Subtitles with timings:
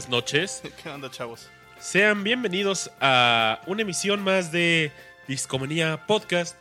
[0.00, 0.62] buenas noches.
[0.82, 1.50] ¿Qué onda, chavos?
[1.78, 4.92] Sean bienvenidos a una emisión más de
[5.28, 6.58] Discomanía Podcast.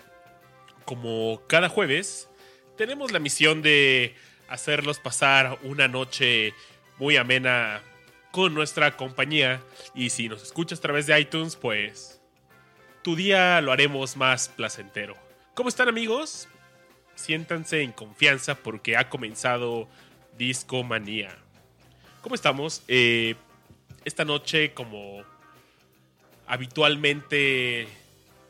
[0.83, 2.29] Como cada jueves,
[2.75, 4.13] tenemos la misión de
[4.49, 6.53] hacerlos pasar una noche
[6.97, 7.81] muy amena
[8.31, 9.61] con nuestra compañía.
[9.95, 12.19] Y si nos escuchas a través de iTunes, pues
[13.03, 15.15] tu día lo haremos más placentero.
[15.53, 16.49] ¿Cómo están amigos?
[17.15, 19.87] Siéntanse en confianza porque ha comenzado
[20.37, 21.37] Discomanía.
[22.21, 22.83] ¿Cómo estamos?
[22.87, 23.35] Eh,
[24.05, 25.23] esta noche, como
[26.47, 27.87] habitualmente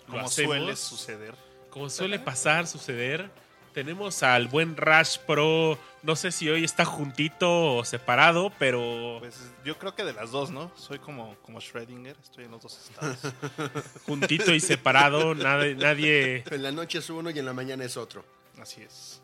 [0.08, 1.36] Como hacemos, suele suceder.
[1.70, 3.30] como suele pasar, suceder,
[3.74, 5.78] tenemos al buen Rash Pro.
[6.02, 10.32] No sé si hoy está juntito o separado, pero Pues yo creo que de las
[10.32, 10.72] dos, ¿no?
[10.76, 13.18] Soy como, como Schrödinger, estoy en los dos estados.
[14.06, 15.36] juntito y separado.
[15.36, 15.76] Nadie.
[15.76, 18.26] nadie En la noche es uno y en la mañana es otro.
[18.60, 19.22] Así es.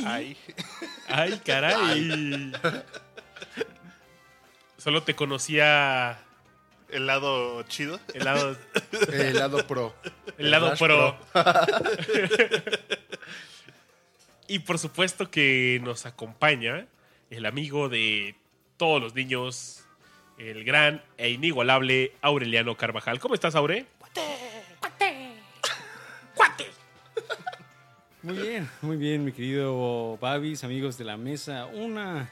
[0.00, 0.36] Y- Ay,
[1.08, 2.52] ¡Ay, caray!
[4.78, 6.18] Solo te conocía
[6.90, 8.00] el lado chido.
[8.14, 8.56] el lado,
[9.12, 9.94] El lado pro.
[10.38, 11.16] el lado pro.
[14.48, 16.86] y por supuesto que nos acompaña
[17.30, 18.34] el amigo de
[18.76, 19.84] todos los niños,
[20.38, 23.20] el gran e inigualable Aureliano Carvajal.
[23.20, 23.86] ¿Cómo estás, Aure?
[28.22, 31.66] Muy bien, muy bien, mi querido Babis, amigos de la mesa.
[31.66, 32.28] Una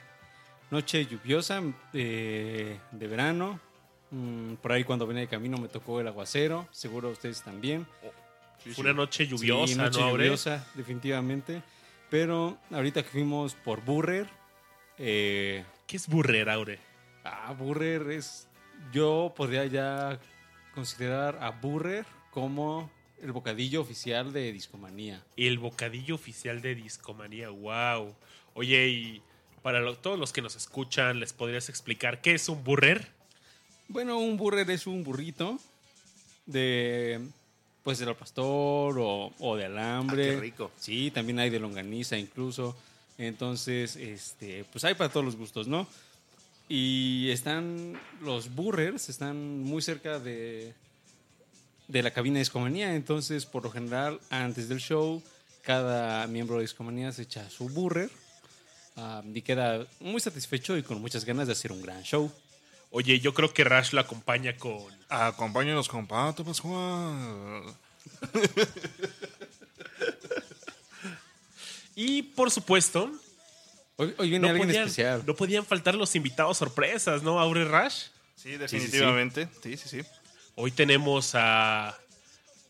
[0.70, 1.62] noche lluviosa
[1.92, 3.58] eh, de verano.
[4.12, 7.86] Mm, por ahí cuando venía de camino me tocó el aguacero, seguro ustedes también.
[8.74, 10.24] Fue una noche lluviosa, Sí, noche ¿no, Aure?
[10.24, 11.62] lluviosa, definitivamente.
[12.08, 14.28] Pero ahorita que fuimos por Burrer,
[14.98, 16.78] eh, ¿Qué es burrer, Aure?
[17.24, 18.46] ah, Burrer es.
[18.92, 20.18] Yo podría ya
[20.74, 22.90] considerar a Burrer como
[23.22, 25.22] el bocadillo oficial de Discomanía.
[25.36, 28.14] El bocadillo oficial de Discomanía, wow.
[28.54, 29.22] Oye, y
[29.62, 33.08] para lo- todos los que nos escuchan, ¿les podrías explicar qué es un burrer?
[33.88, 35.58] Bueno, un burrer es un burrito
[36.46, 37.20] de
[37.82, 40.30] pues del pastor o, o de alambre.
[40.30, 40.70] Ah, qué rico.
[40.78, 42.76] Sí, también hay de longaniza incluso.
[43.18, 45.86] Entonces, este, pues hay para todos los gustos, ¿no?
[46.68, 50.72] Y están los burrers están muy cerca de
[51.90, 55.22] de la cabina de Discomanía, entonces por lo general antes del show
[55.62, 58.10] cada miembro de Discomanía se echa su burrer
[58.96, 62.32] ah, y queda muy satisfecho y con muchas ganas de hacer un gran show.
[62.90, 64.82] Oye, yo creo que Rash lo acompaña con...
[65.08, 67.62] Acompáñanos con Pato Pascual.
[71.94, 73.12] Y por supuesto,
[73.96, 75.22] Hoy, hoy viene no alguien podían, especial.
[75.26, 78.06] no podían faltar los invitados sorpresas, ¿no, Aure Rash?
[78.34, 79.46] Sí, definitivamente.
[79.62, 80.00] Sí, sí, sí.
[80.62, 81.98] Hoy tenemos a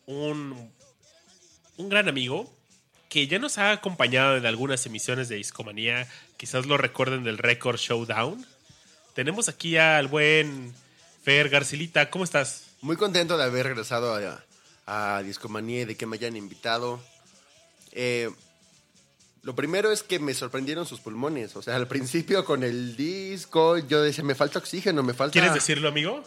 [0.06, 0.70] un,
[1.76, 2.48] un gran amigo
[3.08, 6.06] que ya nos ha acompañado en algunas emisiones de Discomanía.
[6.36, 8.46] Quizás lo recuerden del Record Showdown.
[9.16, 10.72] Tenemos aquí al buen
[11.24, 12.10] Fer Garcilita.
[12.10, 12.66] ¿Cómo estás?
[12.80, 17.02] Muy contento de haber regresado a, a Discomanía y de que me hayan invitado.
[17.90, 18.30] Eh,
[19.42, 21.56] lo primero es que me sorprendieron sus pulmones.
[21.56, 25.32] O sea, al principio con el disco yo decía, me falta oxígeno, me falta...
[25.32, 26.22] ¿Quieres decirlo, amigo?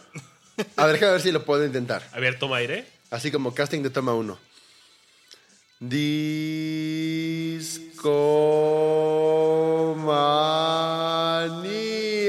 [0.76, 2.08] A ver, déjame ver si lo puedo intentar.
[2.12, 2.86] A ver, toma aire.
[3.10, 4.38] Así como casting de toma uno.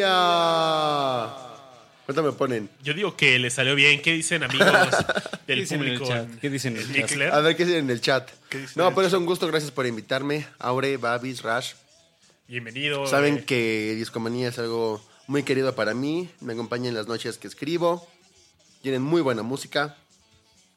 [0.05, 1.31] Discomanía.
[2.05, 2.69] ¿Cuánto me ponen?
[2.83, 4.01] Yo digo que le salió bien.
[4.01, 4.67] ¿Qué dicen, amigos
[5.47, 6.13] ¿Qué del dicen en el público?
[6.13, 6.39] chat?
[6.39, 7.33] ¿Qué dicen en el chat?
[7.33, 8.29] A ver qué dicen en el chat.
[8.49, 9.47] ¿Qué dicen en No, el pero es un gusto.
[9.47, 10.45] Gracias por invitarme.
[10.59, 11.73] Aure, Babis, Rash.
[12.47, 13.07] Bienvenido.
[13.07, 16.29] Saben eh, que Discomanía es algo muy querido para mí.
[16.41, 18.07] Me acompaña en las noches que escribo.
[18.85, 19.97] Tienen muy buena música.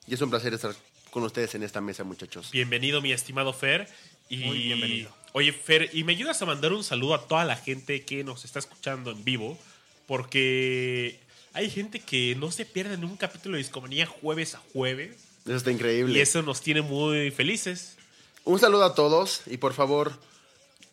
[0.06, 0.74] Y es un placer estar
[1.10, 2.50] con ustedes en esta mesa, muchachos.
[2.50, 3.86] Bienvenido, mi estimado Fer.
[4.30, 5.14] Y, Muy bienvenido.
[5.34, 8.46] Oye, Fer, ¿y me ayudas a mandar un saludo a toda la gente que nos
[8.46, 9.58] está escuchando en vivo?
[10.06, 11.20] Porque
[11.52, 15.14] hay gente que no se pierde en un capítulo de Discomanía jueves a jueves.
[15.44, 16.18] Eso está Y increíble.
[16.18, 17.98] eso nos tiene muy felices.
[18.46, 20.18] Un saludo a todos y por favor,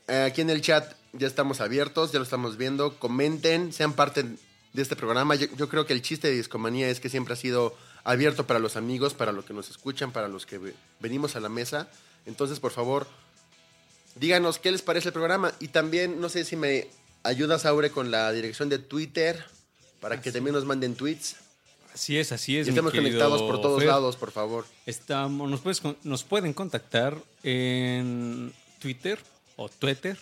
[0.09, 2.99] eh, aquí en el chat ya estamos abiertos, ya lo estamos viendo.
[2.99, 4.25] Comenten, sean parte
[4.75, 5.35] de este programa.
[5.35, 8.59] Yo, yo creo que el chiste de Discomanía es que siempre ha sido abierto para
[8.59, 11.87] los amigos, para los que nos escuchan, para los que ve- venimos a la mesa.
[12.25, 13.07] Entonces, por favor,
[14.15, 15.53] díganos qué les parece el programa.
[15.59, 16.87] Y también, no sé si me
[17.23, 19.43] ayudas, Aure, con la dirección de Twitter,
[20.01, 21.37] para que también nos manden tweets.
[21.93, 22.67] Así es, así es.
[22.67, 23.87] Y mi estemos conectados por todos Fer.
[23.87, 24.65] lados, por favor.
[24.85, 29.17] Estamos, nos, puedes con- nos pueden contactar en Twitter
[29.55, 30.17] o Twitter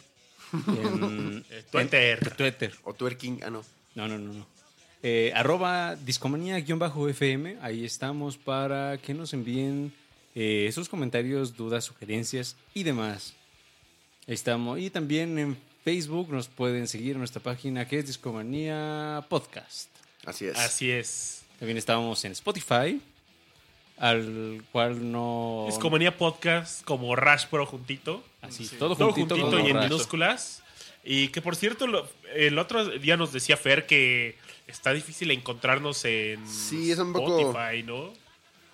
[0.68, 2.20] En, Twitter.
[2.22, 2.76] en Twitter.
[2.84, 3.64] O twerking, ah, no.
[3.96, 4.46] No, no, no, no.
[5.02, 7.58] Eh, arroba discomanía-fm.
[7.62, 9.94] Ahí estamos para que nos envíen
[10.36, 13.34] eh, sus comentarios, dudas, sugerencias y demás.
[14.28, 14.80] Ahí estamos.
[14.80, 19.90] Y también en Facebook nos pueden seguir en nuestra página que es Discomanía Podcast.
[20.26, 20.58] Así es.
[20.58, 21.44] Así es.
[21.60, 23.02] También estamos en Spotify,
[23.98, 25.66] al cual no...
[25.68, 28.24] Discomanía Podcast como Rash Pro juntito.
[28.42, 29.90] Así, todo Todo juntito, juntito como y en Rash.
[29.90, 30.63] minúsculas.
[31.04, 36.04] Y que por cierto, lo- el otro día nos decía Fer que está difícil encontrarnos
[36.06, 38.14] en Sí, es un poco- Spotify, ¿no?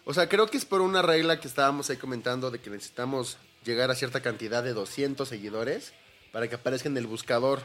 [0.05, 3.37] O sea, creo que es por una regla que estábamos ahí comentando de que necesitamos
[3.65, 5.93] llegar a cierta cantidad de 200 seguidores
[6.31, 7.61] para que aparezca en el buscador.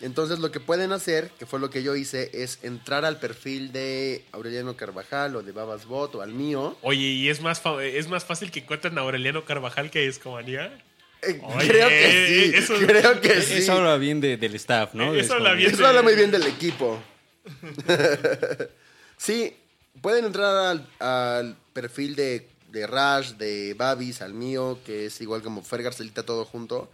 [0.00, 3.72] Entonces lo que pueden hacer, que fue lo que yo hice, es entrar al perfil
[3.72, 6.76] de Aureliano Carvajal o de Babasbot o al mío.
[6.82, 10.02] Oye, ¿y es más, fa- es más fácil que encuentren a Aureliano Carvajal que a
[10.02, 10.84] Discomanía?
[11.22, 13.54] Eh, Oye, creo que sí, eso- creo que sí.
[13.54, 15.14] Eso habla bien de- del staff, ¿no?
[15.14, 15.70] Eso habla bien.
[15.72, 17.02] Eso habla muy bien del equipo.
[19.16, 19.54] sí,
[20.00, 25.42] pueden entrar al, al perfil de, de Rash, de Babis, al mío, que es igual
[25.42, 26.90] como Fer Garcelita, todo junto.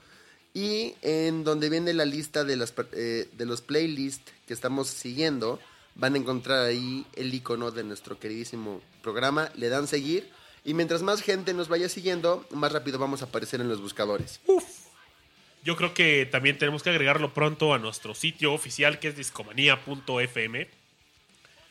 [0.53, 5.59] Y en donde viene la lista de, las, eh, de los playlists que estamos siguiendo,
[5.97, 9.51] van a encontrar ahí el icono de nuestro queridísimo programa.
[9.57, 10.31] Le dan seguir.
[10.65, 14.41] Y mientras más gente nos vaya siguiendo, más rápido vamos a aparecer en los buscadores.
[15.63, 20.69] Yo creo que también tenemos que agregarlo pronto a nuestro sitio oficial que es discomanía.fm.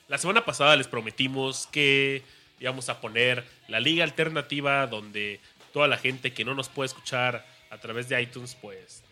[0.07, 2.23] La semana pasada les prometimos que
[2.59, 5.39] íbamos a poner la liga alternativa donde
[5.73, 9.03] toda la gente que no nos puede escuchar a través de iTunes, pues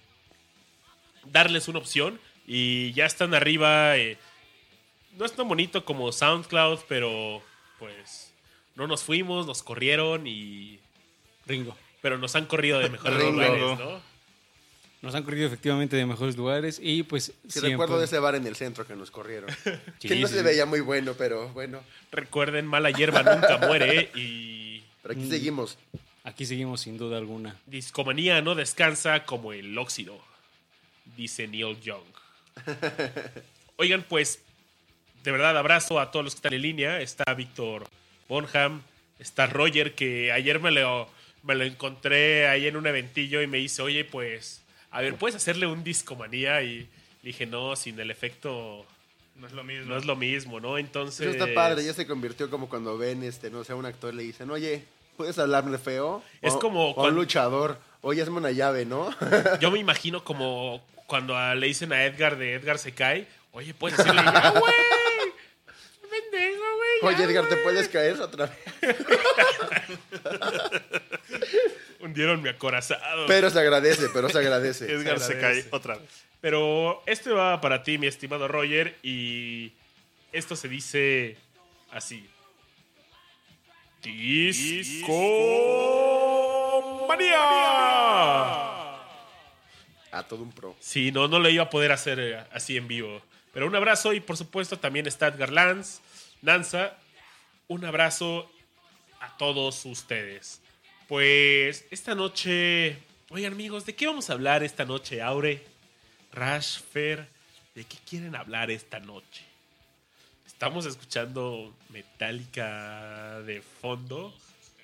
[1.26, 3.98] darles una opción y ya están arriba.
[3.98, 4.18] eh,
[5.18, 7.42] no es tan bonito como SoundCloud, pero
[7.80, 8.32] pues
[8.76, 10.80] no nos fuimos, nos corrieron y...
[11.46, 11.76] Ringo.
[12.02, 13.32] Pero nos han corrido de mejores Ringo.
[13.32, 14.02] lugares, ¿no?
[15.02, 18.36] Nos han corrido efectivamente de mejores lugares y pues Si siempre- recuerdo de ese bar
[18.36, 19.50] en el centro que nos corrieron.
[20.00, 20.46] Sí, que no sí, se sí.
[20.46, 21.82] veía muy bueno, pero bueno.
[22.12, 25.18] Recuerden, mala hierba nunca muere y Pero Mm.
[25.18, 25.78] aquí seguimos.
[26.24, 27.56] Aquí seguimos sin duda alguna.
[27.66, 30.20] discomanía no descansa como el óxido,
[31.18, 32.04] dice Neil Young.
[33.78, 34.40] Oigan, pues,
[35.24, 37.02] de verdad, abrazo a todos los que están en línea.
[37.02, 37.88] Está Víctor
[38.32, 38.82] Bonham,
[39.20, 41.10] está Roger, que ayer me lo,
[41.44, 45.36] me lo encontré ahí en un eventillo y me dice, oye, pues, a ver, ¿puedes
[45.36, 46.62] hacerle un discomanía?
[46.64, 46.88] Y le
[47.24, 48.86] dije, no, sin el efecto
[49.36, 49.86] No es lo mismo.
[49.92, 50.78] no es lo mismo, ¿no?
[50.78, 51.28] Entonces...
[51.28, 54.14] Eso está padre, ya se convirtió como cuando ven, este, no sé, a un actor
[54.14, 54.86] le dicen, oye,
[55.18, 56.24] ¿puedes hablarme feo?
[56.42, 59.10] Es O- como o un luchador, oye, hazme una llave, ¿no?
[59.60, 63.28] Yo me imagino como cuando a- le dicen a Edgar de Edgar se cae.
[63.52, 64.74] Oye, puedes decirle, ya, güey.
[67.02, 67.64] Oye, Edgar, ¿te güey".
[67.64, 68.58] puedes caer otra vez?
[72.00, 73.26] Hundieron mi acorazado.
[73.28, 74.92] Pero se agradece, pero se agradece.
[74.92, 76.10] Edgar Se se cae otra vez.
[76.42, 78.98] Pero este va para ti, mi estimado Roger.
[79.04, 79.72] Y
[80.32, 81.38] esto se dice
[81.92, 82.28] así.
[88.02, 88.98] Discomanía.
[90.12, 90.76] A todo un pro.
[90.80, 93.22] Sí, no, no lo iba a poder hacer eh, así en vivo.
[93.54, 96.00] Pero un abrazo y por supuesto también está Edgar Lanz,
[96.42, 96.94] Nanza.
[97.72, 98.52] Un abrazo
[99.22, 100.60] a todos ustedes.
[101.08, 102.98] Pues esta noche,
[103.30, 105.64] oigan amigos, ¿de qué vamos a hablar esta noche, Aure?
[106.34, 107.30] Rashfer,
[107.74, 109.44] ¿de qué quieren hablar esta noche?
[110.46, 114.34] Estamos escuchando Metallica de fondo.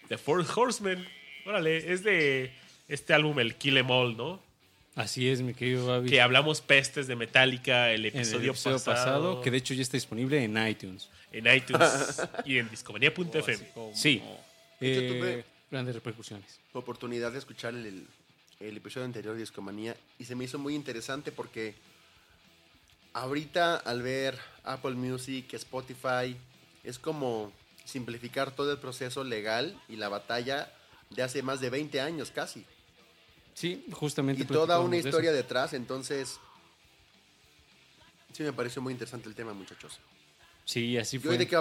[0.07, 1.05] The Four Horsemen.
[1.45, 2.53] Órale, es de
[2.87, 4.39] este álbum, el Kill Em All, ¿no?
[4.95, 6.09] Así es, mi querido Babi.
[6.09, 9.81] que hablamos pestes de Metallica el en el episodio, episodio pasado, que de hecho ya
[9.81, 11.09] está disponible en iTunes.
[11.37, 13.71] En iTunes y en discomanía.fm.
[13.93, 14.21] Sí.
[14.79, 16.59] Eh, tuve- grandes repercusiones.
[16.73, 18.07] Oportunidad de escuchar el,
[18.59, 21.75] el episodio anterior de Discomanía y se me hizo muy interesante porque
[23.13, 26.37] ahorita al ver Apple Music, Spotify,
[26.83, 27.51] es como
[27.85, 30.71] simplificar todo el proceso legal y la batalla
[31.09, 32.65] de hace más de 20 años casi.
[33.53, 34.43] Sí, justamente.
[34.43, 36.39] Y toda una de historia detrás, entonces
[38.33, 39.99] sí me pareció muy interesante el tema, muchachos.
[40.67, 41.31] Sí, así ¿Y fue.
[41.31, 41.57] hoy de qué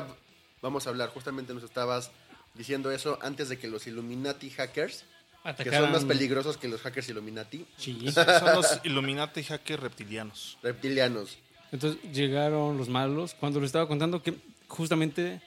[0.61, 1.11] vamos a hablar?
[1.11, 2.11] Justamente nos estabas
[2.55, 5.05] diciendo eso antes de que los Illuminati hackers,
[5.63, 8.11] que son más peligrosos que los hackers Illuminati, Sí.
[8.11, 10.59] Son los Illuminati hackers reptilianos.
[10.63, 11.39] reptilianos.
[11.71, 14.35] Entonces llegaron los malos cuando les estaba contando que
[14.67, 15.41] justamente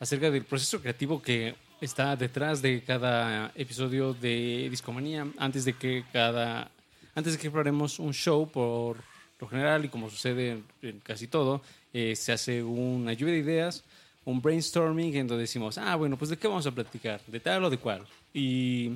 [0.00, 6.04] acerca del proceso creativo que está detrás de cada episodio de Discomanía antes de que
[6.12, 6.70] cada
[7.14, 8.96] antes de que preparemos un show por
[9.38, 11.62] lo general y como sucede en, en casi todo
[11.92, 13.84] eh, se hace una lluvia de ideas
[14.24, 17.64] un brainstorming en donde decimos ah bueno pues de qué vamos a platicar de tal
[17.64, 18.92] o de cual y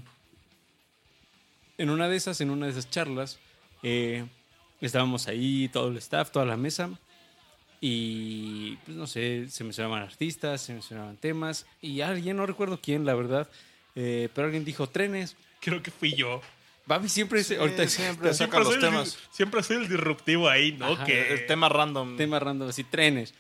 [1.77, 3.39] en una de esas en una de esas charlas
[3.83, 4.25] eh,
[4.81, 6.91] estábamos ahí, todo el staff, toda la mesa.
[7.81, 11.67] Y, pues, no sé, se mencionaban artistas, se mencionaban temas.
[11.81, 13.49] Y alguien, no recuerdo quién, la verdad,
[13.95, 15.37] eh, pero alguien dijo trenes.
[15.61, 16.41] Creo que fui yo.
[16.89, 19.19] Babi siempre, se- ahorita siempre saca los soy el, temas.
[19.31, 20.87] siempre soy el disruptivo ahí, ¿no?
[20.95, 22.17] Ajá, que El tema random.
[22.17, 23.35] tema random, así, trenes.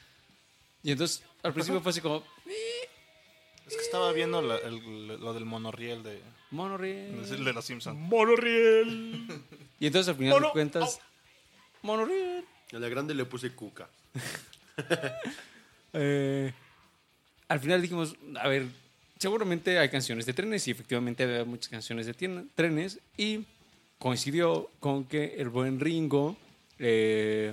[0.82, 2.22] Y entonces, al principio fue así como,
[3.66, 7.18] Es que estaba viendo la- el- lo del monorriel de, monorriel.
[7.24, 7.98] el de los Simpsons.
[7.98, 9.26] Monorriel.
[9.80, 11.00] Y entonces, al final Mono- de cuentas,
[11.82, 12.44] monorriel.
[12.72, 13.88] A la grande le puse cuca.
[15.94, 16.52] Eh,
[17.48, 18.66] al final dijimos, a ver,
[19.18, 22.14] seguramente hay canciones de trenes y efectivamente había muchas canciones de
[22.54, 23.44] trenes y
[23.98, 26.36] coincidió con que el buen Ringo
[26.78, 27.52] eh,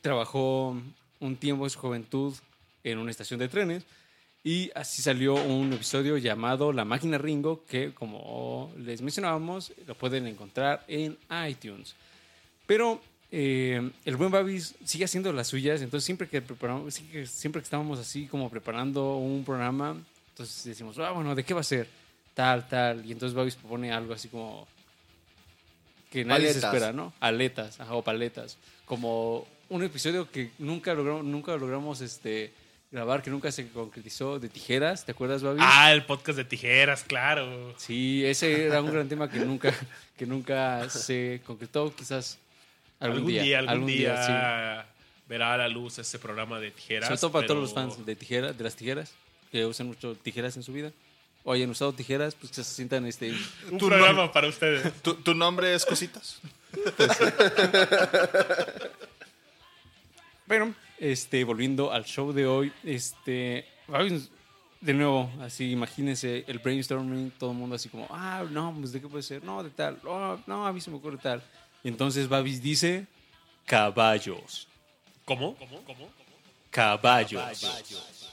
[0.00, 0.76] trabajó
[1.20, 2.34] un tiempo en su juventud
[2.82, 3.84] en una estación de trenes
[4.42, 10.26] y así salió un episodio llamado La máquina Ringo que como les mencionábamos lo pueden
[10.26, 11.16] encontrar en
[11.48, 11.94] iTunes.
[12.66, 16.94] Pero eh, el buen Babis sigue haciendo las suyas, entonces siempre que preparamos,
[17.26, 19.96] siempre que estábamos así como preparando un programa,
[20.34, 21.86] entonces decimos, ah, bueno, ¿de qué va a ser?
[22.34, 24.66] Tal, tal, y entonces Babis propone algo así como
[26.10, 27.12] que nadie se espera, ¿no?
[27.20, 32.52] Aletas, ajá, o paletas, como un episodio que nunca logramos, nunca logramos este
[32.90, 35.62] grabar, que nunca se concretizó de tijeras, ¿te acuerdas, Babis?
[35.64, 37.72] Ah, el podcast de tijeras, claro.
[37.78, 39.72] Sí, ese era un gran tema que nunca,
[40.16, 42.40] que nunca se concretó, quizás
[42.98, 44.88] algún, día, algún, día, sí.
[45.28, 47.06] verá a la luz ese programa de tijeras.
[47.06, 49.12] Sobre todo para pero- todos los fans de tijeras, de las tijeras,
[49.54, 50.90] que usan mucho tijeras en su vida,
[51.44, 53.32] o hayan usado tijeras, pues que se sientan este.
[53.70, 54.92] Un Tu programa para ustedes.
[55.02, 56.40] ¿Tu, tu nombre es Cositas?
[60.48, 63.64] Pero, este, volviendo al show de hoy, este,
[64.80, 69.00] de nuevo, así, imagínense el brainstorming, todo el mundo así como, ah, no, pues de
[69.00, 71.40] qué puede ser, no, de tal, oh, no, a mí se me ocurre tal.
[71.84, 73.06] Y entonces Babis dice,
[73.66, 74.66] caballos,
[75.24, 75.54] ¿Cómo?
[75.54, 75.84] ¿Cómo?
[75.84, 76.10] ¿Cómo?
[76.70, 78.23] caballos, Caballos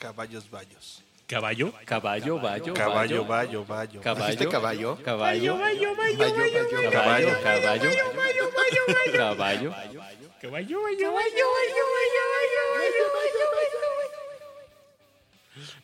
[0.00, 1.02] Bayos.
[1.26, 1.72] ¿Caballo?
[1.84, 4.00] caballo, vallo, Caballo, vallo, bayo, bayo.
[4.00, 4.98] caballo, ¿Dijiste caballo?
[5.04, 7.90] caballo, Bayo, bayo, caballo, caballo, caballo,
[9.12, 9.74] Caballo,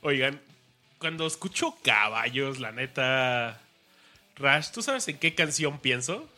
[0.03, 0.41] Oigan,
[0.99, 3.61] cuando escucho caballos, la neta.
[4.37, 6.29] Rash, ¿tú sabes en qué canción pienso?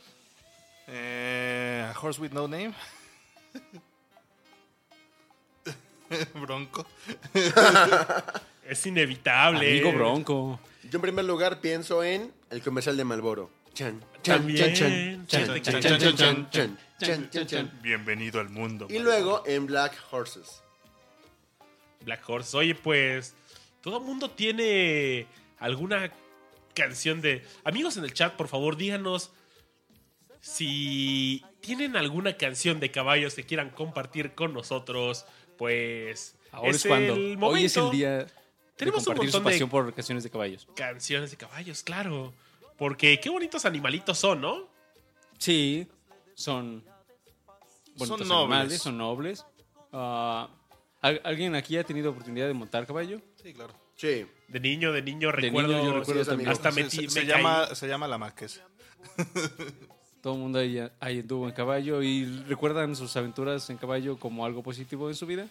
[0.88, 2.74] Eh, a Horse with No Name.
[6.34, 6.86] Bronco.
[8.68, 9.70] Es inevitable.
[9.70, 10.60] amigo bronco.
[10.84, 13.50] Yo en primer lugar pienso en el comercial de Malboro.
[13.74, 14.74] Chan, chan, También.
[14.74, 17.78] chan, chan, chan, chan, chan, chan, chan, chan, chan, chan, chan.
[17.82, 18.86] Bienvenido al mundo.
[18.90, 20.62] Y luego en Black Horses.
[22.04, 22.56] Black Horse.
[22.56, 23.34] Oye, pues.
[23.80, 25.26] Todo el mundo tiene
[25.58, 26.12] alguna
[26.74, 27.44] canción de.
[27.64, 29.30] Amigos en el chat, por favor, díganos
[30.40, 35.26] si tienen alguna canción de caballos que quieran compartir con nosotros.
[35.58, 36.36] Pues.
[36.52, 37.14] Ahora es, cuando.
[37.14, 37.90] el Hoy es el momento.
[37.90, 38.26] día de
[38.76, 40.66] Tenemos un compartir su montón de- pasión por canciones de caballos.
[40.76, 42.32] Canciones de caballos, claro.
[42.78, 44.68] Porque qué bonitos animalitos son, ¿no?
[45.36, 45.86] Sí,
[46.34, 46.84] son
[47.96, 48.54] bonitos Son nobles.
[48.56, 49.46] animales, son nobles.
[49.92, 50.48] Ah,
[51.00, 53.20] ¿al- ¿Alguien aquí ha tenido oportunidad de montar caballo?
[53.42, 53.74] Sí, claro.
[53.96, 54.26] Sí.
[54.46, 55.72] De niño, de niño, De recuerdo.
[55.76, 56.48] niño yo recuerdo también.
[56.50, 58.64] Hasta Se, metí, se- me se llama, se llama la marquesa.
[60.22, 64.44] Todo el mundo ahí, ahí anduvo en caballo y recuerdan sus aventuras en caballo como
[64.44, 65.48] algo positivo en su vida.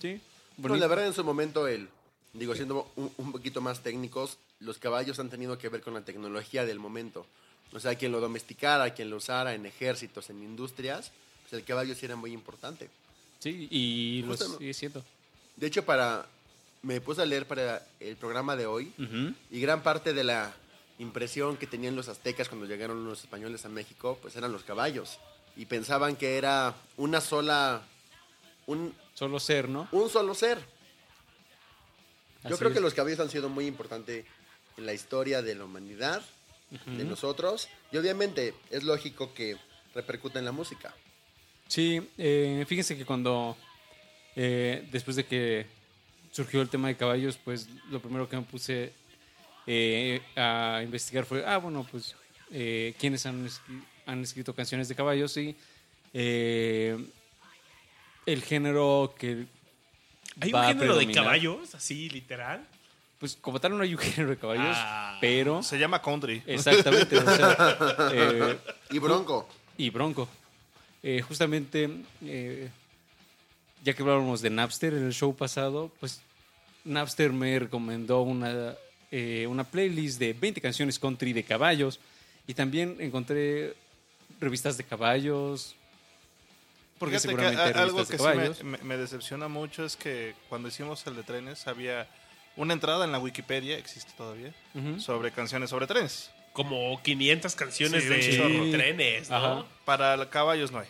[0.00, 0.20] Sí.
[0.56, 0.80] Pues bonito.
[0.80, 1.88] la verdad en su momento él,
[2.32, 6.00] digo, siendo un, un poquito más técnicos, los caballos han tenido que ver con la
[6.02, 7.26] tecnología del momento.
[7.72, 11.10] O sea, quien lo domesticara, quien lo usara en ejércitos, en industrias,
[11.42, 12.88] pues el caballo sí era muy importante.
[13.40, 15.04] Sí, y lo sigue siendo.
[15.56, 16.26] De hecho, para
[16.82, 19.34] me puse a leer para el programa de hoy Ujú.
[19.50, 20.54] y gran parte de la
[20.98, 25.18] impresión que tenían los aztecas cuando llegaron los españoles a México, pues eran los caballos.
[25.56, 27.82] Y pensaban que era una sola,
[28.66, 29.88] un, Solo ser, ¿no?
[29.92, 30.58] un solo ser.
[32.44, 32.82] Yo Así creo que es.
[32.82, 34.24] los caballos han sido muy importantes
[34.76, 36.22] en la historia de la humanidad,
[36.86, 39.56] de nosotros, y obviamente es lógico que
[39.94, 40.92] repercuta en la música.
[41.68, 43.56] Sí, eh, fíjense que cuando,
[44.34, 45.66] eh, después de que
[46.32, 48.92] surgió el tema de caballos, pues lo primero que me puse
[49.66, 52.14] eh, a investigar fue, ah, bueno, pues,
[52.50, 53.48] eh, ¿quiénes han,
[54.06, 55.36] han escrito canciones de caballos?
[55.36, 55.56] Y
[56.12, 56.96] eh,
[58.26, 59.46] el género que...
[60.40, 62.66] ¿Hay va un a género de caballos, así, literal?
[63.20, 65.18] Pues como tal no hay un género de caballos, Ah.
[65.20, 65.62] pero...
[65.62, 66.42] Se llama country.
[66.46, 67.78] Exactamente, o sea,
[68.12, 68.58] eh,
[68.90, 70.28] Y Bronco, y Bronco.
[71.02, 71.88] Eh, justamente,
[72.22, 72.68] eh,
[73.82, 76.20] ya que hablábamos de Napster en el show pasado, pues
[76.84, 78.74] Napster me recomendó una,
[79.16, 82.00] eh, una playlist de 20 canciones country de caballos
[82.48, 83.74] y también encontré
[84.40, 85.76] revistas de caballos.
[86.98, 88.64] Porque Fíjate que seguramente hay algo que de sí caballos.
[88.64, 92.08] me, me- me decepciona mucho es que cuando hicimos el de trenes había
[92.56, 94.52] una entrada en la Wikipedia, existe todavía,
[94.98, 96.30] sobre canciones sobre trenes.
[96.52, 99.36] Como 500 canciones Sí, de trenes, ¿no?
[99.36, 99.64] Ajá.
[99.84, 100.86] Para caballos no hay.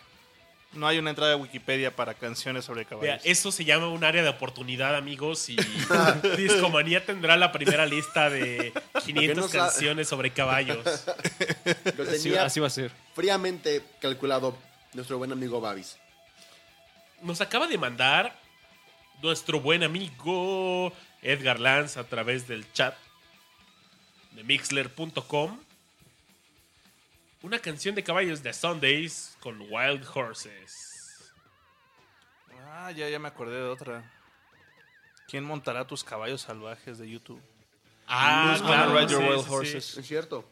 [0.74, 3.22] No hay una entrada de Wikipedia para canciones sobre Vea, caballos.
[3.24, 5.56] eso se llama un área de oportunidad, amigos, y
[6.36, 8.72] Discomanía tendrá la primera lista de
[9.04, 10.84] 500 no sa- canciones sobre caballos.
[11.96, 12.90] Lo Así, tenía así va a ser.
[13.14, 14.56] fríamente calculado
[14.94, 15.96] nuestro buen amigo Babis.
[17.22, 18.38] Nos acaba de mandar
[19.22, 22.94] nuestro buen amigo Edgar Lanz a través del chat
[24.32, 25.58] de mixler.com
[27.44, 31.30] una canción de caballos de Sundays con Wild Horses.
[32.66, 34.10] Ah, ya, ya me acordé de otra.
[35.28, 37.42] ¿Quién montará tus caballos salvajes de YouTube?
[38.06, 38.98] Ah, claro.
[38.98, 39.54] ride your sí, wild sí, sí.
[39.54, 39.98] horses?
[39.98, 40.44] Es cierto.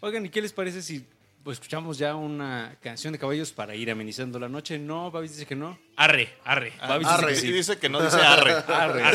[0.00, 1.06] Oigan, ¿y qué les parece si
[1.44, 4.78] pues, escuchamos ya una canción de caballos para ir amenizando la noche?
[4.78, 5.78] No, Babis dice que no.
[5.96, 6.72] Arre, arre.
[6.80, 7.32] Babis arre.
[7.32, 8.52] dice que dice que no dice arre.
[8.68, 9.12] Arre.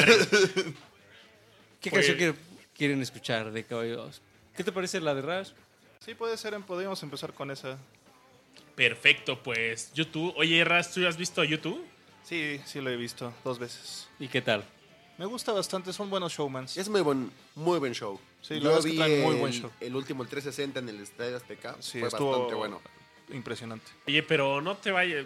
[1.81, 2.35] ¿Qué Pues- canción que-
[2.75, 4.21] quieren escuchar de caballos?
[4.55, 5.49] ¿Qué te parece la de Rush?
[6.05, 7.77] Sí, puede ser, podríamos empezar con esa.
[8.75, 10.33] Perfecto, pues YouTube.
[10.37, 11.83] Oye, Ras, ¿tú has visto a YouTube?
[12.23, 14.07] Sí, sí lo he visto dos veces.
[14.19, 14.63] ¿Y qué tal?
[15.17, 16.75] Me gusta bastante, son buenos showmans.
[16.77, 18.19] Es muy buen, muy buen show.
[18.41, 19.71] Sí, la Yo verdad es que vi traen muy buen show.
[19.79, 21.75] el último, el 360 en el Estadio Azteca.
[21.79, 22.81] Sí, Fue estuvo bastante bueno.
[23.29, 23.91] impresionante.
[24.07, 25.25] Oye, pero no te vayas.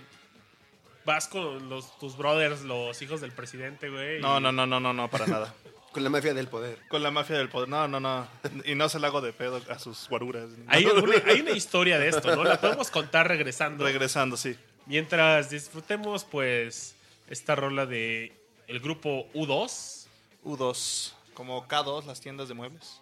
[1.06, 4.22] Vas con los, tus brothers, los hijos del presidente, güey.
[4.22, 5.56] No, y- no, no, no, no, no, para nada.
[5.92, 6.80] Con la mafia del poder.
[6.88, 7.68] Con la mafia del poder.
[7.70, 8.28] No, no, no.
[8.66, 10.50] Y no se la hago de pedo a sus guaruras.
[10.68, 12.44] Hay, alguna- hay una historia de esto, ¿no?
[12.44, 13.84] La podemos contar regresando.
[13.84, 14.56] Regresando, sí.
[14.86, 16.96] Mientras disfrutemos, pues,
[17.28, 18.32] esta rola de
[18.68, 20.06] el grupo U2.
[20.46, 21.14] U2.
[21.34, 23.02] Como K2, las tiendas de muebles.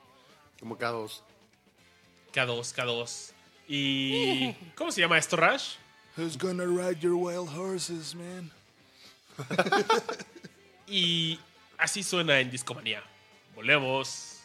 [0.60, 1.22] Como K2.
[2.34, 3.32] K2, K2.
[3.68, 5.76] ¿Y cómo se llama esto, Rash?
[6.18, 8.50] Who's gonna ride your wild horses, man?
[10.88, 11.40] Y
[11.78, 13.04] así suena en Discomanía.
[13.56, 14.37] Volvemos.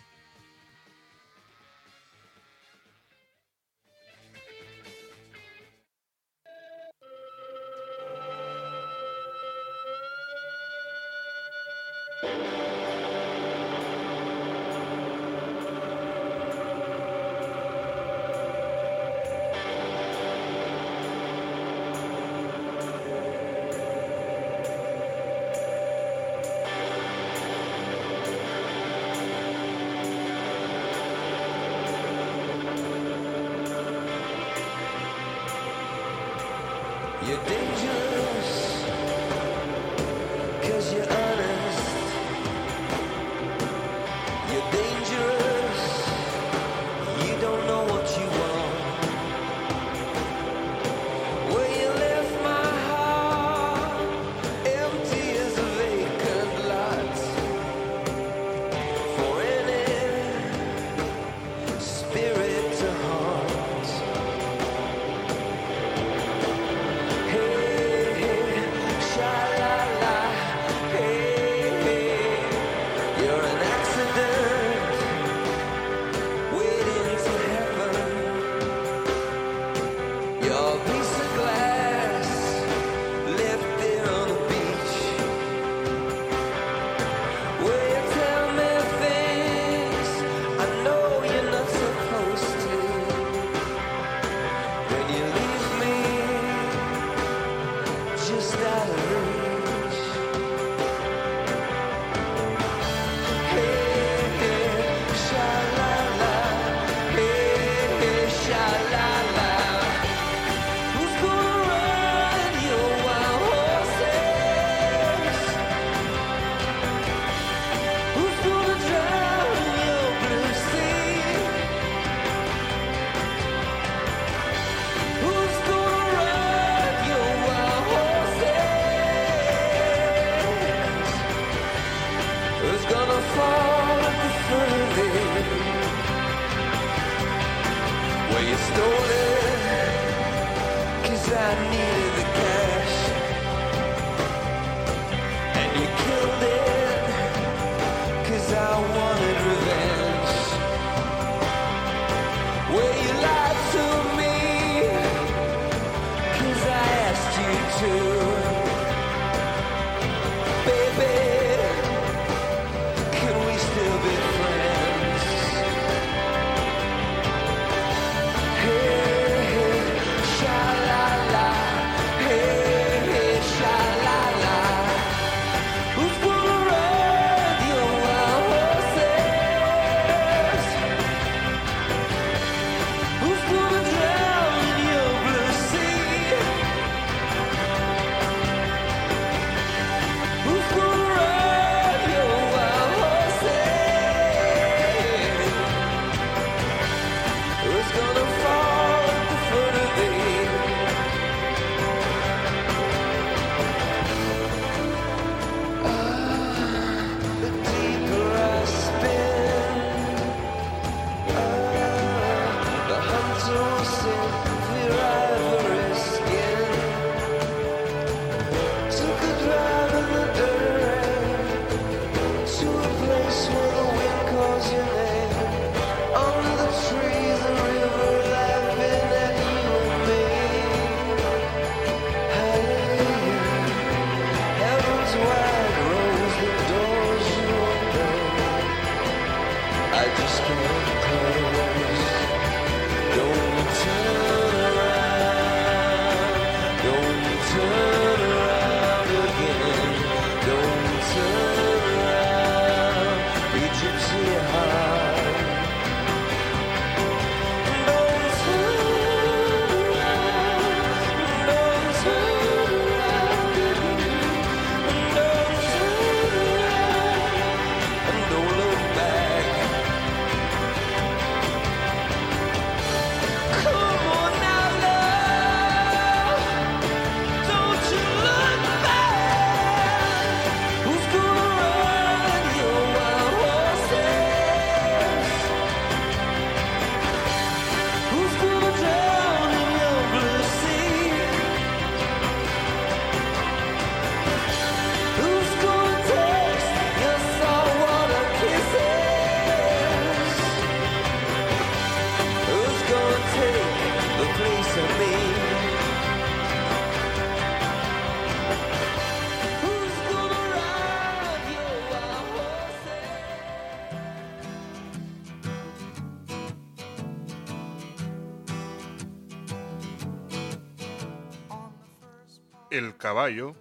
[323.03, 323.57] Caballo,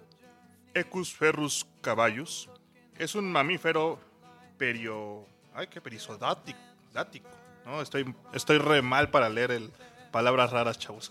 [0.72, 2.48] Equus ferrus caballus,
[2.96, 3.98] es un mamífero
[4.56, 5.26] perio...
[5.52, 6.60] Ay, qué perisodático.
[7.82, 9.72] estoy, estoy re mal para leer el
[10.12, 11.10] palabras raras, chavos.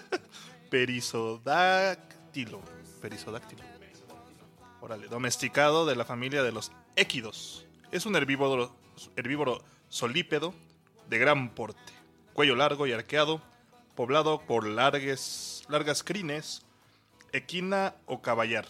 [0.70, 2.60] Perisodáctilo.
[3.00, 3.62] Perisodáctilo.
[4.80, 7.64] Órale, domesticado de la familia de los équidos.
[7.92, 8.74] Es un herbívoro,
[9.14, 10.52] herbívoro solípedo
[11.08, 11.92] de gran porte,
[12.32, 13.40] cuello largo y arqueado,
[13.94, 16.64] poblado por largues, largas crines,
[17.32, 18.66] equina o caballar.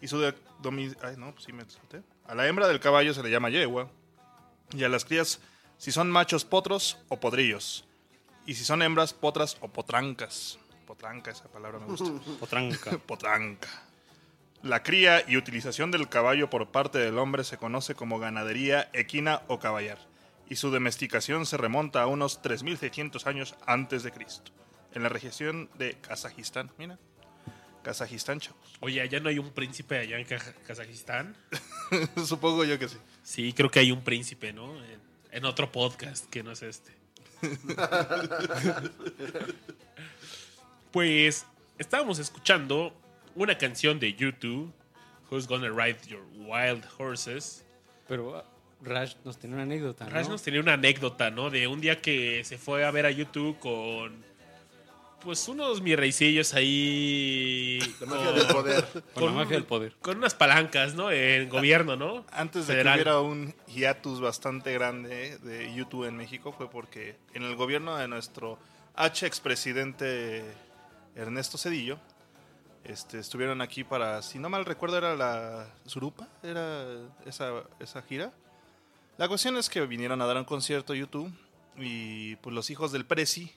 [0.00, 2.02] Y su de- domi- ay, no, pues sí me salté.
[2.26, 3.90] A la hembra del caballo se le llama yegua.
[4.72, 5.40] Y a las crías,
[5.78, 7.84] si son machos, potros o podrillos.
[8.46, 10.58] Y si son hembras, potras o potrancas.
[10.86, 12.10] Potranca, esa palabra me gusta.
[12.40, 12.90] Potranca.
[13.06, 13.68] Potranca.
[14.62, 19.42] La cría y utilización del caballo por parte del hombre se conoce como ganadería equina
[19.48, 19.98] o caballar,
[20.48, 24.50] y su domesticación se remonta a unos 3.600 años antes de Cristo,
[24.94, 26.70] en la región de Kazajistán.
[26.78, 26.98] Mira,
[27.86, 28.58] Kazajistán, chavos.
[28.80, 30.26] Oye, ¿allá no hay un príncipe allá en
[30.66, 31.36] Kazajistán?
[32.26, 32.96] Supongo yo que sí.
[33.22, 34.74] Sí, creo que hay un príncipe, ¿no?
[34.82, 36.90] En, en otro podcast que no es este.
[40.90, 41.46] pues
[41.78, 42.92] estábamos escuchando
[43.36, 44.72] una canción de YouTube,
[45.30, 47.64] Who's Gonna Ride Your Wild Horses.
[48.08, 48.44] Pero ah,
[48.82, 50.10] Rash nos tiene una anécdota, ¿no?
[50.10, 51.50] Rash nos tenía una anécdota, ¿no?
[51.50, 54.24] De un día que se fue a ver a YouTube con.
[55.26, 57.80] Pues unos mi reycillos ahí.
[57.98, 58.86] La magia del poder.
[59.12, 59.96] Con la mafia del poder.
[60.00, 61.10] Con unas palancas, ¿no?
[61.10, 62.24] En gobierno, ¿no?
[62.30, 62.94] Antes de Federal.
[62.94, 67.96] que hubiera un hiatus bastante grande de YouTube en México fue porque en el gobierno
[67.96, 68.60] de nuestro
[68.94, 70.44] H expresidente
[71.16, 71.98] Ernesto Cedillo
[72.84, 76.86] este, estuvieron aquí para, si no mal recuerdo, era la Surupa, era
[77.24, 78.32] esa, esa gira.
[79.18, 81.32] La cuestión es que vinieron a dar un concierto a YouTube
[81.76, 83.52] y pues los hijos del Prezi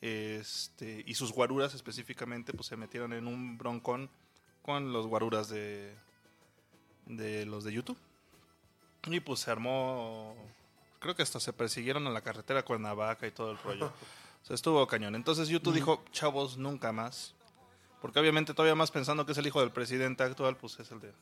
[0.00, 4.10] este, y sus guaruras específicamente pues se metieron en un broncón
[4.62, 5.94] con los guaruras de,
[7.06, 7.98] de los de YouTube.
[9.06, 10.34] Y pues se armó,
[10.98, 13.92] creo que hasta se persiguieron en la carretera con Navaca y todo el rollo.
[14.42, 15.16] O sea, estuvo cañón.
[15.16, 17.34] Entonces YouTube dijo, chavos, nunca más.
[18.00, 21.00] Porque obviamente todavía más pensando que es el hijo del presidente actual, pues es el
[21.00, 21.12] de...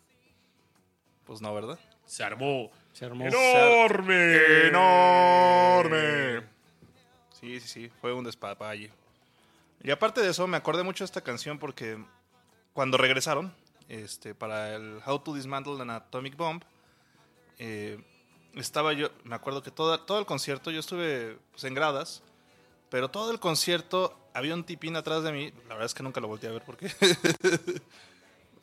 [1.25, 1.79] Pues no, ¿verdad?
[2.05, 2.71] Se armó.
[2.93, 3.25] Se armó.
[3.25, 4.67] ¡Enorme!
[4.67, 6.54] enorme.
[7.45, 8.91] Sí, sí, sí, fue un despapalle.
[9.83, 12.03] Y aparte de eso, me acordé mucho de esta canción porque
[12.73, 13.55] cuando regresaron
[13.87, 16.63] este, para el How to Dismantle an Atomic Bomb,
[17.59, 18.03] eh,
[18.55, 22.23] estaba yo, me acuerdo que toda, todo el concierto, yo estuve pues, en gradas,
[22.89, 26.23] pero todo el concierto había un tipín atrás de mí, la verdad es que nunca
[26.23, 26.91] lo volteé a ver porque...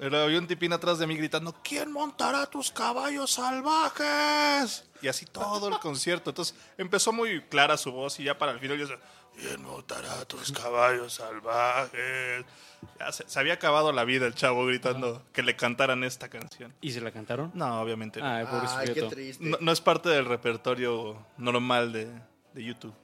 [0.01, 4.83] Pero había un tipín atrás de mí gritando, ¿quién montará tus caballos salvajes?
[4.99, 6.31] Y así todo el concierto.
[6.31, 8.99] Entonces empezó muy clara su voz y ya para el final yo decía,
[9.39, 12.43] ¿quién montará tus caballos salvajes?
[12.99, 16.73] Ya se, se había acabado la vida el chavo gritando que le cantaran esta canción.
[16.81, 17.51] ¿Y se la cantaron?
[17.53, 18.25] No, obviamente no.
[18.27, 19.45] Ay, pobre Ay, qué triste.
[19.45, 22.07] No, no es parte del repertorio normal de,
[22.55, 22.95] de YouTube.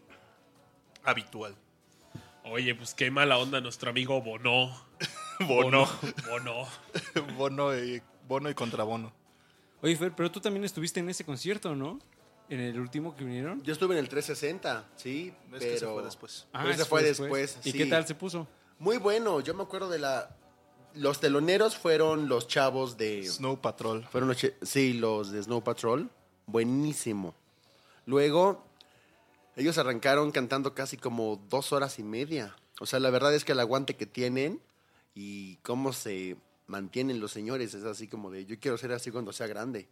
[1.04, 1.56] habitual.
[2.44, 4.87] Oye, pues qué mala onda nuestro amigo Bono.
[5.46, 5.88] Bono.
[6.30, 6.68] Bono.
[7.38, 9.12] Bono y, bono y contrabono.
[9.82, 12.00] Oye, Fer, pero tú también estuviste en ese concierto, ¿no?
[12.50, 13.62] En el último que vinieron.
[13.64, 15.60] Yo estuve en el 360, sí, Es pero...
[15.60, 16.48] que se fue después.
[16.52, 17.78] Pero ese fue después, ¿Y sí.
[17.78, 18.48] qué tal se puso?
[18.80, 20.36] Muy bueno, yo me acuerdo de la...
[20.94, 23.24] Los teloneros fueron los chavos de...
[23.28, 24.06] Snow Patrol.
[24.06, 26.10] Fueron los, che- sí, los de Snow Patrol.
[26.48, 27.36] Buenísimo.
[28.06, 28.64] Luego,
[29.56, 32.56] ellos arrancaron cantando casi como dos horas y media.
[32.80, 34.62] O sea, la verdad es que el aguante que tienen
[35.20, 39.34] y cómo se mantienen los señores es así como de, yo quiero ser así cuando
[39.34, 39.90] sea grande.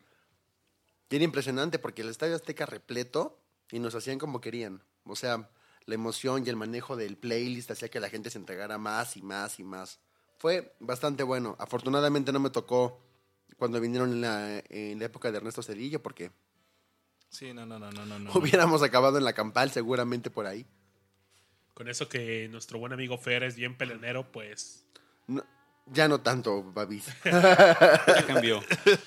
[1.10, 3.40] Y era impresionante porque el Estadio Azteca repleto
[3.72, 4.84] y nos hacían como querían.
[5.04, 5.50] O sea,
[5.88, 9.24] la emoción y el manejo del playlist hacía que la gente se entregara más y
[9.24, 10.00] más y más.
[10.38, 11.56] Fue bastante bueno.
[11.58, 13.02] Afortunadamente no me tocó
[13.58, 16.30] cuando vinieron en la, en la época de Ernesto Cedillo porque
[17.30, 18.20] Sí, no, no, no, no, no.
[18.20, 18.32] no.
[18.36, 20.68] hubiéramos acabado en la campal seguramente por ahí.
[21.74, 24.86] Con eso que nuestro buen amigo Fer es bien peleonero, pues
[25.28, 25.46] No-
[25.88, 27.06] ya no tanto, Babis.
[27.26, 28.62] Ya cambió.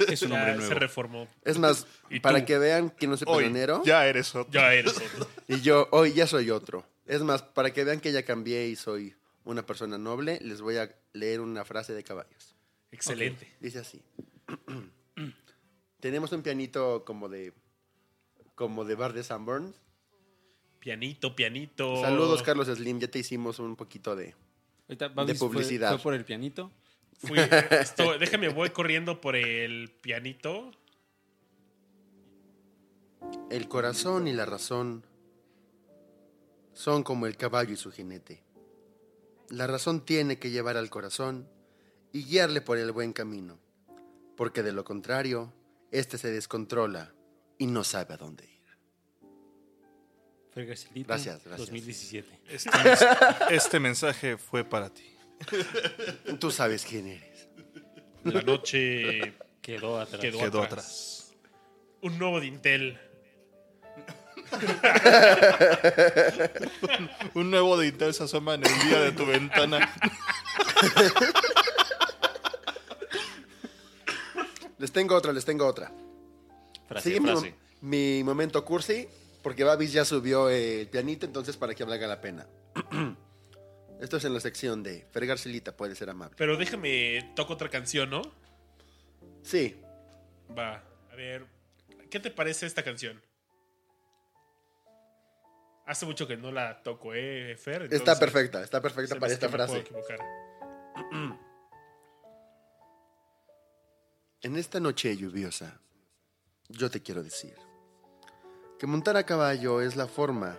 [0.08, 0.74] Es un ya hombre se nuevo.
[0.74, 1.28] reformó.
[1.44, 2.46] Es más, ¿Y para tú?
[2.46, 4.52] que vean que no soy Hoy peleonero, ya eres otro.
[4.52, 5.28] Ya eres otro.
[5.48, 6.84] y yo hoy ya soy otro.
[7.06, 10.76] Es más, para que vean que ya cambié y soy una persona noble, les voy
[10.76, 12.54] a leer una frase de caballos.
[12.92, 13.52] Excelente.
[13.60, 14.02] Dice así.
[16.00, 17.52] Tenemos un pianito como de
[18.54, 19.74] como de bar de Sanborn.
[20.80, 22.00] Pianito, pianito.
[22.00, 22.98] Saludos, Carlos Slim.
[23.00, 24.34] Ya te hicimos un poquito de...
[24.88, 25.90] Ahorita Babis fue- publicidad.
[25.92, 26.72] Fue, por el pianito.
[27.18, 27.38] Fui,
[27.70, 30.70] esto- déjame, voy corriendo por el pianito.
[33.50, 35.04] El corazón y la razón
[36.72, 38.42] son como el caballo y su jinete.
[39.50, 41.48] La razón tiene que llevar al corazón
[42.12, 43.58] y guiarle por el buen camino,
[44.36, 45.52] porque de lo contrario,
[45.90, 47.14] éste se descontrola
[47.58, 48.57] y no sabe a dónde ir.
[50.58, 51.58] Fer Garcelita, Gracias, gracias.
[51.58, 52.40] 2017.
[52.48, 52.70] Este,
[53.50, 55.16] este mensaje fue para ti.
[56.40, 57.48] Tú sabes quién eres.
[58.24, 60.20] La noche Quedó atrás.
[60.20, 61.32] quedó, Quedó atrás.
[62.02, 62.98] Un nuevo Dintel.
[67.34, 69.94] Un nuevo de Intel se asoma en el día de tu ventana.
[74.78, 75.92] Les tengo otra, les tengo otra.
[76.88, 77.54] Frase, Sigue frase.
[77.80, 79.06] mi momento cursi,
[79.42, 82.46] porque Babis ya subió el pianito, entonces para que valga la pena.
[84.00, 86.36] Esto es en la sección de Fer Garcelita, puede ser amable.
[86.38, 88.22] Pero déjame, toco otra canción, ¿no?
[89.42, 89.80] Sí,
[90.56, 91.46] Va, a ver,
[92.10, 93.20] ¿qué te parece esta canción?
[95.86, 97.92] Hace mucho que no la toco, ¿eh, Fer?
[97.92, 99.80] está perfecta, está perfecta para esta puedo frase.
[99.80, 100.18] equivocar.
[104.40, 105.80] En esta noche lluviosa,
[106.68, 107.56] yo te quiero decir
[108.78, 110.56] que montar a caballo es la forma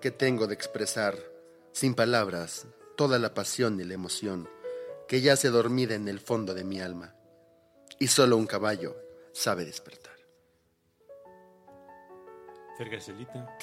[0.00, 1.16] que tengo de expresar,
[1.72, 4.48] sin palabras, toda la pasión y la emoción
[5.08, 7.14] que yace dormida en el fondo de mi alma.
[7.98, 8.94] Y solo un caballo
[9.32, 10.14] sabe despertar.
[12.78, 13.56] Fer Garcelita.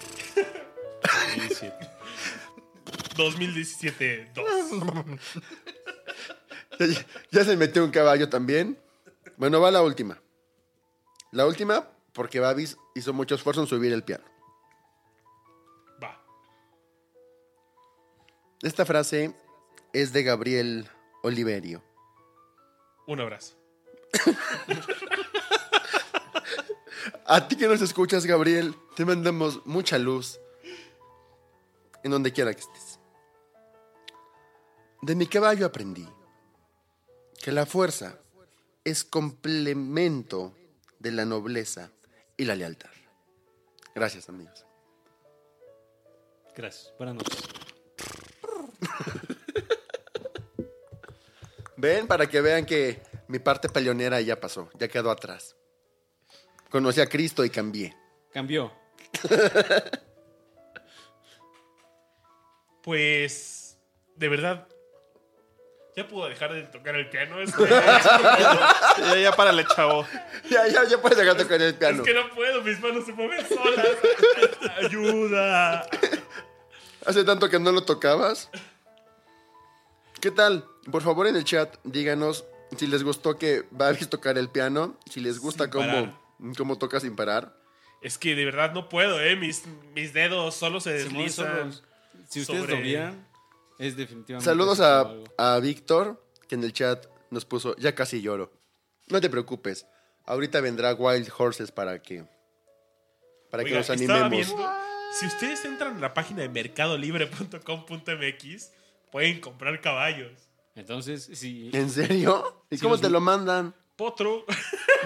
[1.36, 1.90] 2017.
[3.16, 4.46] 2017, 2.
[6.80, 6.86] Ya,
[7.32, 8.78] ya se metió un caballo también.
[9.38, 10.22] Bueno, va la última.
[11.32, 14.26] La última, porque Babis hizo mucho esfuerzo en subir el piano.
[16.04, 16.20] Va.
[18.64, 19.36] Esta frase
[19.94, 20.90] es de Gabriel
[21.22, 21.84] Oliverio.
[23.06, 23.56] Un abrazo.
[27.28, 30.40] A ti que nos escuchas, Gabriel, te mandamos mucha luz
[32.04, 33.00] en donde quiera que estés.
[35.04, 36.10] De mi caballo aprendí
[37.44, 38.18] que la fuerza
[38.84, 40.56] es complemento
[40.98, 41.92] de la nobleza
[42.38, 42.90] y la lealtad.
[43.94, 44.66] Gracias, amigos.
[46.56, 46.94] Gracias.
[46.98, 47.38] Buenas noches.
[51.78, 55.58] Ven para que vean que mi parte peleonera ya pasó, ya quedó atrás.
[56.70, 57.94] Conocí a Cristo y cambié.
[58.32, 58.72] Cambió.
[62.88, 63.78] Pues,
[64.16, 64.66] de verdad,
[65.98, 67.42] ya puedo dejar de tocar el piano.
[67.42, 67.70] Es es
[69.00, 70.06] ya, ya párale, chavo.
[70.48, 72.04] Ya, ya, ya puedes dejar de tocar el piano.
[72.04, 73.88] que no puedo, mis manos se mueven solas.
[74.78, 75.90] Ayuda.
[77.04, 78.52] Hace tanto que no lo tocabas.
[80.22, 80.66] ¿Qué tal?
[80.92, 82.46] Por favor, en el chat, díganos
[82.78, 86.16] si les gustó que Babis tocar el piano, si les gusta cómo,
[86.56, 87.56] cómo toca sin parar.
[88.04, 89.36] Es que de verdad no puedo, ¿eh?
[89.36, 89.64] Mis,
[89.96, 91.74] mis dedos solo se deslizan.
[92.30, 93.28] Si ustedes sobre- lo vieran,
[93.80, 94.46] es definitivamente.
[94.50, 98.52] Saludos a, a Víctor, que en el chat nos puso, ya casi lloro.
[99.08, 99.86] No te preocupes,
[100.26, 102.26] ahorita vendrá Wild Horses para que,
[103.52, 104.30] para que nos animemos.
[104.30, 104.70] viendo,
[105.20, 108.72] Si ustedes entran a la página de mercadolibre.com.mx,
[109.12, 110.32] pueden comprar caballos.
[110.76, 112.66] Entonces, si, ¿En serio?
[112.70, 113.74] ¿Y cómo los- te lo mandan?
[113.96, 114.46] Potro.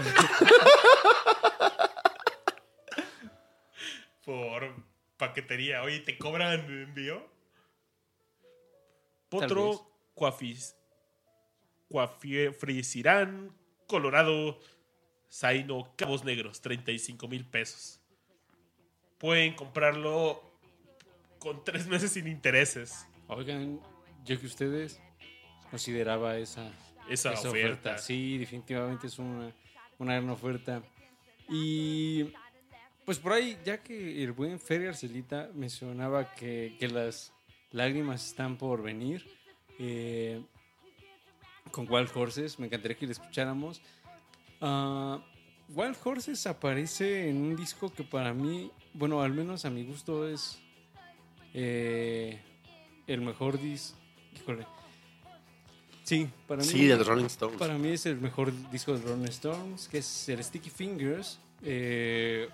[4.25, 4.73] Por
[5.17, 5.81] paquetería.
[5.84, 7.29] Oye, ¿te cobran envío?
[9.32, 10.76] Potro, Coafis.
[11.89, 13.52] Coafrisirán,
[13.88, 14.60] Colorado,
[15.32, 18.02] Zaino, Cabos Negros, 35 mil pesos.
[19.17, 20.44] Pueden comprarlo
[21.39, 23.06] con tres meses sin intereses.
[23.28, 23.80] oigan,
[24.26, 25.02] yo que ustedes
[25.70, 26.72] consideraba esa,
[27.10, 27.98] Esa, oferta.
[27.98, 29.54] Sí, definitivamente es una,
[29.98, 30.84] una gran oferta.
[31.50, 32.34] Y
[33.06, 37.34] pues por ahí, ya que el buen Ferry Arcelita mencionaba que, que las
[37.71, 39.25] lágrimas están por venir
[39.79, 40.41] eh,
[41.71, 43.81] con Wild Horses, me encantaría que le escucháramos.
[44.60, 45.19] Ah,
[45.69, 50.27] Wild Horses aparece en un disco que para mí, bueno, al menos a mi gusto
[50.27, 50.60] es
[51.53, 52.39] eh,
[53.07, 53.97] el mejor disco.
[54.36, 54.67] Híjole.
[56.03, 56.67] Sí, para mí.
[56.67, 57.57] Sí, de Rolling Stones.
[57.57, 61.39] Para mí es el mejor disco de Rolling Stones, que es el Sticky Fingers.
[61.63, 62.49] eh,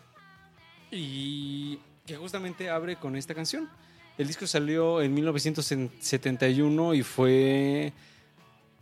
[0.91, 3.69] y que justamente abre con esta canción.
[4.17, 7.93] El disco salió en 1971 y fue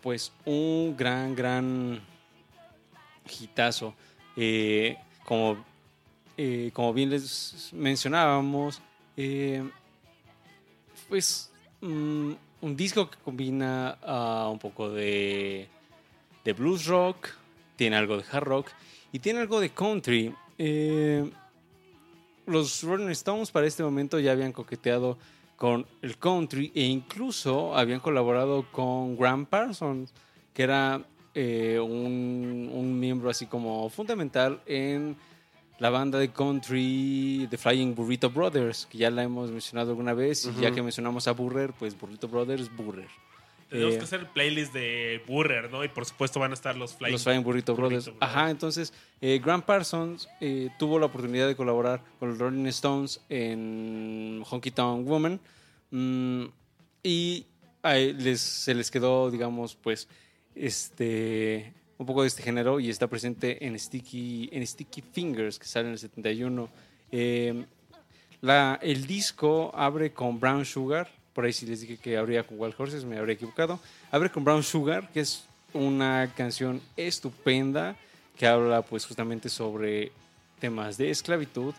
[0.01, 1.99] pues un gran, gran
[3.39, 3.93] hitazo.
[4.37, 5.57] Eh, como,
[6.37, 8.81] eh, como bien les mencionábamos,
[9.17, 9.67] eh,
[11.09, 15.67] pues mm, un disco que combina ah, un poco de,
[16.57, 17.29] blues rock,
[17.75, 18.71] tiene algo de hard rock
[19.11, 20.33] y tiene algo de country.
[20.57, 21.29] Eh,
[22.45, 25.17] los Rolling Stones para este momento ya habían coqueteado
[25.55, 30.13] con el country e incluso habían colaborado con Graham Parsons,
[30.53, 31.01] que era
[31.33, 35.15] eh, un, un miembro así como fundamental en
[35.79, 40.45] la banda de country The Flying Burrito Brothers, que ya la hemos mencionado alguna vez,
[40.45, 43.09] y ya que mencionamos a Burrer, pues Burrito Brothers, Burrer.
[43.69, 45.83] Tenemos Eh, que hacer playlist de Burrer, ¿no?
[45.83, 47.13] Y por supuesto van a estar los Flying.
[47.13, 48.11] los Flying Burrito Brothers.
[48.19, 53.21] Ajá, entonces eh, Grant Parsons eh, tuvo la oportunidad de colaborar con los Rolling Stones
[53.29, 55.39] en Honky Tonk Woman
[55.91, 56.45] mm,
[57.03, 57.45] y
[57.83, 60.07] les, se les quedó, digamos, pues,
[60.55, 65.65] este un poco de este género y está presente en Sticky, en Sticky Fingers, que
[65.65, 66.69] sale en el 71.
[67.11, 67.65] Eh,
[68.41, 71.09] la, el disco abre con Brown Sugar.
[71.35, 73.77] Por ahí si les dije que abría con Wild Horses, me habría equivocado.
[74.09, 75.43] Abre con Brown Sugar, que es
[75.73, 77.97] una canción estupenda
[78.37, 80.13] que habla pues justamente sobre
[80.61, 81.73] temas de esclavitud.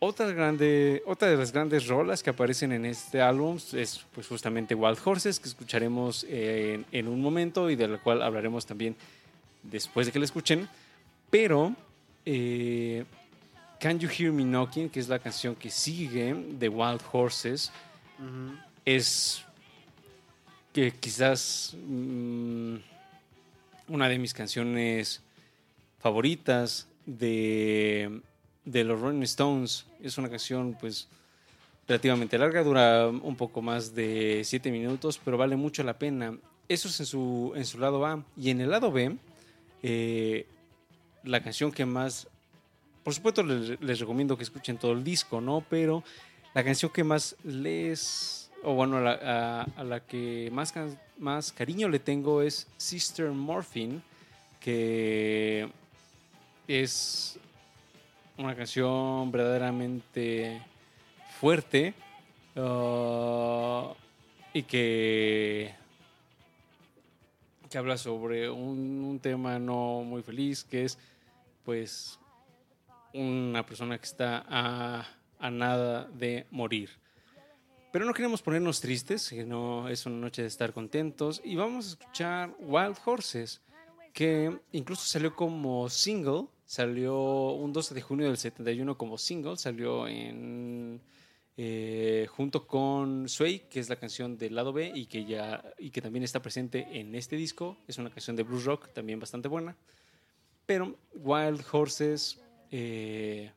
[0.00, 4.74] Otra, grande, otra de las grandes rolas que aparecen en este álbum es pues justamente
[4.74, 8.96] Wild Horses, que escucharemos en, en un momento y de la cual hablaremos también
[9.62, 10.68] después de que la escuchen.
[11.30, 11.72] Pero
[12.26, 13.04] eh,
[13.78, 17.70] Can You Hear Me Knocking, que es la canción que sigue de Wild Horses,
[18.84, 19.44] es
[20.72, 22.76] que quizás mm,
[23.88, 25.22] una de mis canciones
[26.00, 28.20] favoritas de,
[28.64, 29.86] de los Rolling Stones.
[30.02, 31.08] Es una canción pues
[31.86, 36.36] relativamente larga, dura un poco más de 7 minutos, pero vale mucho la pena.
[36.68, 38.24] Eso es en su, en su lado A.
[38.36, 39.16] Y en el lado B,
[39.82, 40.46] eh,
[41.22, 42.28] la canción que más...
[43.02, 45.62] Por supuesto les, les recomiendo que escuchen todo el disco, ¿no?
[45.68, 46.02] Pero
[46.54, 48.50] la canción que más les...
[48.62, 50.72] O bueno, a la, que más,
[51.18, 54.00] más cariño le tengo es Sister Morphine,
[54.58, 55.68] que
[56.66, 57.38] es
[58.38, 60.62] una canción verdaderamente
[61.38, 61.92] fuerte
[62.56, 63.92] uh,
[64.54, 65.74] y que,
[67.68, 70.98] que habla sobre un, un tema no muy feliz que es
[71.66, 72.18] pues
[73.12, 75.06] una persona que está a,
[75.44, 76.88] a nada de morir.
[77.92, 81.88] Pero no queremos ponernos tristes, sino es una noche de estar contentos y vamos a
[81.90, 83.60] escuchar Wild Horses,
[84.14, 90.08] que incluso salió como single, salió un 12 de junio del 71 como single, salió
[90.08, 91.02] en
[91.58, 95.90] eh, junto con Sway, que es la canción del lado B y que ya y
[95.90, 99.48] que también está presente en este disco, es una canción de blues rock también bastante
[99.48, 99.76] buena.
[100.64, 102.40] Pero Wild Horses
[102.70, 103.52] eh,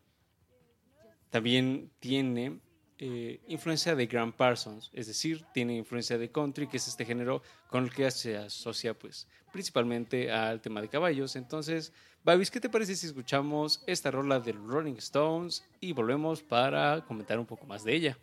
[1.29, 2.59] también tiene
[2.99, 7.43] eh, influencia de Graham Parsons, es decir, tiene influencia de country, que es este género
[7.69, 11.35] con el que se asocia pues principalmente al tema de caballos.
[11.35, 17.05] Entonces, Babis, ¿qué te parece si escuchamos esta rola de Rolling Stones y volvemos para
[17.05, 18.17] comentar un poco más de ella?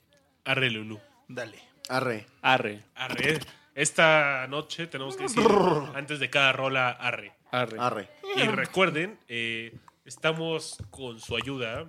[0.44, 0.98] Arre, Lulu.
[1.28, 1.58] Dale.
[1.88, 2.26] Arre.
[2.42, 3.38] Arre, Arre.
[3.74, 5.42] Esta noche tenemos que decir,
[5.94, 7.32] antes de cada rola, arre.
[7.50, 7.78] arre.
[7.78, 8.08] Arre.
[8.36, 11.88] Y recuerden, eh, estamos con su ayuda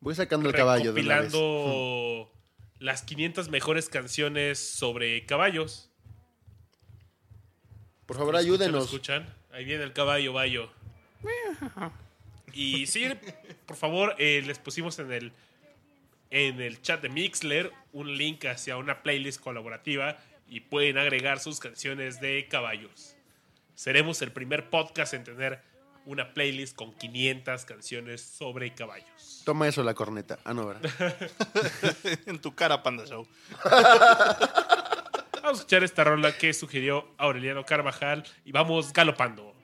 [0.00, 1.32] Voy sacando el caballo de una vez.
[1.32, 2.30] recopilando
[2.78, 5.90] las 500 mejores canciones sobre caballos.
[8.06, 8.80] Por favor, ¿Lo escuchan, ayúdenos.
[8.80, 9.34] ¿lo escuchan?
[9.52, 10.70] Ahí viene el caballo, bayo.
[12.52, 13.06] Y sí,
[13.66, 15.32] por favor, eh, les pusimos en el,
[16.30, 21.60] en el chat de Mixler un link hacia una playlist colaborativa y pueden agregar sus
[21.60, 23.14] canciones de caballos.
[23.74, 25.62] Seremos el primer podcast en tener
[26.06, 29.42] una playlist con 500 canciones sobre caballos.
[29.44, 30.38] Toma eso, la corneta.
[30.44, 30.90] Ah, no, ¿verdad?
[32.26, 33.26] en tu cara, Panda Show.
[35.42, 39.54] Vamos a escuchar esta rola que sugirió Aureliano Carvajal y vamos galopando.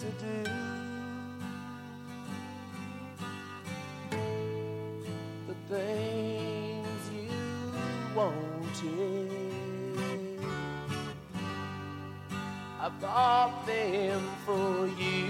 [0.00, 0.50] To do.
[5.46, 7.28] The things you
[8.16, 9.30] wanted,
[12.80, 15.29] I bought them for you.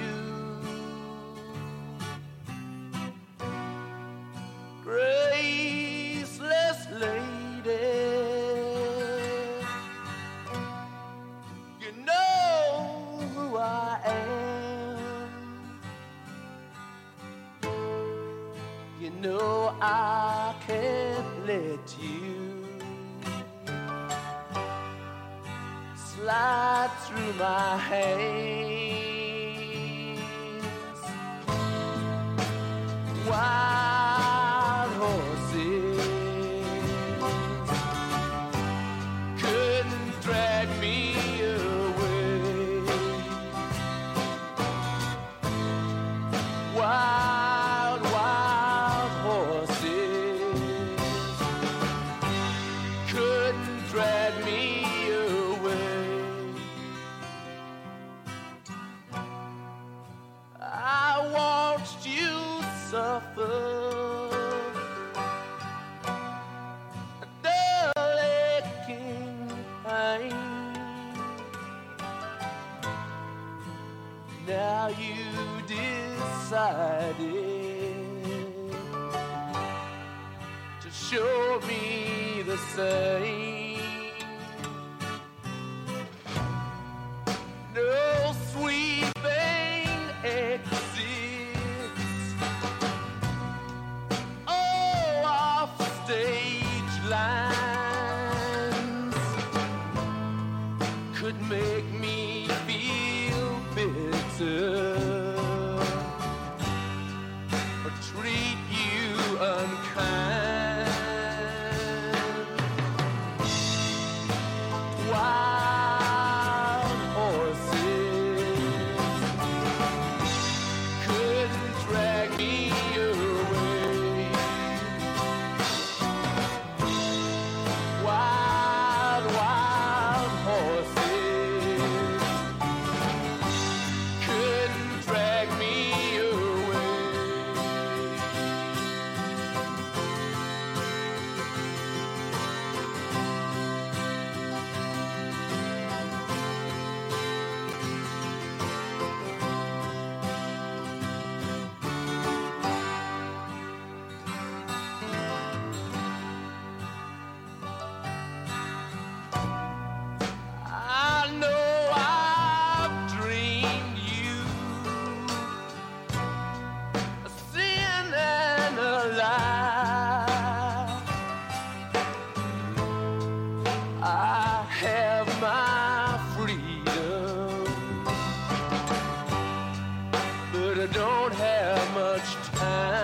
[181.01, 183.00] Don't have much time.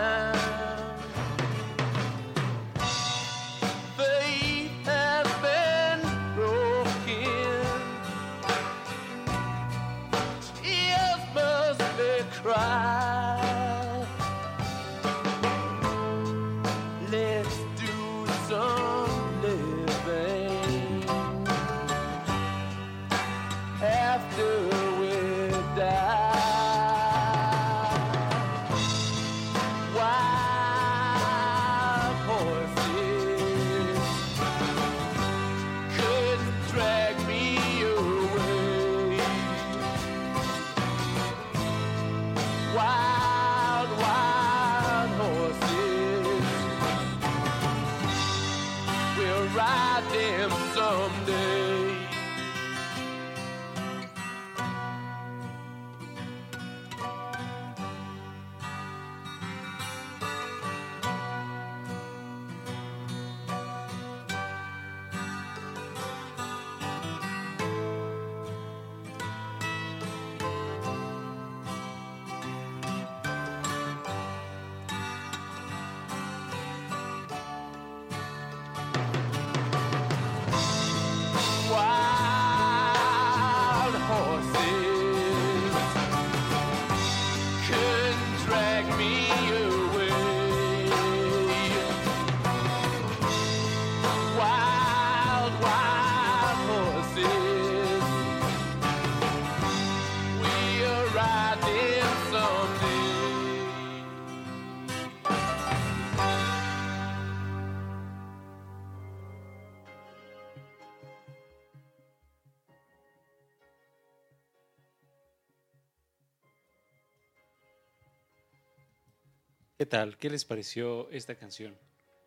[119.86, 120.16] ¿Qué tal?
[120.16, 121.72] ¿Qué les pareció esta canción?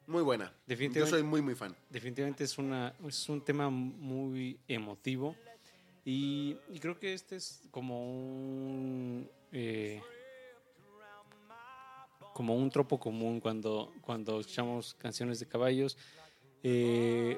[0.08, 0.50] Muy buena.
[0.66, 1.76] Yo soy muy, muy fan.
[1.90, 5.36] Definitivamente es, una, es un tema muy emotivo
[6.06, 10.02] y, y creo que este es como un eh,
[12.34, 15.98] como un tropo común cuando, cuando escuchamos canciones de caballos.
[16.64, 17.38] Eh,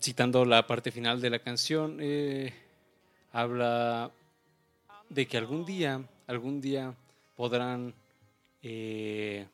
[0.00, 2.52] citando la parte final de la canción, eh,
[3.30, 4.10] habla
[5.08, 6.96] de que algún día, algún día
[7.36, 7.94] podrán
[8.62, 9.46] eh,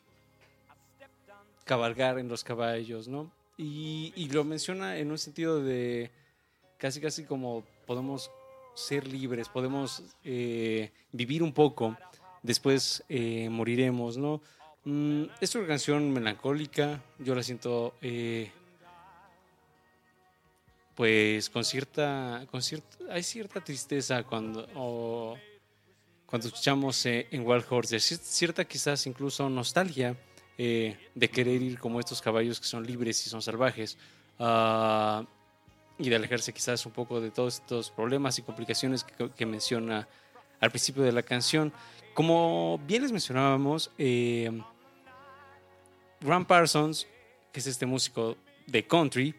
[1.64, 3.30] cabalgar en los caballos, ¿no?
[3.58, 6.10] Y, lo menciona en un sentido de
[6.78, 8.30] casi, casi como podemos
[8.74, 11.96] ser libres, podemos eh, vivir un poco,
[12.42, 14.42] después eh, moriremos, ¿no?
[14.84, 17.94] Mm, es una canción melancólica, yo la siento
[20.94, 24.66] pues con cierta, con cierta, hay cierta tristeza cuando,
[26.26, 30.16] cuando escuchamos eh, en Wild Horses, cier- cierta quizás incluso nostalgia
[30.58, 33.96] eh, de querer ir como estos caballos que son libres y son salvajes
[34.38, 35.24] ah,
[35.98, 40.08] y de alejarse quizás un poco de todos estos problemas y complicaciones que, menciona
[40.60, 41.72] al principio de la canción.
[42.14, 44.50] Como bien les mencionábamos, eh,
[46.46, 47.06] Parsons,
[47.52, 49.34] que es este músico de country,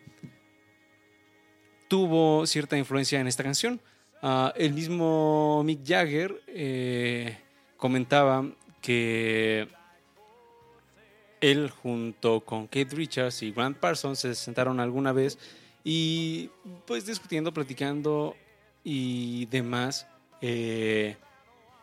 [1.88, 3.82] tuvo cierta influencia en esta canción.
[4.22, 7.38] Ah, el mismo Mick Jagger eh,
[7.78, 8.46] comentaba
[8.82, 9.68] que
[11.40, 15.38] él junto con Kate Richards y Grant Parsons se sentaron alguna vez
[15.84, 16.50] y
[16.86, 18.36] pues discutiendo, platicando
[18.84, 20.08] y demás,
[20.42, 21.16] eh,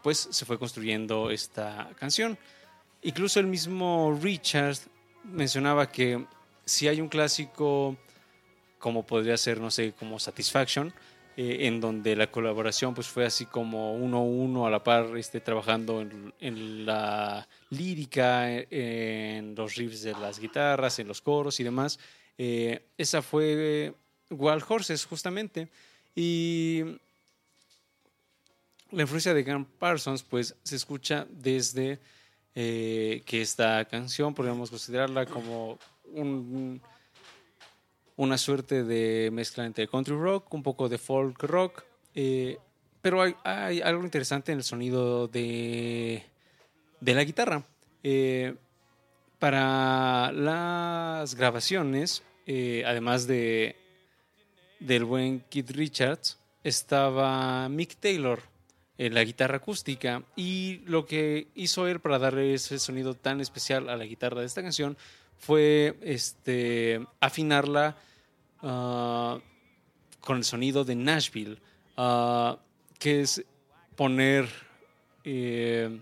[0.02, 2.36] pues se fue construyendo esta canción.
[3.02, 4.88] Incluso el mismo Richards
[5.22, 6.26] mencionaba que
[6.64, 7.96] si hay un clásico
[8.78, 10.92] como podría ser, no sé, como Satisfaction,
[11.36, 15.16] eh, en donde la colaboración pues fue así como uno a uno a la par,
[15.16, 21.58] este, trabajando en, en la lírica, en, los riffs de las guitarras, en los coros
[21.60, 21.98] y demás.
[22.38, 23.94] Eh, esa fue
[24.30, 25.68] Wild Horses, justamente.
[26.14, 26.82] Y
[28.90, 31.98] la influencia de Grant Parsons, pues se escucha desde
[32.54, 35.78] eh, que esta canción podríamos considerarla como
[36.12, 36.80] un,
[38.16, 41.84] una suerte de mezcla entre country rock, un poco de folk rock,
[42.14, 42.58] eh,
[43.02, 46.24] pero hay, algo interesante en el sonido de,
[47.00, 47.64] de la guitarra.
[48.02, 48.54] Eh,
[49.38, 53.76] para las grabaciones, eh, además de
[54.80, 58.40] del buen Keith Richards, estaba Mick Taylor
[58.96, 63.88] en la guitarra acústica y lo que hizo él para darle ese sonido tan especial
[63.88, 64.96] a la guitarra de esta canción
[65.38, 67.96] fue este afinarla
[68.62, 69.38] ah,
[70.20, 71.58] con el sonido de Nashville,
[71.96, 72.58] ah,
[72.98, 73.44] que es
[73.96, 74.48] poner
[75.24, 76.00] eh,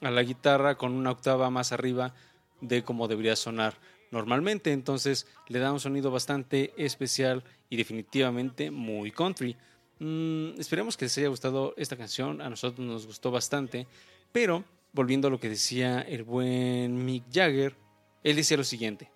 [0.00, 2.14] a la guitarra con una octava más arriba
[2.60, 3.74] de como debería sonar
[4.10, 4.72] normalmente.
[4.72, 9.56] Entonces le da un sonido bastante especial y definitivamente muy country.
[9.98, 12.40] Mm, esperemos que les haya gustado esta canción.
[12.40, 13.86] A nosotros nos gustó bastante.
[14.32, 17.74] Pero volviendo a lo que decía el buen Mick Jagger,
[18.22, 19.10] él decía lo siguiente.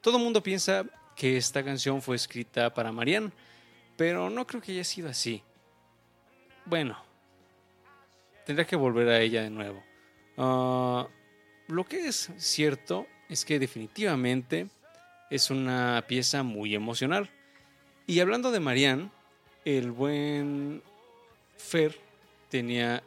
[0.00, 0.84] Todo el mundo piensa
[1.16, 3.32] que esta canción fue escrita para Marianne,
[3.96, 5.42] pero no creo que haya sido así.
[6.64, 6.98] Bueno,
[8.44, 9.82] tendrá que volver a ella de nuevo.
[10.36, 11.06] Ah,
[11.68, 14.68] lo que es cierto es que definitivamente
[15.30, 17.30] es una pieza muy emocional.
[18.06, 19.10] Y hablando de Marianne,
[19.64, 20.82] el buen
[21.56, 21.98] Fer
[22.50, 23.02] tenía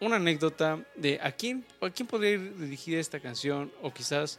[0.00, 4.38] una anécdota de a quién, a quién podría ir dirigida esta canción o quizás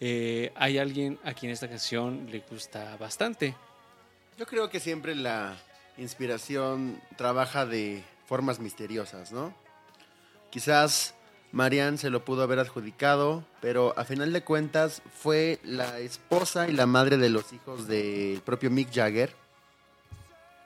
[0.00, 3.54] eh, hay alguien a quien esta canción le gusta bastante.
[4.38, 5.56] Yo creo que siempre la
[5.96, 9.52] inspiración trabaja de formas misteriosas, ¿no?
[10.50, 11.14] Quizás
[11.50, 16.72] Marianne se lo pudo haber adjudicado, pero a final de cuentas fue la esposa y
[16.72, 19.34] la madre de los hijos del propio Mick Jagger,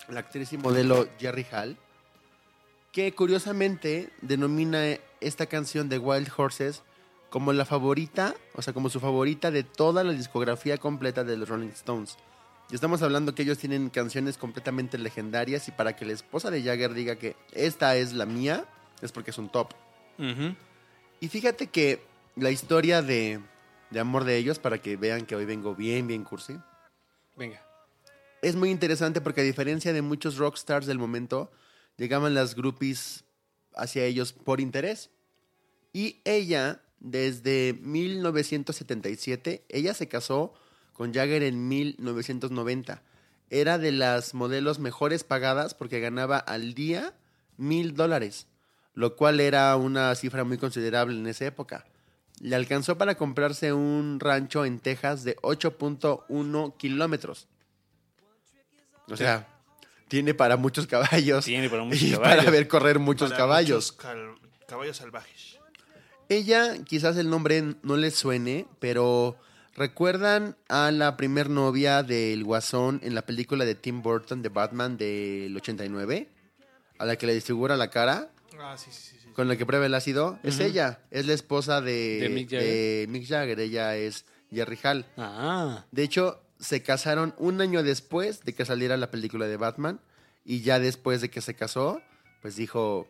[0.08, 1.76] la actriz y modelo Jerry Hall,
[2.92, 6.82] que curiosamente denomina esta canción de Wild Horses
[7.30, 11.48] como la favorita, o sea, como su favorita de toda la discografía completa de los
[11.48, 12.18] Rolling Stones.
[12.70, 16.62] Y estamos hablando que ellos tienen canciones completamente legendarias y para que la esposa de
[16.62, 18.66] Jagger diga que esta es la mía,
[19.00, 19.72] es porque es un top.
[21.20, 22.02] Y fíjate que
[22.36, 23.40] la historia de,
[23.90, 26.58] de amor de ellos, para que vean que hoy vengo bien, bien cursi,
[27.36, 27.62] Venga.
[28.42, 31.50] es muy interesante porque a diferencia de muchos rockstars del momento,
[31.96, 33.24] llegaban las groupies
[33.74, 35.10] hacia ellos por interés.
[35.92, 40.54] Y ella, desde 1977, ella se casó
[40.92, 43.02] con Jagger en 1990.
[43.50, 47.14] Era de las modelos mejores pagadas porque ganaba al día
[47.56, 48.46] mil dólares,
[48.94, 51.84] lo cual era una cifra muy considerable en esa época.
[52.40, 57.46] Le alcanzó para comprarse un rancho en Texas de 8.1 kilómetros.
[59.08, 59.46] O sea,
[60.12, 61.46] tiene para muchos caballos.
[61.46, 62.36] Tiene para muchos y caballos.
[62.36, 63.92] para ver correr muchos Para caballos.
[63.92, 64.34] muchos cal-
[64.68, 65.56] caballos salvajes.
[66.28, 69.36] Ella, quizás el nombre no le suene, pero
[69.74, 74.98] ¿recuerdan a la primer novia del Guasón en la película de Tim Burton de Batman
[74.98, 76.28] del 89?
[76.98, 79.16] A la que le desfigura la cara, Ah, sí, sí, sí.
[79.22, 79.28] sí.
[79.32, 80.38] con la que prueba el ácido.
[80.42, 82.68] Es ella, es la esposa de, ¿De Mick Jagger?
[82.68, 83.60] de Mick Jagger.
[83.60, 85.06] Ella es Jerry Hall.
[85.16, 90.00] Ah, De hecho, se casaron un año después de que saliera la película de Batman.
[90.44, 92.00] Y ya después de que se casó,
[92.40, 93.08] pues dijo,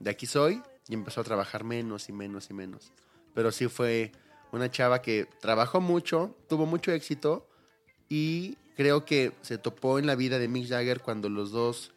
[0.00, 0.62] de aquí soy.
[0.88, 2.92] Y empezó a trabajar menos y menos y menos.
[3.34, 4.12] Pero sí fue
[4.50, 7.48] una chava que trabajó mucho, tuvo mucho éxito.
[8.08, 11.92] Y creo que se topó en la vida de Mick Jagger cuando los dos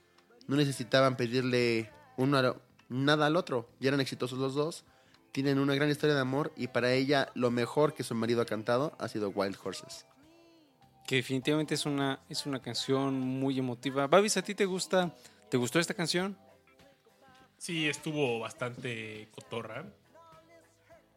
[0.47, 3.67] no necesitaban pedirle uno nada al otro.
[3.79, 4.83] Ya eran exitosos los dos.
[5.31, 8.45] Tienen una gran historia de amor y para ella lo mejor que su marido ha
[8.45, 10.05] cantado ha sido Wild Horses.
[11.05, 14.07] Que definitivamente es una, es una canción muy emotiva.
[14.07, 15.13] Babis, ¿a ti te gusta?
[15.49, 16.37] ¿Te gustó esta canción?
[17.57, 19.85] Sí, estuvo bastante cotorra.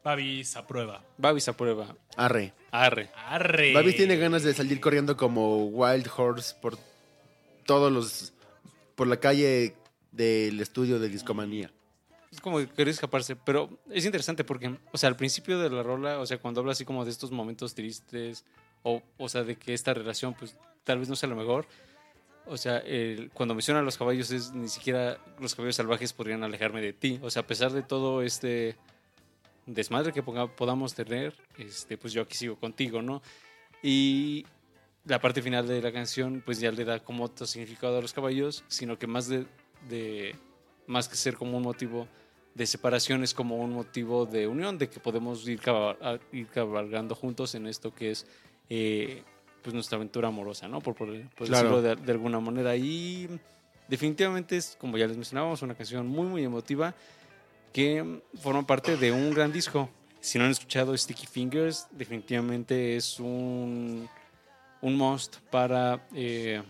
[0.03, 1.03] Babis aprueba.
[1.17, 1.95] Babis aprueba.
[2.15, 2.53] Arre.
[2.69, 3.09] Arre.
[3.15, 3.73] Arre.
[3.73, 6.77] Babis tiene ganas de salir corriendo como Wild Horse por
[7.65, 8.33] todos los.
[8.93, 9.75] por la calle
[10.11, 11.71] del estudio de Discomanía.
[12.31, 15.81] Es como que quería escaparse, pero es interesante porque, o sea, al principio de la
[15.81, 18.45] rola, o sea, cuando habla así como de estos momentos tristes,
[18.87, 21.65] o, o sea, de que esta relación, pues, tal vez no sea lo mejor,
[22.45, 26.43] o sea, el- cuando menciona a los caballos, es ni siquiera los caballos salvajes podrían
[26.43, 28.75] alejarme de ti, o sea, a pesar de todo este
[29.65, 33.23] desmadre que ponga- podamos tener, este, pues yo aquí sigo contigo, ¿no?
[33.81, 34.45] Y
[35.05, 38.13] la parte final de la canción, pues ya le da como otro significado a los
[38.13, 39.47] caballos, sino que más de,
[39.89, 40.35] de
[40.85, 42.07] más que ser como un motivo
[42.53, 46.47] de separación es como un motivo de unión, de que podemos ir, caba- a- ir
[46.47, 48.27] cabalgando juntos en esto que es
[48.69, 49.23] eh,
[49.61, 50.79] pues nuestra aventura amorosa, ¿no?
[50.81, 51.69] Por, por- por Claro.
[51.77, 52.75] decirlo de, de alguna manera.
[52.75, 53.27] Y
[53.87, 56.93] definitivamente es, como ya les mencionábamos, una canción muy, muy emotiva
[57.73, 59.89] que forma parte de un gran disco.
[60.21, 64.07] Si no han escuchado Sticky Fingers, definitivamente es un,
[64.81, 66.63] un must para eh,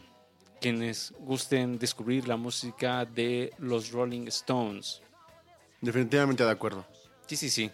[0.59, 5.01] quienes gusten descubrir la música de los Rolling Stones.
[5.79, 6.85] Definitivamente de acuerdo.
[7.27, 7.71] Sí, sí, sí.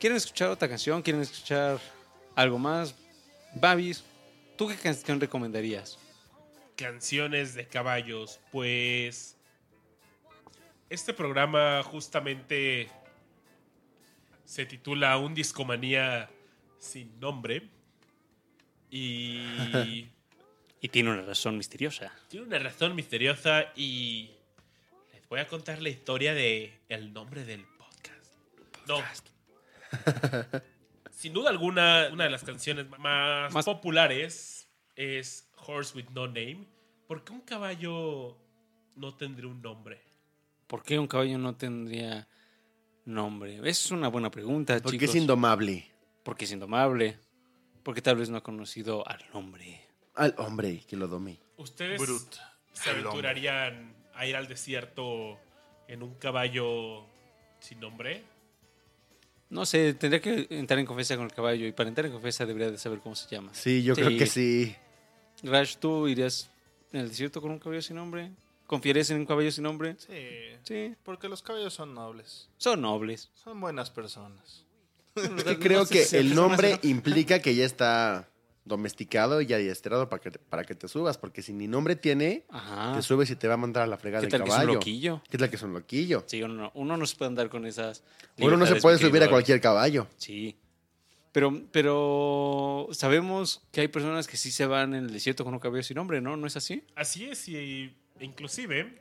[0.00, 1.02] ¿Quieren escuchar otra canción?
[1.02, 1.78] ¿Quieren escuchar
[2.34, 2.94] algo más?
[3.56, 4.04] Babis,
[4.56, 5.98] ¿tú qué canción recomendarías?
[6.76, 9.36] canciones de caballos, pues
[10.90, 12.88] este programa justamente
[14.44, 16.28] se titula Un discomanía
[16.78, 17.68] sin nombre
[18.90, 20.10] y
[20.80, 22.12] Y tiene una razón misteriosa.
[22.28, 24.32] tiene una razón misteriosa y
[25.14, 28.34] les voy a contar la historia de el nombre del podcast.
[28.86, 29.02] No.
[31.24, 36.66] Sin duda alguna, una de las canciones más, Más- populares es Horse with No Name.
[37.08, 38.36] ¿Por qué un caballo
[38.94, 40.02] no tendría un nombre?
[40.66, 42.28] ¿Por qué un caballo no tendría
[43.06, 43.54] nombre?
[43.60, 45.14] Esa es una buena pregunta, Porque chicos.
[45.14, 45.90] es indomable.
[46.24, 47.18] Porque es indomable.
[47.82, 49.80] Porque tal vez no ha conocido al hombre.
[50.16, 51.38] Al hombre que lo domé.
[51.56, 52.34] ¿Ustedes Brut.
[52.74, 55.38] se aventurarían a ir al desierto
[55.88, 57.06] en un caballo
[57.60, 58.24] sin nombre?
[59.54, 62.44] No sé, tendría que entrar en confianza con el caballo y para entrar en confianza
[62.44, 63.54] debería de saber cómo se llama.
[63.54, 64.74] Sí, yo creo que sí.
[65.44, 66.50] Rash, ¿tú irías
[66.92, 68.32] en el desierto con un caballo sin nombre?
[68.66, 69.94] ¿Confiarías en un caballo sin nombre?
[69.96, 70.58] Sí.
[70.64, 70.96] Sí.
[71.04, 72.48] Porque los caballos son nobles.
[72.56, 73.30] Son nobles.
[73.44, 74.64] Son buenas personas.
[75.60, 78.28] creo que el nombre implica que ya está
[78.64, 82.44] domesticado y adiestrado para que, para que te subas, porque si ni nombre tiene,
[82.94, 84.64] te subes y te va a mandar a la fregada ¿Qué tal el caballo.
[84.64, 85.22] Que es un loquillo?
[85.28, 86.24] ¿Qué tal que es un loquillo?
[86.26, 88.02] Sí, uno, uno no se puede andar con esas.
[88.38, 90.06] Uno no se puede subir a cualquier caballo.
[90.16, 90.56] Sí.
[91.32, 95.60] Pero, pero sabemos que hay personas que sí se van en el desierto con un
[95.60, 96.36] caballo sin nombre, ¿no?
[96.36, 96.84] ¿No es así?
[96.94, 98.94] Así es, y e inclusive,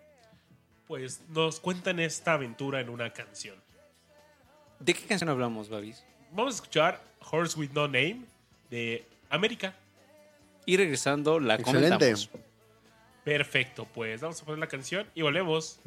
[0.87, 3.55] pues nos cuentan esta aventura en una canción.
[4.79, 6.03] ¿De qué canción hablamos, Babis?
[6.31, 8.21] Vamos a escuchar Horse with No Name
[8.71, 9.75] de América.
[10.65, 11.89] Y regresando, la Excelente.
[11.89, 12.29] comentamos.
[13.23, 15.79] Perfecto, pues vamos a poner la canción y volvemos.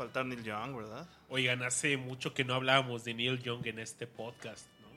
[0.00, 1.06] Faltar Neil Young, ¿verdad?
[1.28, 4.88] Oigan, hace mucho que no hablábamos de Neil Young en este podcast, ¿no?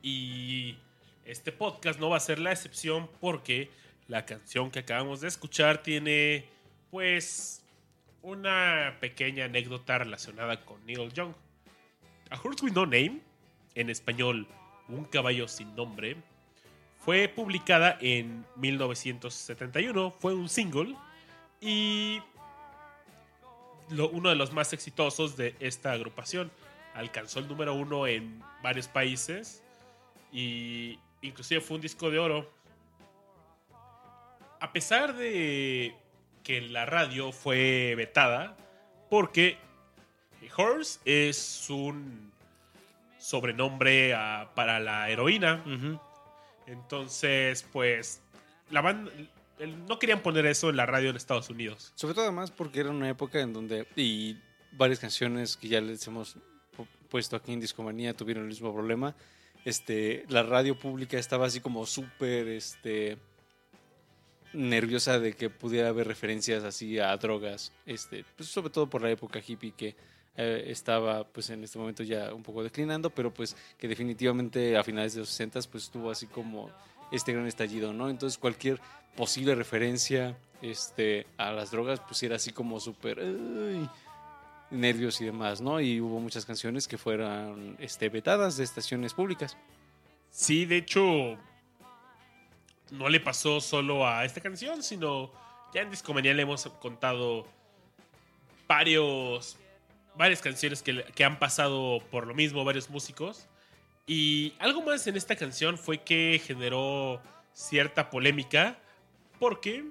[0.00, 0.78] Y
[1.26, 3.70] este podcast no va a ser la excepción porque
[4.06, 6.46] la canción que acabamos de escuchar tiene,
[6.90, 7.62] pues,
[8.22, 11.34] una pequeña anécdota relacionada con Neil Young.
[12.30, 13.20] A Horse with No Name,
[13.74, 14.48] en español,
[14.88, 16.16] Un caballo sin nombre,
[16.96, 20.96] fue publicada en 1971, fue un single
[21.60, 22.22] y
[23.90, 26.50] lo- uno de los más exitosos de esta agrupación.
[26.94, 29.62] Alcanzó el número uno en varios países
[30.32, 32.50] y inclusive fue un disco de oro.
[34.60, 35.94] A pesar de
[36.42, 38.56] que la radio fue vetada,
[39.08, 39.56] porque
[40.56, 42.32] Horse es un
[43.18, 45.62] sobrenombre ah, para la heroína.
[46.66, 48.20] Entonces, pues,
[48.70, 49.10] la banda
[49.66, 51.92] no querían poner eso en la radio en Estados Unidos.
[51.94, 54.36] Sobre todo además porque era una época en donde, y
[54.72, 56.36] varias canciones que ya les hemos
[56.76, 59.14] pu- puesto aquí en Discomanía tuvieron el mismo problema.
[59.64, 63.18] Este, la radio pública estaba así como súper este,
[64.52, 69.10] nerviosa de que pudiera haber referencias así a drogas, este, pues sobre todo por la
[69.10, 69.94] época hippie que
[70.36, 74.84] eh, estaba pues en este momento ya un poco declinando, pero pues que definitivamente a
[74.84, 76.70] finales de los 60 pues tuvo así como
[77.10, 78.08] este gran estallido, ¿no?
[78.08, 78.80] Entonces cualquier
[79.18, 83.20] posible referencia este, a las drogas, pues era así como súper
[84.70, 85.80] nervios y demás, ¿no?
[85.80, 89.56] Y hubo muchas canciones que fueran este, vetadas de estaciones públicas.
[90.30, 91.36] Sí, de hecho,
[92.92, 95.32] no le pasó solo a esta canción, sino
[95.74, 97.44] ya en Discomanía le hemos contado
[98.68, 99.58] varios,
[100.16, 103.48] varias canciones que, que han pasado por lo mismo, varios músicos.
[104.06, 107.20] Y algo más en esta canción fue que generó
[107.52, 108.78] cierta polémica
[109.38, 109.84] porque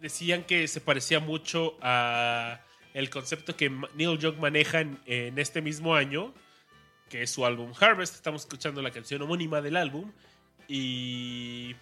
[0.00, 2.60] decían que se parecía mucho a
[2.94, 6.34] el concepto que Neil Young maneja en, este mismo año,
[7.08, 8.14] que es su álbum Harvest.
[8.14, 10.12] Estamos escuchando la canción homónima del álbum.
[10.66, 11.76] Y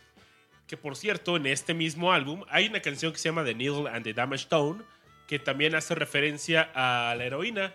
[0.66, 3.88] que por cierto, en este mismo álbum hay una canción que se llama The Needle
[3.88, 4.82] and the Damaged Tone,
[5.26, 7.74] que también hace referencia a la heroína.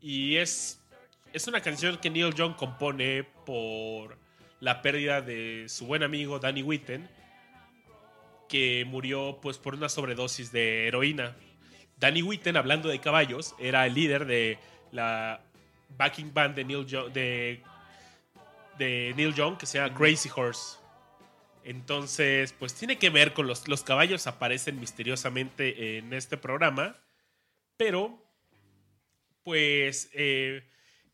[0.00, 0.80] Y es,
[1.32, 4.18] es una canción que Neil Young compone por
[4.64, 7.06] la pérdida de su buen amigo Danny Whitten,
[8.48, 11.36] que murió pues por una sobredosis de heroína.
[11.98, 14.58] Danny Whitten, hablando de caballos, era el líder de
[14.90, 15.42] la
[15.98, 17.62] backing band de Neil Young, de,
[18.78, 20.78] de Neil Young que se llama Crazy Horse.
[21.62, 26.96] Entonces, pues tiene que ver con los, los caballos aparecen misteriosamente en este programa,
[27.76, 28.18] pero
[29.42, 30.66] pues eh,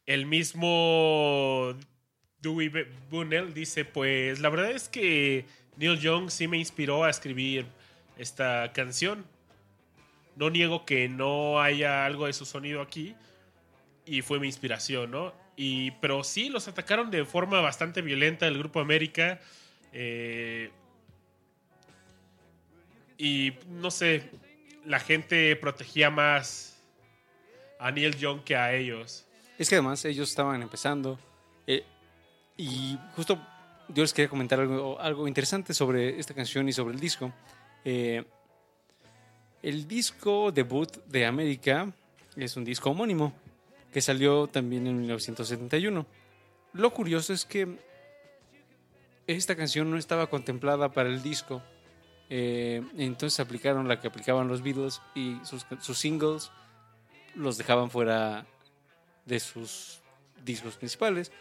[0.07, 1.75] el mismo
[2.43, 2.71] Dewey
[3.11, 5.45] Bunnell dice, pues la verdad es que
[5.77, 7.67] Neil Young sí me inspiró a escribir
[8.17, 9.25] esta canción.
[10.37, 13.15] No niego que no haya algo de su sonido aquí
[14.07, 15.35] y fue mi inspiración, ¿no?
[15.57, 19.41] Y, pero sí, los atacaron de forma bastante violenta el Grupo América.
[19.93, 20.71] eh,
[23.19, 24.31] y no sé,
[24.87, 26.79] la gente protegía más
[27.79, 29.27] a Neil Young que a ellos.
[29.59, 31.19] Es que además ellos estaban empezando.
[32.61, 33.39] Y justo
[33.89, 37.33] yo les quería comentar algo, algo interesante sobre esta canción y sobre el disco.
[37.87, 38.23] Eh,
[39.63, 41.91] el disco debut de América
[42.37, 43.33] es un disco homónimo
[43.91, 46.07] que salió también en 1971.
[46.75, 47.79] Lo curioso es que
[49.27, 51.63] esta canción no estaba contemplada para el disco.
[52.29, 56.51] Eh, entonces aplicaron la que aplicaban los Beatles y sus singles
[57.35, 58.45] los dejaban fuera
[59.25, 60.01] de sus
[60.45, 61.33] discos principales.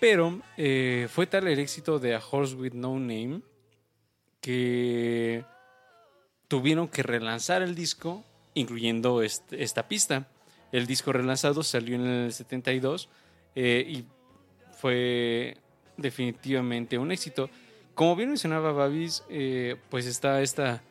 [0.00, 3.42] Pero eh, fue tal el éxito de A Horse with No Name
[4.40, 5.44] que
[6.48, 8.24] tuvieron que relanzar el disco,
[8.54, 10.26] incluyendo esta pista.
[10.72, 13.10] El disco relanzado salió en el 72
[13.54, 14.04] eh, y
[14.78, 15.58] fue
[15.98, 17.50] definitivamente un éxito.
[17.94, 20.82] Como bien mencionaba Babis, eh, pues está esta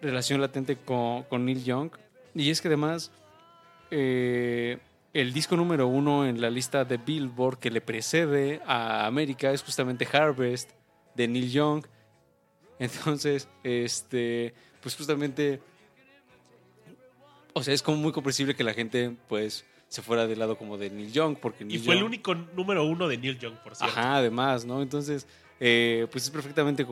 [0.00, 1.90] relación latente con, Neil Young.
[2.36, 3.10] Y es que además
[5.14, 9.62] el disco número uno en la lista de Billboard que le precede a América es
[9.62, 10.72] justamente Harvest
[11.14, 11.86] de Neil Young.
[12.80, 14.52] Entonces, este,
[14.82, 15.60] pues justamente,
[17.52, 20.76] o sea, es como muy comprensible que la gente, pues, se fuera del lado como
[20.76, 23.76] de Neil Young, porque Y Neil fue el único número uno de Neil Young, por
[23.76, 23.96] cierto.
[23.96, 24.82] Ajá, además, ¿no?
[24.82, 25.28] Entonces,
[25.60, 26.84] eh, pues es perfectamente,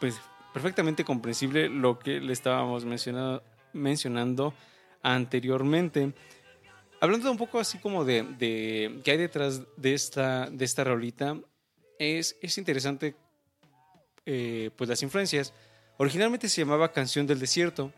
[0.00, 0.18] pues,
[0.54, 2.86] perfectamente comprensible lo que le estábamos
[3.74, 4.54] mencionando
[5.02, 6.14] anteriormente.
[7.00, 11.38] Hablando un poco así como de, de qué hay detrás de esta, de esta rolita,
[11.98, 13.14] es, es interesante
[14.26, 15.52] eh, pues las influencias.
[15.96, 17.92] Originalmente se llamaba Canción del Desierto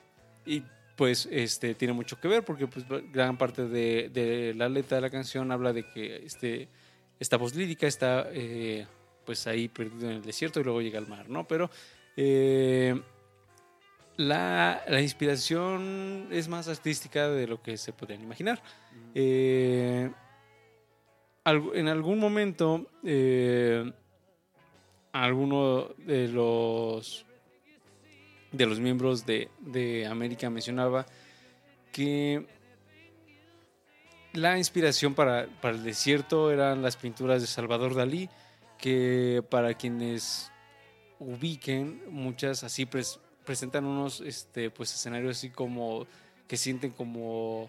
[0.46, 0.62] Y
[0.96, 5.10] pues este tiene mucho que ver porque pues gran parte de, la letra de la
[5.10, 6.68] canción habla de que este,
[7.18, 8.86] esta voz lírica está eh,
[9.24, 11.48] pues ahí perdido en el desierto y luego llega al mar, ¿no?
[11.48, 11.70] Pero
[12.16, 13.00] eh,
[14.20, 18.62] la, la inspiración es más artística de lo que se podrían imaginar.
[19.14, 20.10] Eh,
[21.74, 23.90] en algún momento, eh,
[25.12, 27.24] alguno de los
[28.52, 31.06] de los miembros de, de América mencionaba
[31.92, 32.46] que
[34.32, 38.28] la inspiración para, para el desierto eran las pinturas de Salvador Dalí,
[38.76, 40.50] que para quienes
[41.20, 43.18] ubiquen, muchas así pres-
[43.50, 46.06] presentan unos este, pues, escenarios así como
[46.46, 47.68] que sienten como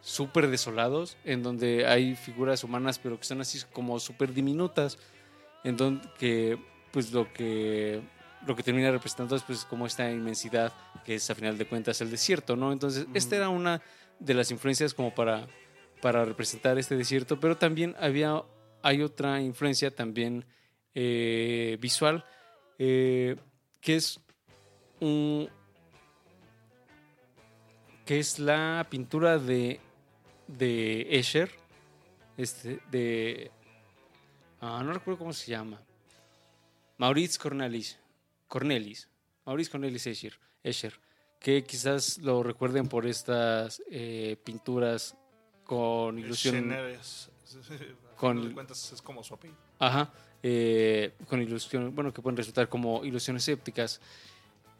[0.00, 4.96] súper desolados, en donde hay figuras humanas, pero que son así como súper diminutas,
[5.62, 6.58] en donde que,
[6.90, 8.00] pues lo que
[8.46, 10.72] lo que termina representando es pues como esta inmensidad
[11.04, 12.72] que es a final de cuentas el desierto, ¿no?
[12.72, 13.82] Entonces, esta era una
[14.20, 15.48] de las influencias como para,
[16.00, 18.42] para representar este desierto, pero también había,
[18.82, 20.46] hay otra influencia también
[20.94, 22.24] eh, visual,
[22.78, 23.36] eh,
[23.82, 24.18] que es
[25.02, 25.48] un,
[28.06, 29.80] que es la pintura de,
[30.46, 31.50] de Escher,
[32.36, 33.50] este, de,
[34.60, 35.82] ah, no recuerdo cómo se llama,
[36.98, 37.98] Maurice Cornelis,
[38.46, 39.08] Cornelis,
[39.44, 40.94] Maurice Cornelis Escher, Escher,
[41.40, 45.16] que quizás lo recuerden por estas eh, pinturas
[45.64, 46.72] con ilusión,
[48.16, 49.58] Con cuentas es como su apellido.
[49.80, 50.12] Ajá.
[50.44, 54.00] eh, con ilusión, bueno, que pueden resultar como ilusiones sépticas.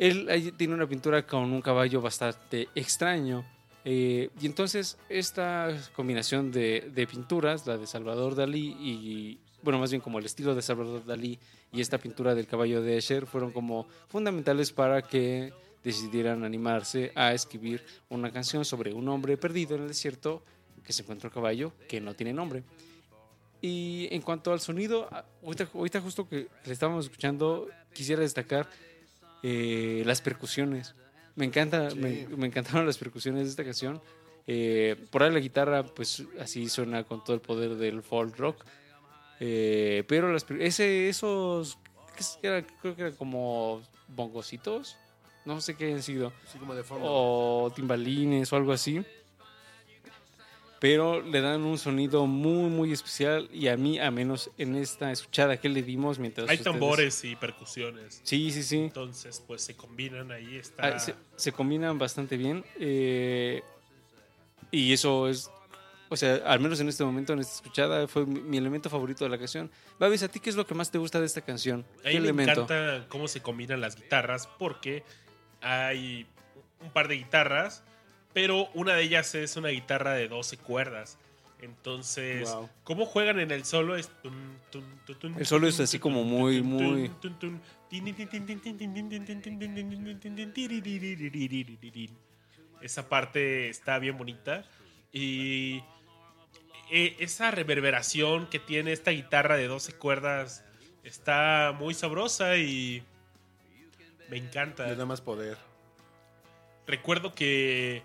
[0.03, 3.45] Él tiene una pintura con un caballo bastante extraño.
[3.85, 10.01] eh, y entonces esta combinación de, pinturas, la de Salvador Dalí y, bueno, más bien
[10.01, 11.39] como el estilo de Salvador Dalí
[11.73, 15.53] y esta pintura del caballo de Escher fueron como fundamentales para que
[15.85, 20.43] decidieran animarse a escribir una canción sobre un hombre perdido en el desierto
[20.85, 22.65] que se encuentra un caballo que no tiene nombre.
[23.61, 25.25] Y en cuanto al sonido, ah,
[25.73, 28.69] ahorita justo que le estábamos escuchando, quisiera destacar
[29.43, 30.95] eh, las percusiones.
[31.35, 34.01] Me encanta, me, me encantaron las percusiones de esta canción.
[34.47, 38.65] Eh, por ahí la guitarra, pues así suena con todo el poder del folk rock.
[39.41, 41.79] Eh, pero las, ese, esos,
[42.15, 42.67] ¿qué es que era?
[42.67, 44.97] creo que eran como bongocitos,
[45.45, 47.05] no sé qué han sido Así como de fondo.
[47.09, 49.03] o timbalines o algo así.
[50.83, 55.13] Pero le dan un sonido muy, muy especial y a mí, a menos en esta
[55.13, 56.49] escuchada que le dimos mientras...
[56.51, 58.21] Hay ustedes- tambores y percusiones.
[58.25, 58.79] Sí, sí, sí.
[58.79, 60.57] Entonces, pues se combinan ahí.
[60.57, 60.89] Está.
[60.89, 62.65] Ah, se, se combinan bastante bien.
[62.81, 63.63] eh,
[64.73, 65.49] y eso es...
[66.09, 69.23] O sea, al menos en este momento, en esta escuchada, fue mi, mi elemento favorito
[69.25, 69.71] de la canción.
[70.01, 71.87] Babis, ¿a ti qué es lo que más te gusta de esta canción?
[72.01, 72.63] A ¿Qué mí me elemento?
[72.65, 75.05] encanta cómo se combinan las guitarras porque
[75.61, 76.27] hay
[76.81, 77.85] un par de guitarras,
[78.33, 81.19] pero una de ellas es una guitarra de 12 cuerdas.
[81.61, 82.69] Entonces, wow.
[82.83, 83.95] ¿cómo juegan en el solo?
[83.95, 84.11] Es
[85.39, 87.11] el solo es así como muy, muy...
[92.81, 94.65] Esa parte está bien bonita.
[95.13, 95.83] Y
[96.91, 100.65] esa reverberación que tiene esta guitarra de 12 cuerdas
[101.05, 103.05] está muy sabrosa y
[104.29, 104.87] me encanta.
[104.87, 105.57] Le da más poder.
[106.87, 108.03] Recuerdo que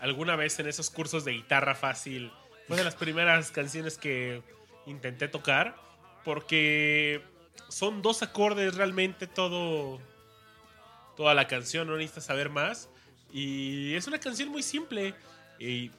[0.00, 2.32] alguna vez en esos cursos de guitarra fácil
[2.66, 4.42] fue de las primeras canciones que
[4.86, 5.76] intenté tocar
[6.24, 7.22] porque
[7.68, 10.00] son dos acordes realmente todo
[11.16, 12.88] toda la canción, no necesitas saber más
[13.32, 15.14] y es una canción muy simple
[15.58, 15.90] y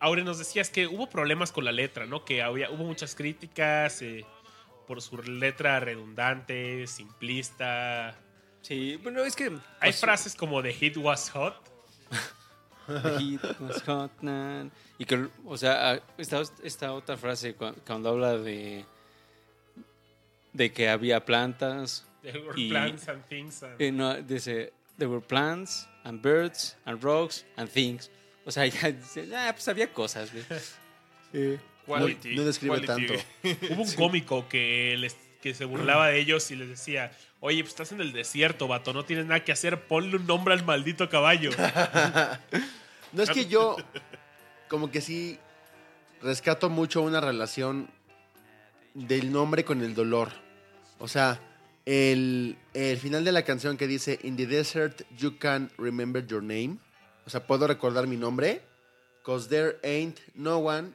[0.00, 2.24] Aure nos decías que hubo problemas con la letra, ¿no?
[2.24, 4.24] Que había, hubo muchas críticas eh,
[4.86, 8.16] por su letra redundante, simplista.
[8.62, 9.46] Sí, bueno, es que...
[9.46, 11.54] Hay pues, frases como The Hit Was Hot.
[12.88, 14.72] The heat was hot, man.
[14.98, 18.84] Y que, o sea, ah, esta, esta otra frase cu- cuando habla de
[20.52, 23.62] de que había plantas, There were Y- plants and things.
[23.62, 28.10] and- eh, no, dice, there were plants and birds and rocks and things.
[28.44, 30.44] O sea, ya dice, ah, pues había cosas, güey.
[31.34, 32.86] Eh, Quality, no describe quality.
[33.06, 33.14] tanto.
[33.74, 37.72] Hubo un cómico que, les, que se burlaba de ellos y les decía, oye, pues
[37.72, 41.08] estás en el desierto, vato, no tienes nada que hacer, ponle un nombre al maldito
[41.08, 41.50] caballo.
[43.10, 43.76] No es que yo,
[44.68, 45.38] como que sí,
[46.20, 47.88] rescato mucho una relación
[48.92, 50.30] del nombre con el dolor.
[50.98, 51.40] O sea,
[51.86, 56.42] el, el final de la canción que dice, In the desert you can remember your
[56.42, 56.76] name.
[57.24, 58.60] O sea, puedo recordar mi nombre.
[59.22, 60.92] Cause there ain't no one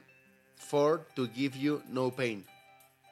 [0.56, 2.46] for to give you no pain.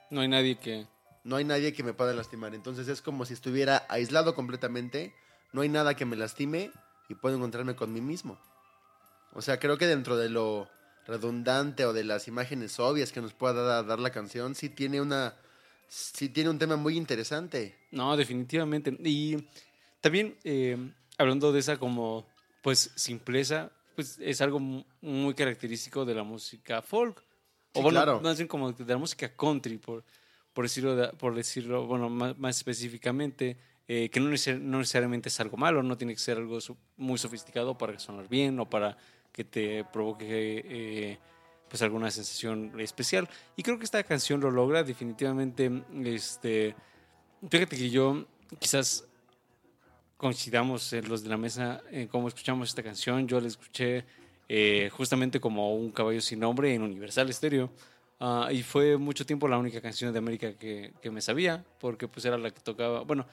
[0.10, 0.86] no hay nadie que...
[1.24, 2.56] No hay nadie que me pueda lastimar.
[2.56, 5.14] Entonces es como si estuviera aislado completamente.
[5.54, 6.72] No hay nada que me lastime.
[7.10, 8.40] y puedo encontrarme con mí mismo.
[9.34, 10.70] O sea, creo que dentro de lo
[11.06, 15.02] redundante o de las imágenes obvias que nos pueda da- dar la canción, sí tiene
[15.02, 15.36] una
[15.90, 17.78] sí tiene un tema muy interesante.
[17.92, 18.96] No, definitivamente.
[19.04, 19.46] Y
[20.00, 20.78] también, eh,
[21.18, 22.26] hablando de esa como,
[22.62, 27.22] pues, simpleza, pues es algo mu- muy característico de la música folk.
[27.74, 28.22] O bueno, claro.
[28.22, 30.06] más bien como de la música country, por,
[30.54, 35.40] por decirlo, de- por decirlo bueno, más, específicamente, eh, que no, neces- no necesariamente es
[35.40, 36.60] algo malo, no tiene que ser algo
[36.98, 38.98] muy sofisticado para sonar bien o para
[39.32, 41.20] que te provoque eh,
[41.70, 43.30] pues alguna sensación especial.
[43.56, 45.72] Y creo que esta canción lo logra definitivamente.
[46.04, 46.76] Este,
[47.50, 48.26] fíjate que yo
[48.60, 49.06] quizás
[50.18, 53.28] coincidamos en los de la mesa en cómo escuchamos esta canción.
[53.28, 54.06] Yo la escuché
[54.50, 57.72] eh, justamente como un caballo sin nombre en Universal Stereo.
[58.24, 62.08] Ah, y fue mucho tiempo la única canción de América que, que me sabía, porque
[62.08, 63.02] pues era la que tocaba.
[63.02, 63.26] Bueno,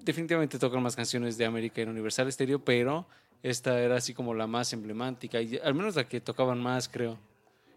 [0.00, 3.06] definitivamente tocan más canciones de América en Universal Stereo, pero
[3.44, 7.18] esta era así como la más emblemática, y al menos la que tocaban más, creo.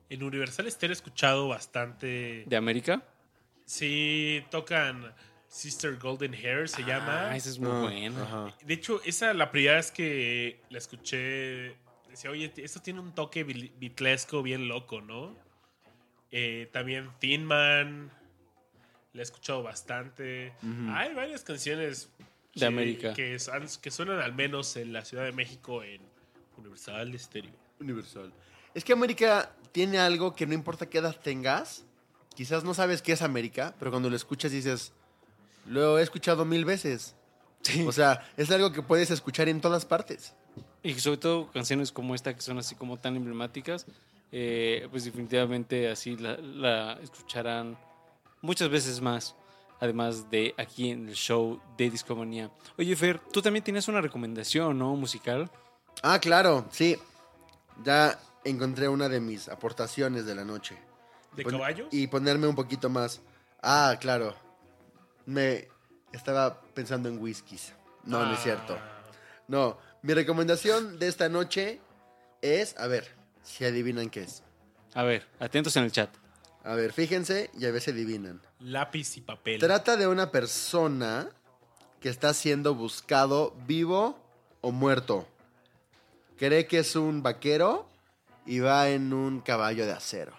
[0.09, 2.43] En Universal Stereo he escuchado bastante.
[2.47, 3.03] ¿De América?
[3.65, 5.13] Sí, tocan
[5.47, 7.29] Sister Golden Hair, se llama.
[7.29, 8.55] Ah, esa es muy Ah, buena.
[8.65, 11.75] De hecho, esa la primera vez que la escuché,
[12.09, 15.35] decía, oye, esto tiene un toque bitlesco bien loco, ¿no?
[16.35, 18.11] Eh, también Thin Man,
[19.13, 20.51] la he escuchado bastante.
[20.89, 22.09] Hay varias canciones
[22.55, 23.13] De que- América.
[23.13, 23.37] Que,
[23.81, 26.01] que suenan al menos en la Ciudad de México en
[26.57, 27.51] Universal Stereo.
[27.79, 28.33] Universal.
[28.73, 31.85] Es que América tiene algo que no importa qué edad tengas,
[32.35, 34.91] quizás no sabes qué es América, pero cuando lo escuchas dices,
[35.67, 37.15] lo he escuchado mil veces.
[37.61, 37.85] Sí.
[37.87, 40.33] O sea, es algo que puedes escuchar en todas partes.
[40.81, 43.85] Y sobre todo canciones como esta que son así como tan emblemáticas,
[44.35, 47.77] eh, pues definitivamente así la, la escucharán
[48.41, 49.35] muchas veces más,
[49.79, 52.49] además de aquí en el show de Discomanía.
[52.79, 54.95] Oye, Fer, tú también tienes una recomendación, ¿no?
[54.95, 55.51] Musical.
[56.01, 56.97] Ah, claro, sí.
[57.83, 60.77] Ya encontré una de mis aportaciones de la noche.
[61.35, 61.87] ¿De Pon- caballos?
[61.91, 63.21] Y ponerme un poquito más.
[63.61, 64.35] Ah, claro.
[65.25, 65.67] Me
[66.11, 67.73] estaba pensando en whiskies.
[68.03, 68.75] No, no es cierto.
[68.79, 69.01] Ah,
[69.47, 71.79] No, mi recomendación de esta noche
[72.41, 73.07] es, a ver,
[73.43, 74.43] si adivinan qué es.
[74.93, 76.09] A ver, atentos en el chat.
[76.63, 78.41] A ver, fíjense y a ver si adivinan.
[78.59, 79.59] Lápiz y papel.
[79.59, 81.29] Trata de una persona
[81.99, 84.17] que está siendo buscado vivo
[84.61, 85.27] o muerto.
[86.37, 87.87] Cree que es un vaquero
[88.45, 90.33] y va en un caballo de acero.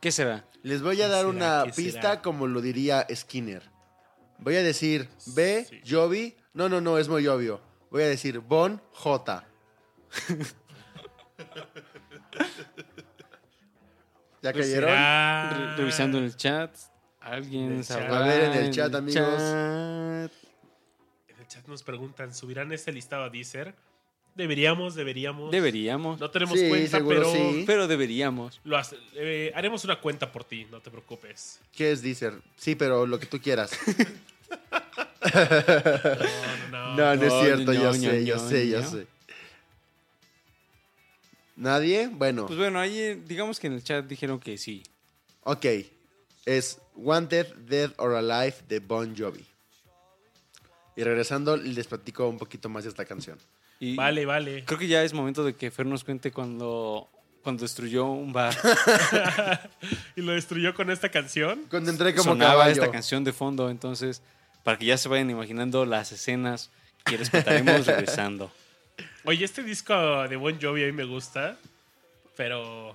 [0.00, 0.44] ¿Qué será?
[0.62, 1.28] Les voy a ¿Qué dar será?
[1.28, 2.22] una ¿Qué pista será?
[2.22, 3.62] como lo diría Skinner.
[4.38, 5.80] Voy a decir B, Sí.
[5.88, 6.36] Jovi.
[6.54, 7.60] No, no, no, es muy obvio.
[7.90, 9.44] Voy a decir Bon J.
[14.42, 14.90] ¿Ya Pues cayeron?
[14.90, 16.74] Re- revisando en el chat.
[17.20, 19.14] Alguien sabrá A ver en el chat, amigos.
[19.14, 20.32] chat.
[21.28, 23.74] En el chat nos preguntan, ¿subirán este listado a Deezer?
[24.34, 25.50] Deberíamos, deberíamos.
[25.50, 26.18] Deberíamos.
[26.20, 27.64] No tenemos Sí, cuenta, seguro pero sí.
[27.66, 28.60] Pero deberíamos.
[28.64, 31.60] lo hace- eh, haremos una cuenta por ti, no te preocupes.
[31.72, 32.40] ¿Qué es Deezer?
[32.56, 33.72] Sí, pero lo que tú quieras.
[36.70, 36.96] No, no, no.
[36.96, 39.06] No, no es cierto, yo sé, yo sé, yo sé.
[41.56, 42.08] ¿Nadie?
[42.08, 44.82] Bueno, Pues bueno, ahí eh, digamos que en el chat dijeron que sí.
[45.42, 45.66] ok.
[46.46, 49.44] Es Wanted, Dead or Alive de Bon Jovi.
[50.96, 53.38] Y regresando, les platico un poquito más de esta canción.
[53.78, 54.64] Y Vale, vale.
[54.64, 57.08] Creo que ya es momento de que Fer nos cuente cuando,
[57.42, 58.54] cuando destruyó un bar.
[60.16, 61.66] y lo destruyó con esta canción.
[61.68, 62.72] Cuando entré como Sonaba caballo.
[62.72, 64.22] esta canción de fondo, entonces,
[64.64, 66.70] para que ya se vayan imaginando las escenas
[67.04, 68.52] que les contaremos regresando.
[69.24, 71.58] Oye, este disco de Bon Jovi a mí me gusta,
[72.36, 72.94] pero...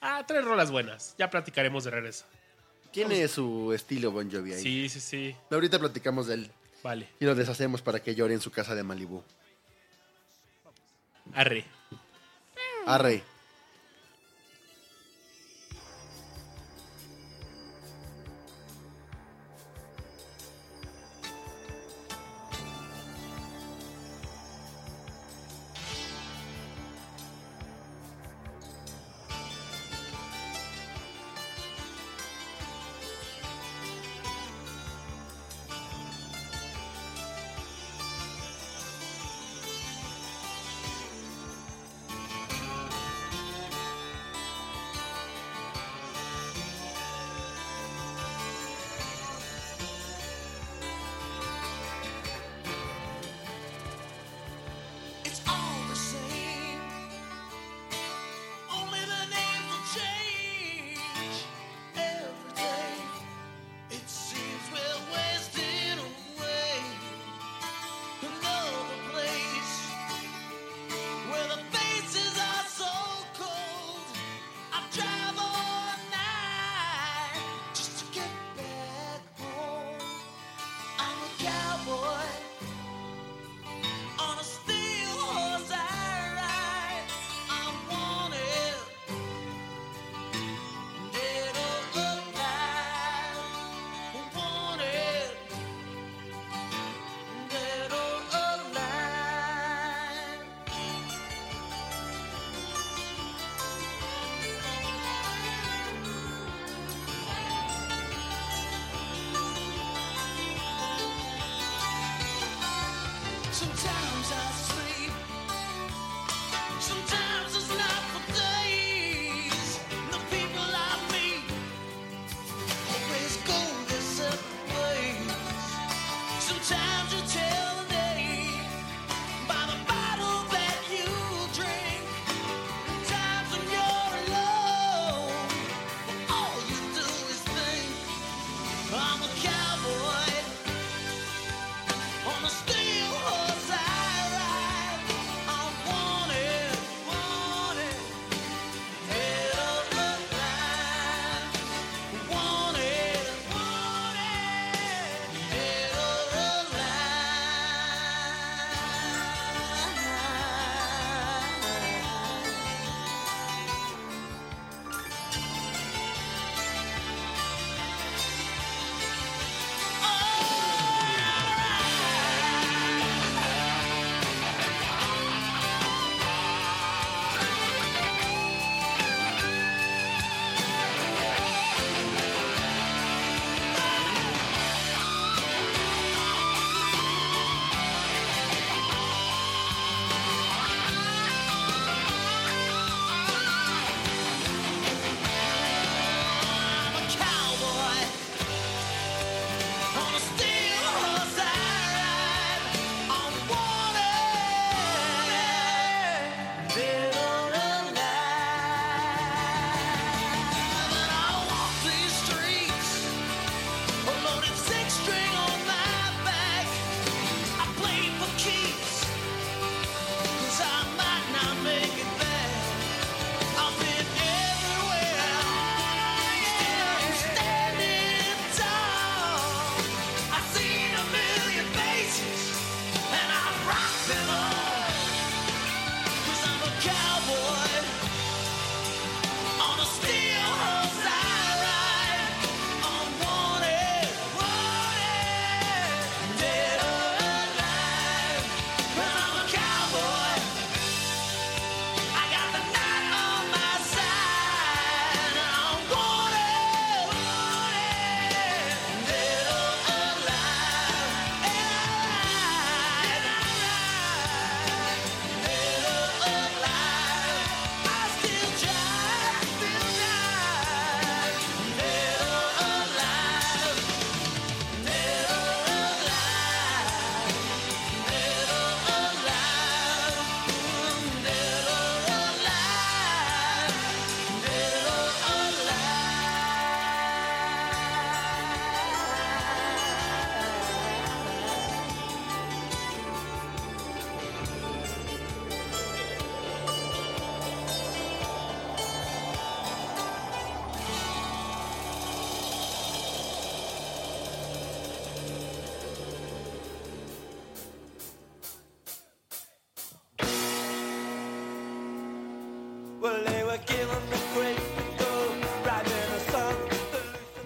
[0.00, 1.14] Ah, tres rolas buenas.
[1.18, 2.26] Ya platicaremos de regreso.
[2.90, 4.62] Tiene su estilo Bon Jovi ahí.
[4.62, 5.36] Sí, sí, sí.
[5.50, 6.50] Ahorita platicamos de él.
[6.82, 7.08] Vale.
[7.18, 9.22] Y lo deshacemos para que llore en su casa de Malibú.
[11.32, 11.64] Arre.
[12.86, 13.24] Arre.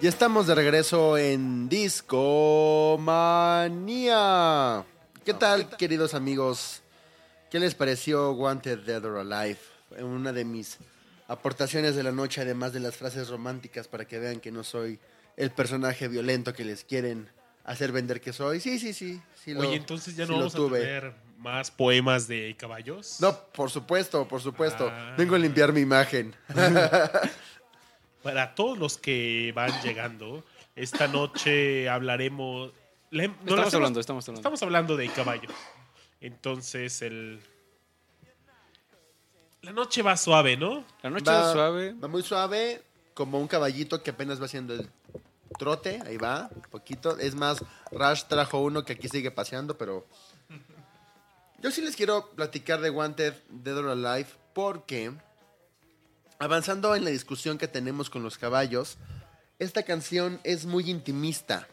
[0.09, 4.83] Estamos de regreso en Disco Manía.
[5.23, 6.81] ¿Qué tal, queridos amigos?
[7.51, 9.59] ¿Qué les pareció Wanted Dead or Alive?
[10.01, 10.79] Una de mis
[11.27, 14.97] aportaciones de la noche, además de las frases románticas para que vean que no soy
[15.37, 17.29] el personaje violento que les quieren
[17.63, 18.59] hacer vender que soy.
[18.61, 19.21] Sí, sí, sí.
[19.43, 20.79] sí lo- Oye, entonces ya sí no lo vamos tuve.
[20.79, 23.17] a tener más poemas de caballos.
[23.19, 24.89] No, por supuesto, por supuesto.
[24.91, 25.13] Ah.
[25.15, 26.35] Vengo a limpiar mi imagen.
[28.23, 30.43] Para todos los que van llegando,
[30.75, 32.71] esta noche hablaremos.
[33.11, 34.39] le- no Estamos hacemos- hablando, estamos hablando.
[34.39, 35.49] Estamos hablando de caballo.
[36.21, 37.39] Entonces, el.
[39.61, 40.85] La noche va suave, ¿no?
[41.01, 41.93] La noche Va- es suave.
[41.93, 42.81] Va muy suave,
[43.13, 44.89] como un caballito que apenas va haciendo el
[45.57, 46.01] trote.
[46.05, 47.17] Ahí va, poquito.
[47.17, 50.05] Es más, Rush trajo uno que aquí sigue paseando, pero.
[51.61, 55.11] Yo sí les quiero platicar de Wanted Dead or Alive porque,
[56.39, 58.97] avanzando en la discusión que tenemos con los caballos,
[59.59, 61.67] esta canción es muy intimista.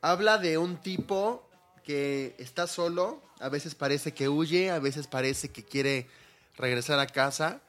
[0.00, 1.48] Habla de un tipo
[1.84, 6.08] que está solo, a veces parece que huye, a veces parece que quiere
[6.56, 7.60] regresar a casa,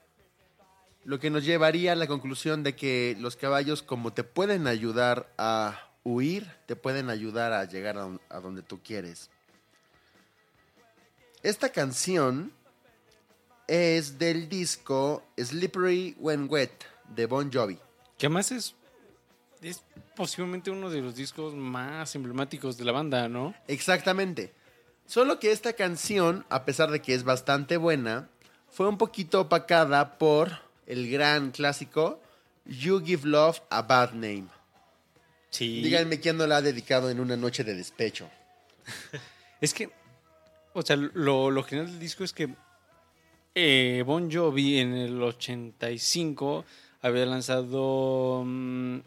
[1.06, 5.32] lo que nos llevaría a la conclusión de que los caballos como te pueden ayudar
[5.38, 9.30] a huir, te pueden ayudar a llegar a, don- a donde tú quieres.
[11.44, 12.54] Esta canción
[13.68, 17.78] es del disco Slippery When Wet de Bon Jovi.
[18.18, 18.76] Que además es,
[19.62, 19.84] es
[20.16, 23.54] posiblemente uno de los discos más emblemáticos de la banda, ¿no?
[23.68, 24.54] Exactamente.
[25.06, 28.30] Solo que esta canción, a pesar de que es bastante buena,
[28.70, 32.22] fue un poquito opacada por el gran clásico
[32.66, 34.48] You Give Love a Bad Name.
[35.50, 35.84] Sí.
[35.84, 38.30] Díganme quién no la ha dedicado en una noche de despecho.
[39.62, 39.90] Es que,
[40.74, 42.54] o sea, lo, lo genial del disco es que
[43.56, 46.64] eh, Bon Jovi en el 85
[47.02, 49.00] había lanzado mm,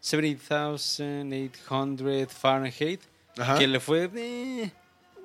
[0.00, 3.00] 70,800 Fahrenheit,
[3.38, 3.58] Ajá.
[3.58, 4.70] que le fue de...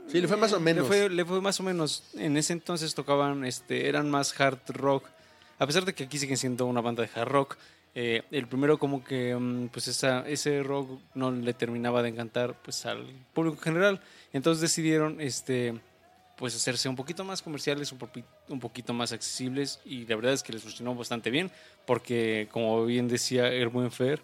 [0.07, 0.83] Sí, le fue más o menos.
[0.83, 2.03] Le fue, le fue más o menos.
[2.15, 5.05] En ese entonces tocaban, este, eran más hard rock.
[5.57, 7.57] A pesar de que aquí siguen siendo una banda de hard rock,
[7.93, 12.55] eh, el primero como que mm, pues esa, ese rock no le terminaba de encantar
[12.61, 14.01] pues al público en general.
[14.33, 15.79] Entonces decidieron este
[16.41, 17.99] pues hacerse un poquito más comerciales, un,
[18.49, 21.51] un poquito más accesibles y la verdad es que les funcionó bastante bien
[21.85, 24.23] porque como bien decía buen Fer,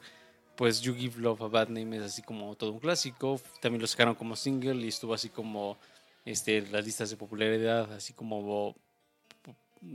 [0.56, 3.40] pues You Give Love a Bad Name es así como todo un clásico.
[3.62, 5.78] También lo sacaron como single y estuvo así como
[6.26, 8.76] este, las listas de popularidad, así como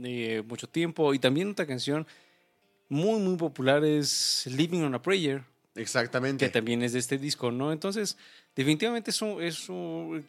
[0.04, 1.14] eh, mucho tiempo.
[1.14, 2.06] Y también otra canción
[2.88, 5.42] muy, muy popular es Living on a Prayer,
[5.74, 6.46] Exactamente.
[6.46, 7.72] que también es de este disco, ¿no?
[7.72, 8.16] Entonces,
[8.54, 10.24] definitivamente es un, es un,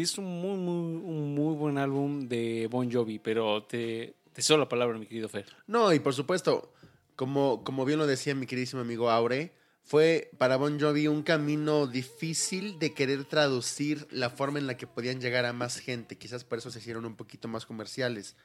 [0.00, 4.58] es un muy, muy, un muy buen álbum de Bon Jovi, pero te, te cedo
[4.58, 5.46] la palabra, mi querido Fer.
[5.66, 6.72] No, y por supuesto,
[7.16, 9.52] como, como bien lo decía mi queridísimo amigo Aure,
[9.84, 14.86] fue para Bon Jovi un camino difícil de querer traducir la forma en la que
[14.86, 16.16] podían llegar a más gente.
[16.16, 18.36] Quizás por eso se hicieron un poquito más comerciales.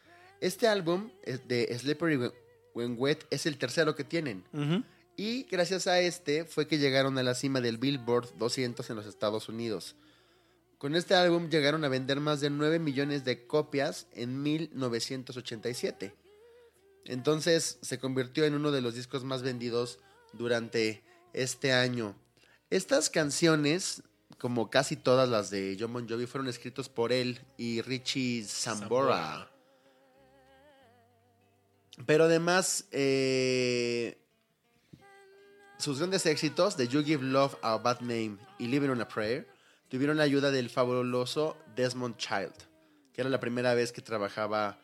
[0.41, 1.09] Este álbum
[1.47, 2.33] de Slippery When-
[2.73, 4.43] When Wet es el tercero que tienen.
[5.15, 9.05] Y gracias a este fue que llegaron a la cima del Billboard 200 en los
[9.07, 9.95] Estados Unidos.
[10.77, 16.13] Con este álbum llegaron a vender más de 9 millones de copias en 1987.
[17.05, 19.99] Entonces se convirtió en uno de los discos más vendidos
[20.33, 22.15] durante este año.
[22.69, 24.03] Estas canciones,
[24.37, 29.15] como casi todas las de John Bon Jovi, fueron escritos por él y Richie Sambora.
[29.15, 29.51] Sambora.
[32.05, 34.19] Pero además, eh,
[35.79, 39.56] sus grandes éxitos de You Give Love a Bad Name y Living on a Prayer
[39.89, 42.53] tuvieron la ayuda del fabuloso Desmond Child,
[43.14, 44.80] que era la primera vez que trabajaba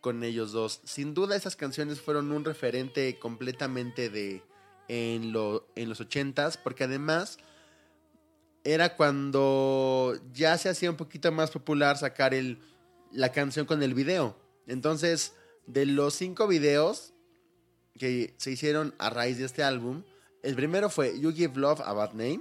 [0.00, 0.80] con ellos dos.
[0.84, 4.42] Sin duda esas canciones fueron un referente completamente de
[4.88, 7.38] en, lo, en los ochentas, porque además
[8.64, 12.58] era cuando ya se hacía un poquito más popular sacar el,
[13.12, 14.36] la canción con el video.
[14.66, 15.34] Entonces,
[15.66, 17.12] de los cinco videos
[17.98, 20.02] que se hicieron a raíz de este álbum,
[20.42, 22.40] el primero fue You Give Love a Bad Name,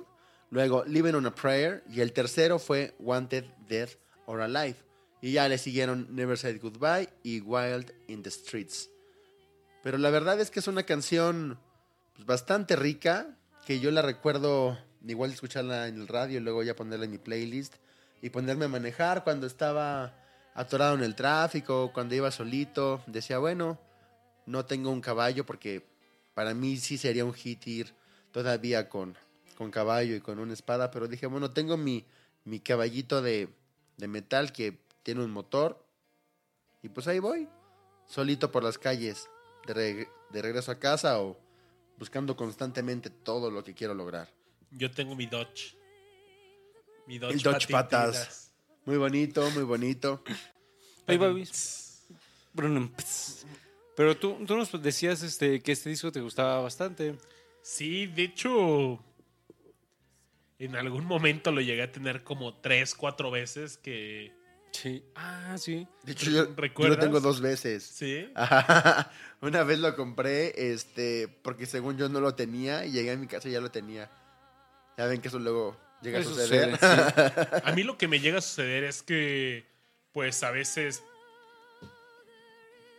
[0.52, 3.90] luego Living on a Prayer y el tercero fue Wanted, Dead
[4.26, 4.78] or Alive.
[5.22, 8.90] Y ya le siguieron Never Said Goodbye y Wild in the Streets.
[9.84, 11.60] Pero la verdad es que es una canción
[12.16, 16.76] pues, bastante rica, que yo la recuerdo igual escucharla en el radio y luego ya
[16.76, 17.76] ponerla en mi playlist
[18.22, 20.14] y ponerme a manejar cuando estaba
[20.54, 23.02] atorado en el tráfico, cuando iba solito.
[23.08, 23.80] Decía, bueno,
[24.46, 25.86] no tengo un caballo porque
[26.34, 27.94] para mí sí sería un hit ir
[28.32, 29.16] todavía con,
[29.60, 32.06] con caballo y con una espada, pero dije, bueno, tengo mi,
[32.46, 33.50] mi caballito de,
[33.98, 35.86] de metal que tiene un motor
[36.82, 37.48] y pues ahí voy,
[38.08, 39.30] solito por las calles,
[39.68, 41.38] de, reg- de regreso a casa o
[41.98, 44.30] buscando constantemente todo lo que quiero lograr.
[44.72, 45.76] Yo tengo mi Dodge.
[47.06, 47.68] Mi Dodge, El Dodge.
[47.70, 48.54] Patas.
[48.86, 50.24] Muy bonito, muy bonito.
[51.06, 51.36] Ahí va.
[52.54, 52.90] Bruno.
[53.98, 57.18] Pero tú, tú nos decías este, que este disco te gustaba bastante.
[57.62, 59.04] Sí, de hecho,
[60.60, 64.38] en algún momento lo llegué a tener como tres, cuatro veces que...
[64.72, 65.04] Sí.
[65.16, 65.88] Ah, sí.
[66.04, 67.84] De hecho, yo, yo lo tengo dos veces.
[67.84, 68.32] Sí.
[69.42, 73.26] Una vez lo compré, este, porque según yo no lo tenía, y llegué a mi
[73.26, 74.12] casa y ya lo tenía.
[74.98, 76.72] Ya ven que eso luego llega Eso a suceder.
[76.78, 79.66] sucede, A mí lo que me llega a suceder es que,
[80.12, 81.04] pues a veces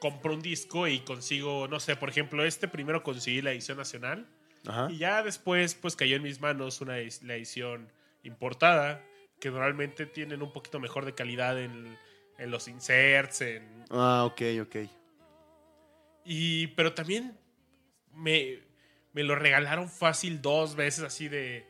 [0.00, 4.26] compro un disco y consigo, no sé, por ejemplo, este primero conseguí la edición nacional
[4.66, 4.88] Ajá.
[4.90, 7.90] y ya después, pues cayó en mis manos una la edición
[8.22, 9.02] importada,
[9.40, 11.96] que normalmente tienen un poquito mejor de calidad en,
[12.38, 14.76] en los inserts, en, Ah, ok, ok.
[16.24, 17.36] Y, pero también
[18.14, 18.60] me,
[19.12, 21.66] me lo regalaron fácil dos veces así de,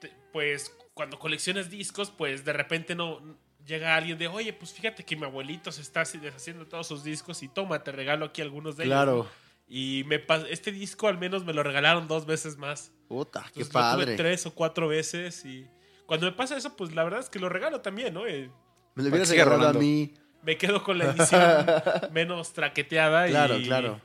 [0.00, 5.04] de- pues cuando coleccionas discos, pues de repente no llega alguien de, oye, pues fíjate
[5.04, 8.26] que mi abuelito se está así deshaciendo de todos sus discos y toma, te regalo
[8.26, 8.94] aquí algunos de ellos.
[8.94, 9.28] Claro.
[9.72, 10.20] Y me
[10.50, 12.92] este disco al menos me lo regalaron dos veces más.
[13.08, 14.16] Puta, qué lo tuve padre.
[14.16, 15.66] tres o cuatro veces y
[16.06, 18.26] cuando me pasa eso, pues la verdad es que lo regalo también, ¿no?
[18.26, 18.50] Eh,
[18.96, 20.12] Me lo hubieras regalado a mí.
[20.42, 21.66] me quedo con la edición
[22.12, 23.64] menos traqueteada Claro, y...
[23.64, 24.00] claro.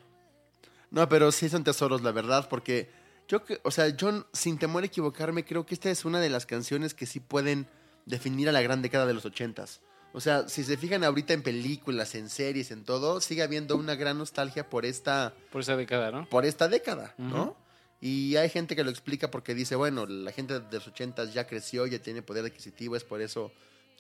[0.92, 2.90] No, pero sí son tesoros, la verdad, porque
[3.28, 6.30] yo, que- o sea, yo sin temor a equivocarme, creo que esta es una de
[6.30, 7.68] las canciones que sí pueden
[8.06, 9.82] definir a la gran década de los ochentas.
[10.16, 13.96] O sea, si se fijan ahorita en películas, en series, en todo, sigue habiendo una
[13.96, 16.30] gran nostalgia por esta, Por esa década, ¿no?
[16.30, 17.58] por esta década, ¿no?
[18.00, 21.48] Y hay gente que lo explica porque dice, bueno, la gente de los ochentas ya
[21.48, 23.52] creció, ya tiene poder adquisitivo, es por eso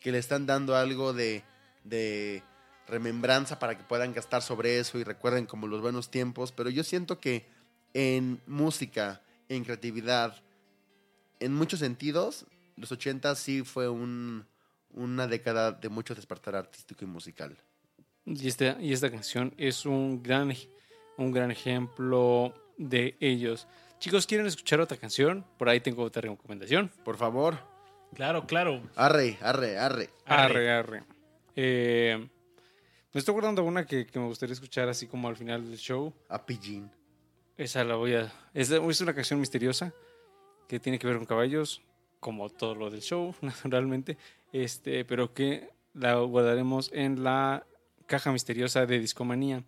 [0.01, 1.43] que le están dando algo de,
[1.83, 2.41] de
[2.87, 6.53] remembranza para que puedan gastar sobre eso y recuerden como los buenos tiempos.
[6.53, 7.45] Pero yo siento que
[7.93, 10.41] en música, en creatividad,
[11.41, 12.45] en muchos sentidos,
[12.77, 14.45] los ochentas sí fue un,
[14.95, 17.55] una década de mucho despertar artístico y musical.
[18.26, 20.51] Y esta, y esta canción es un gran,
[21.17, 23.67] un gran ejemplo de ellos.
[23.99, 25.45] Chicos, ¿quieren escuchar otra canción?
[25.57, 26.91] Por ahí tengo otra recomendación.
[27.03, 27.59] Por favor,
[28.13, 28.81] Claro, claro.
[28.95, 30.09] arre, arre, arre.
[30.26, 31.03] Arre, arre.
[31.55, 32.27] Eh,
[33.13, 35.77] me estoy acordando de una que, que me gustaría escuchar así como al final del
[35.77, 36.13] show.
[36.30, 36.89] A Pidgin.
[37.57, 38.31] Esa la voy a...
[38.53, 39.93] Es, es una canción misteriosa
[40.67, 41.81] que tiene que ver con caballos,
[42.19, 44.17] como todo lo del show, naturalmente.
[44.64, 47.65] Este, pero que la guardaremos en la
[48.06, 49.64] caja misteriosa de Discomanía.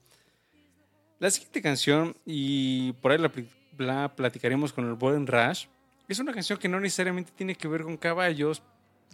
[1.20, 5.66] La siguiente canción, y por ahí la, pl- la platicaremos con el buen Rush,
[6.08, 8.62] es una canción que no necesariamente tiene que ver con caballos,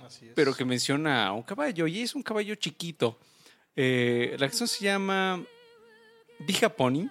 [0.06, 0.34] Así es.
[0.36, 3.18] pero que menciona a un caballo, y es un caballo chiquito.
[3.76, 5.42] Eh, la canción se llama
[6.46, 7.10] Dija Pony,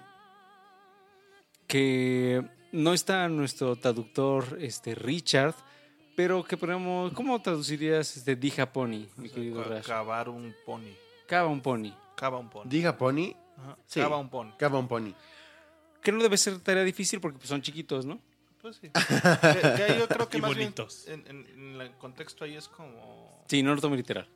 [1.67, 2.41] que
[2.71, 5.53] no está nuestro traductor este, Richard,
[6.15, 9.85] pero que ponemos, ¿cómo traducirías este Dija Pony, mi querido Rash?
[9.87, 10.93] Cavar un pony.
[11.27, 11.91] Cava un pony.
[12.15, 12.63] Cava un pony.
[12.69, 13.99] Diga Pony, Ajá, Sí.
[13.99, 14.51] Cava un pony.
[14.57, 15.13] cava un pony.
[16.01, 18.19] Que no debe ser tarea difícil porque pues, son chiquitos, ¿no?
[18.61, 18.89] Pues sí.
[18.89, 21.07] Que- que ahí yo creo que Y más bien bonitos.
[21.07, 21.45] en, en-
[21.75, 23.43] en el contexto ahí es como...
[23.47, 24.27] Sí, no lo tomo literal.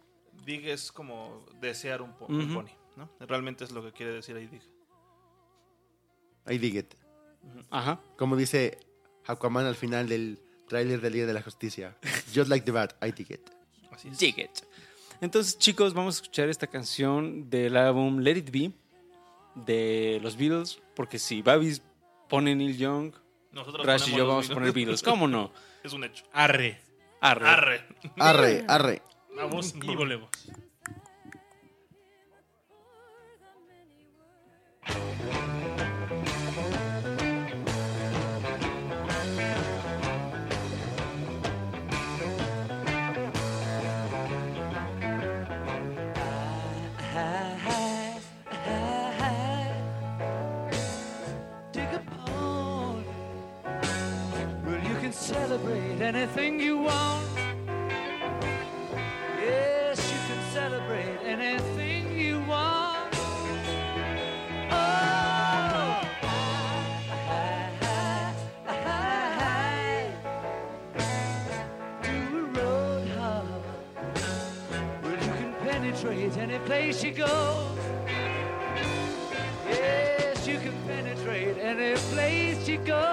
[0.46, 2.54] Dig es como desear un, po- un Ujú.
[2.56, 3.10] pony, ¿no?
[3.20, 4.62] Realmente es lo que quiere decir ahí Dig.
[6.50, 6.94] I dig it.
[7.70, 8.00] Ajá.
[8.18, 8.78] Como dice
[9.26, 11.96] Aquaman al final del tráiler de Liga de la Justicia.
[12.34, 13.50] Just like the bat, I dig it.
[13.92, 14.20] Así es.
[14.20, 14.52] Dig it.
[15.22, 18.72] Entonces, chicos, vamos a escuchar esta canción del álbum Let It Be
[19.56, 21.82] de los Beatles, porque si Babis
[22.30, 23.14] pone Neil Young,
[23.52, 25.02] Nosotros Rash y yo vamos a poner Beatles.
[25.02, 25.52] ¿Cómo no?
[25.84, 26.26] Es un hecho.
[26.34, 26.80] Arre.
[27.22, 27.48] Arre.
[27.48, 27.82] Arre.
[28.18, 29.02] Arre, arre.
[29.36, 30.30] Vamos y volvemos.
[56.28, 57.26] Anything you want.
[59.40, 63.16] Yes, you can celebrate anything you want.
[64.70, 66.02] Oh,
[72.04, 73.64] do a road hop.
[75.06, 77.66] You can penetrate any place you go.
[79.70, 83.07] Yes, you can penetrate any place you go.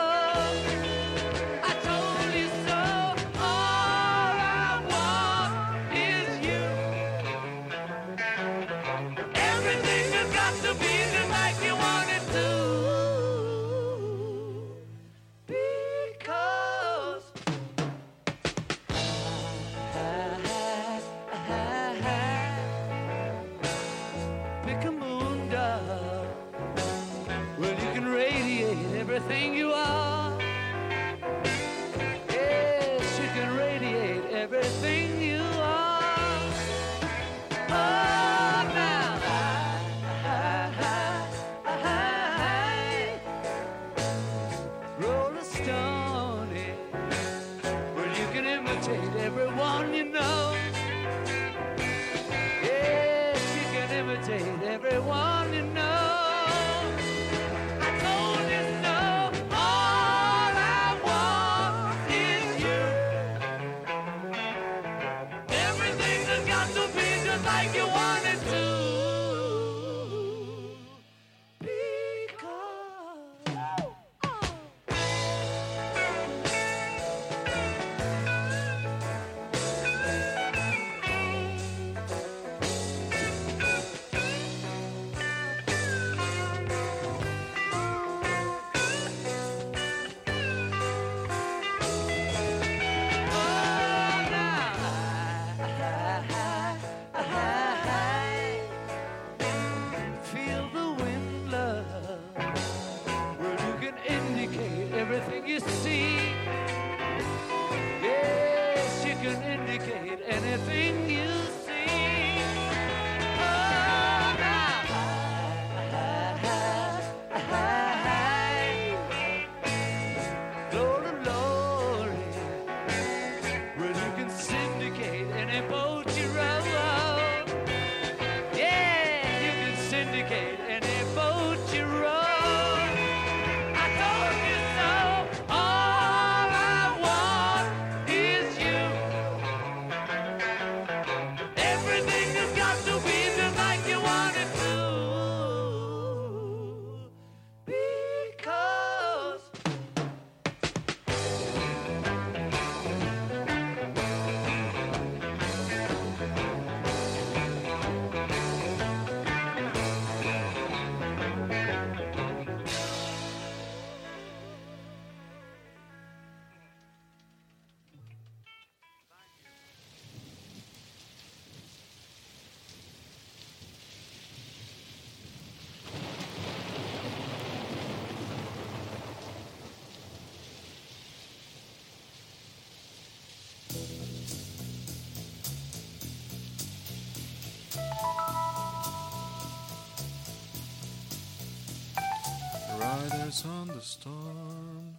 [193.42, 194.98] On the storm.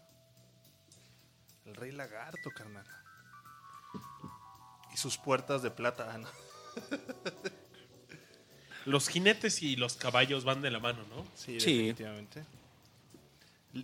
[1.66, 2.86] El rey lagarto, carnal.
[4.94, 6.18] Y sus puertas de plata.
[6.18, 6.28] no.
[8.86, 11.26] Los jinetes y los caballos van de la mano, ¿no?
[11.36, 11.78] Sí, Sí.
[11.78, 12.44] definitivamente.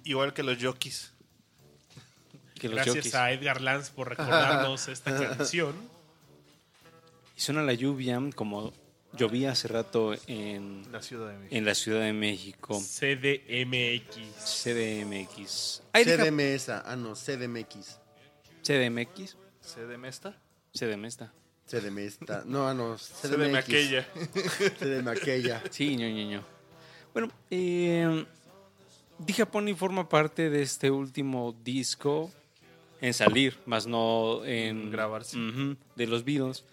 [0.03, 1.11] Igual que los jockeys.
[2.53, 3.15] Que los Gracias jockeys.
[3.15, 5.73] a Edgar Lance por recordarnos esta canción.
[7.35, 8.73] Y suena la lluvia como
[9.13, 11.55] llovía hace rato en, La Ciudad de México.
[11.55, 12.79] en la Ciudad de México.
[12.79, 14.63] CDMX.
[14.63, 15.83] CDMX.
[15.93, 17.99] Ay, CDMS, ah no, CDMX.
[18.63, 19.37] CDMX.
[19.61, 20.37] ¿CDM esta?
[20.73, 21.33] CDM está.
[21.67, 23.57] CDMS, no, ah no, CDM CDMX.
[23.57, 24.07] aquella.
[24.79, 25.63] CDM aquella.
[25.69, 26.43] Sí, ño, ño, ño.
[27.13, 28.25] Bueno, eh,
[29.25, 32.31] Dija Pony forma parte de este último disco
[33.01, 35.37] en salir, más no en Grabarse.
[35.95, 36.63] De los Beatles.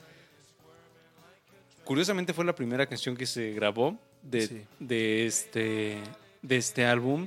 [1.88, 4.62] Curiosamente fue la primera canción que se grabó de, Sí.
[4.78, 5.96] de este
[6.42, 7.26] de este álbum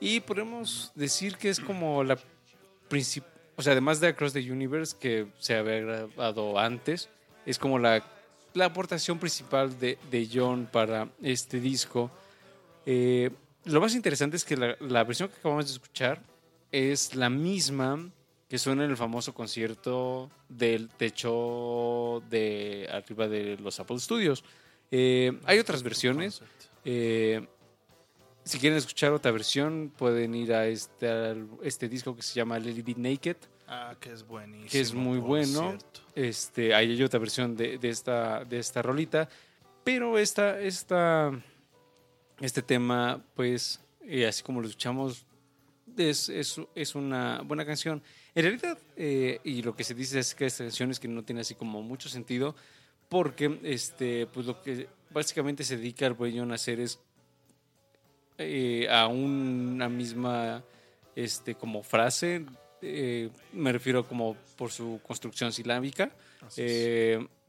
[0.00, 2.18] y podemos decir que es como la
[2.88, 7.08] principal, o sea, además de Across the Universe que se había grabado antes,
[7.46, 8.02] es como la,
[8.52, 12.10] la aportación principal de, de John para este disco.
[12.84, 13.30] Eh,
[13.64, 16.20] lo más interesante es que la, la versión que acabamos de escuchar
[16.72, 18.10] es la misma
[18.48, 24.42] que suena en el famoso concierto del techo de arriba de los Apple Studios.
[24.90, 26.40] Eh, hay otras versiones.
[26.84, 27.46] Eh,
[28.44, 32.84] si quieren escuchar otra versión, pueden ir a este, este disco que se llama It
[32.84, 33.36] Be Naked,
[33.70, 34.70] Ah, que es buenísimo.
[34.70, 35.68] que es muy bueno.
[35.72, 36.00] cierto.
[36.14, 39.28] Este, ahí hay otra versión de, de esta, de esta rolita.
[39.84, 41.30] Pero esta, esta,
[42.40, 45.26] este tema, pues, eh, así como lo escuchamos,
[45.98, 48.02] es, es, es una buena canción.
[48.34, 51.24] En realidad, eh, y lo que se dice es que esta canción es que no
[51.24, 52.54] tiene así como mucho sentido,
[53.08, 56.98] porque este, pues lo que básicamente se dedica al John a hacer es
[58.36, 60.62] eh, a una misma
[61.16, 62.44] este, como frase,
[62.82, 66.12] eh, me refiero como por su construcción silábica,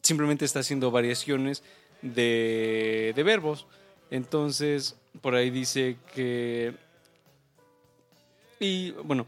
[0.02, 1.62] simplemente está haciendo variaciones
[2.02, 3.68] de, de verbos.
[4.12, 6.74] Entonces, por ahí dice que...
[8.60, 9.28] Y bueno,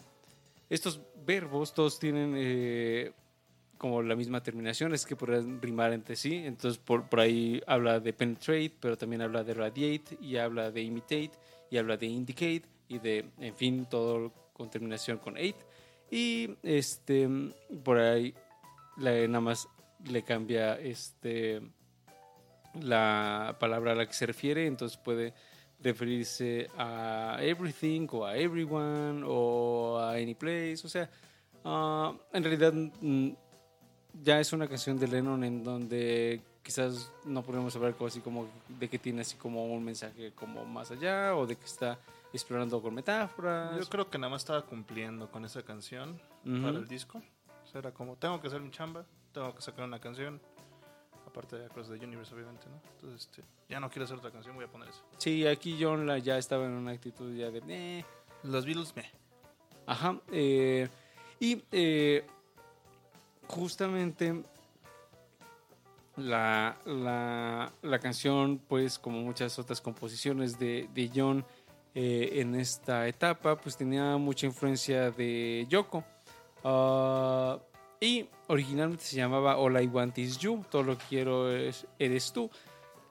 [0.70, 3.12] estos verbos todos tienen eh,
[3.78, 6.36] como la misma terminación, es que podrían rimar entre sí.
[6.46, 10.82] Entonces, por, por ahí habla de penetrate, pero también habla de radiate, y habla de
[10.82, 11.32] imitate,
[11.70, 15.56] y habla de indicate, y de, en fin, todo con terminación con ate.
[16.12, 17.28] Y este,
[17.84, 18.34] por ahí
[18.98, 19.68] le- nada más
[20.06, 21.62] le cambia este,
[22.82, 25.34] la palabra a la que se refiere, entonces puede
[25.82, 31.10] referirse a everything o a everyone o a any place, o sea,
[31.66, 33.30] ah, en realidad mm,
[34.24, 38.88] ya es una canción de Lennon en donde quizás no podemos hablar así como de
[38.88, 41.98] que tiene así como un mensaje como más allá o de que está
[42.34, 43.78] explorando con metáforas.
[43.78, 47.22] Yo creo que nada más estaba cumpliendo con esa canción para el disco.
[47.64, 50.42] O sea, era como, tengo que hacer mi chamba, tengo que sacar una canción.
[51.32, 52.82] Aparte de Across the Universe, obviamente, ¿no?
[52.96, 55.02] Entonces, este, ya no quiero hacer otra canción, voy a poner eso.
[55.18, 57.62] Sí, aquí John la, ya estaba en una actitud ya de...
[57.70, 58.06] "Eh".
[58.44, 59.10] Los Beatles, me.
[59.86, 60.20] Ajá.
[60.32, 60.90] eh,
[61.40, 62.26] y eh,
[63.48, 64.44] justamente
[66.18, 71.46] la, la, la canción, pues como muchas otras composiciones de, de John
[71.96, 76.04] eh, en esta etapa, pues tenía mucha influencia de Yoko.
[76.64, 77.58] Ah,
[78.02, 82.34] y originalmente se llamaba All I Want Is You, todo lo que quiero es, eres
[82.34, 82.50] tú,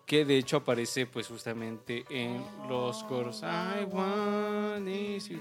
[0.04, 5.38] que de hecho aparece pues justamente en los coros I want is you.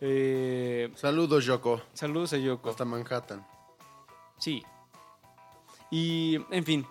[0.00, 1.82] Eh, Saludos, Yoko.
[1.92, 2.70] saludos a Yoko.
[2.70, 3.46] Hasta Manhattan.
[4.38, 4.62] Sí.
[5.90, 6.86] Y, en fin,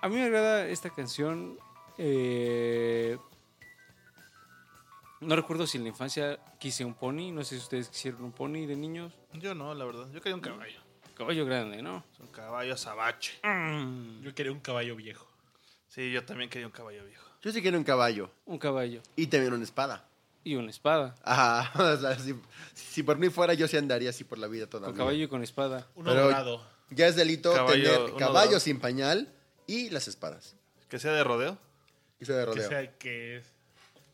[0.00, 1.58] a mí me agrada esta canción.
[1.98, 3.18] eh,
[5.20, 7.30] no recuerdo si en la infancia quise un pony.
[7.32, 9.12] No sé si ustedes quisieron un pony de niños.
[9.34, 10.06] Yo no, la verdad.
[10.12, 10.80] Yo quería un caballo.
[11.14, 12.02] Caballo grande, ¿no?
[12.18, 13.38] Un caballo sabache.
[14.22, 15.26] Yo quería un caballo viejo.
[15.88, 17.26] Sí, yo también quería un caballo viejo.
[17.42, 18.30] Yo sí quiero un caballo.
[18.46, 20.04] Un caballo Y también una espada.
[20.44, 21.14] y una espada.
[21.22, 21.70] Ajá.
[21.94, 22.34] o sea, si,
[22.74, 24.96] si por mí fuera, yo sí andaría así por la vida Con todavía.
[24.98, 25.86] caballo y con espada.
[25.96, 26.66] Uno Pero- dorado.
[26.92, 27.72] Ya es delito Caballo-
[28.06, 28.60] tener caballo dorado.
[28.60, 29.32] sin pañal
[29.66, 30.56] y las espadas.
[30.88, 31.56] Que sea de rodeo.
[32.18, 32.68] Y se de Que rodeo.
[32.68, 33.52] sea que es-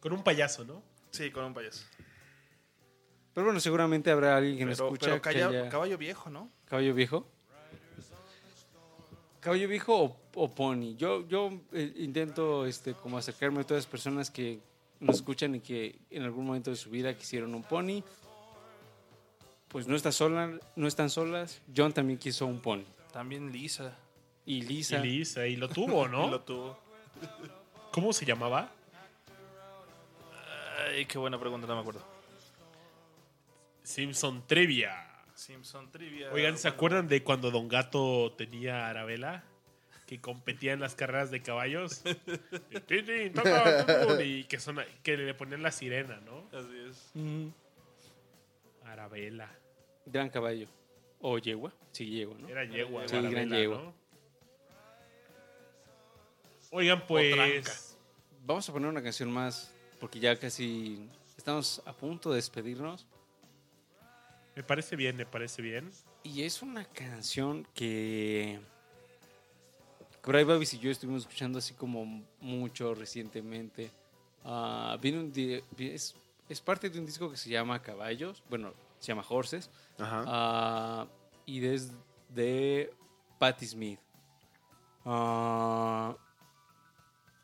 [0.00, 0.82] Con un payaso, ¿no?
[1.16, 1.84] Sí, con un payaso.
[3.34, 6.30] Pero bueno, seguramente habrá alguien que nos Pero, escucha pero que calla- haya- caballo viejo,
[6.30, 6.50] ¿no?
[6.64, 7.26] ¿Caballo viejo?
[9.40, 10.96] ¿Caballo viejo o, o pony?
[10.96, 14.60] Yo, yo eh, intento este, como acercarme a todas las personas que
[14.98, 18.02] nos escuchan y que en algún momento de su vida quisieron un pony.
[19.68, 21.60] Pues no, está sola, no están solas.
[21.76, 22.84] John también quiso un pony.
[23.12, 23.96] También Lisa.
[24.46, 24.98] Y Lisa.
[25.04, 26.26] Y Lisa, y lo tuvo, ¿no?
[26.28, 26.78] Y lo tuvo.
[27.92, 28.72] ¿Cómo se llamaba?
[30.86, 32.02] Ay, qué buena pregunta, no me acuerdo.
[33.82, 34.92] Simpson Trivia.
[35.34, 36.32] Simpson Trivia.
[36.32, 39.42] Oigan, ¿se acuerdan de cuando Don Gato tenía a Arabella?
[40.06, 42.02] Que competía en las carreras de caballos.
[44.22, 46.48] Y que, le ponían la sirena, ¿no?
[46.56, 47.10] Así es.
[47.14, 47.48] Mm,
[48.84, 49.50] Arabella.
[50.06, 50.68] gran caballo.
[51.20, 51.72] O yegua.
[51.90, 52.48] Sí, yegua, ¿no?
[52.48, 53.08] Era yegua.
[53.08, 53.76] Sí, Arabella, gran yegua.
[53.78, 53.94] ¿no?
[56.70, 57.98] Oigan, pues.
[58.44, 59.75] Vamos a poner una canción más
[60.06, 63.08] porque ya casi estamos a punto de despedirnos.
[64.54, 65.90] Me parece bien, me parece bien.
[66.22, 68.60] Y es una canción que
[70.20, 73.90] Cry Babis y yo estuvimos escuchando así como mucho recientemente.
[74.44, 75.32] Ah, viene un
[75.76, 76.14] es,
[76.48, 80.24] es parte de un disco que se llama Caballos, bueno, se llama Horses, Ajá.
[80.24, 81.06] Ah,
[81.46, 81.90] y es
[82.28, 82.94] de
[83.40, 83.98] Patti Smith.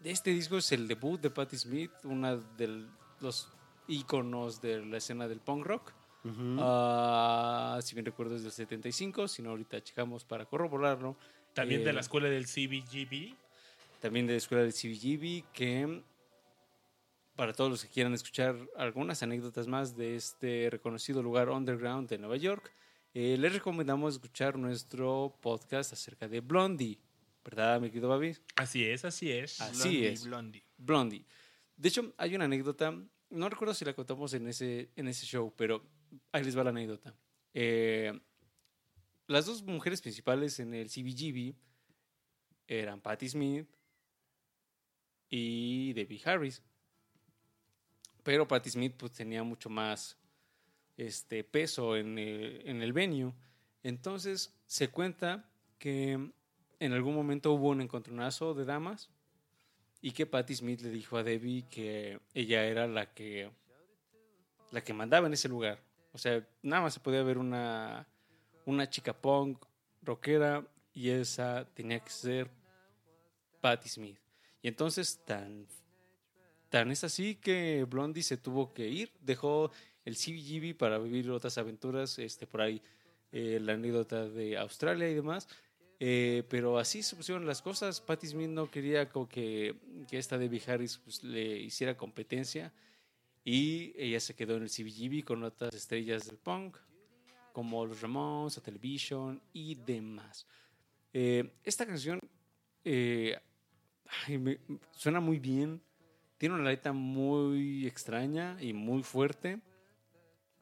[0.05, 2.87] Este disco es el debut de Patti Smith, una de
[3.21, 3.49] los
[3.87, 5.93] íconos de la escena del punk rock.
[6.59, 11.17] Ah, si bien recuerdo es del 75, si no ahorita checamos para corroborarlo.
[11.53, 13.35] También Eh, de la escuela del CBGB.
[14.01, 16.03] También de la escuela del CBGB, que
[17.37, 22.19] para todos los que quieran escuchar algunas anécdotas más de este reconocido lugar underground de
[22.19, 22.73] Nueva York,
[23.15, 26.99] eh, les recomendamos escuchar nuestro podcast acerca de Blondie.
[27.45, 28.37] ¿Verdad, mi querido Babi?
[28.57, 29.61] Así es, así es.
[29.61, 30.25] Así Blondie, es.
[30.25, 30.65] Blondie.
[30.77, 31.27] Blondie.
[31.77, 32.97] De hecho, hay una anécdota,
[33.31, 35.85] no recuerdo si la contamos en ese, en ese show, pero
[36.31, 37.15] ahí les va la anécdota.
[37.55, 38.13] Eh,
[39.27, 41.55] las dos mujeres principales en el CBGB
[42.69, 43.69] eran Patti Smith
[45.29, 46.63] y Debbie Harris.
[48.23, 50.17] Pero Patti Smith pues, tenía mucho más
[50.97, 53.33] este, peso en el, en el venue.
[53.83, 56.31] Entonces se cuenta que
[56.83, 59.09] en algún momento hubo un encontronazo de damas
[60.01, 63.51] y que Patti Smith le dijo a Debbie que ella era la que
[64.73, 65.79] la que mandaba en ese lugar.
[66.13, 68.09] O sea, nada más se podía ver una
[68.67, 69.65] una chica punk
[70.03, 72.51] rockera y esa tenía que ser
[73.61, 74.19] Patti Smith.
[74.61, 75.69] Y entonces tan
[76.69, 79.71] tan es así que Blondie se tuvo que ir, dejó
[80.05, 82.83] el CBGB para vivir otras aventuras, este por ahí
[83.31, 85.47] eh, la anécdota de Australia y demás.
[86.05, 88.01] Eh, pero así se pusieron las cosas.
[88.01, 89.77] Patti Smith no quería que,
[90.11, 92.73] esta Debbie Harris pues, le hiciera competencia.
[93.45, 96.77] Y ella se quedó en el CBGB con otras estrellas del punk,
[97.53, 100.45] como los Ramones, a Television y demás.
[101.13, 102.19] Eh, esta canción
[102.85, 103.39] eh,
[104.91, 105.81] suena muy bien.
[106.37, 109.61] Tiene una letra muy extraña y muy fuerte.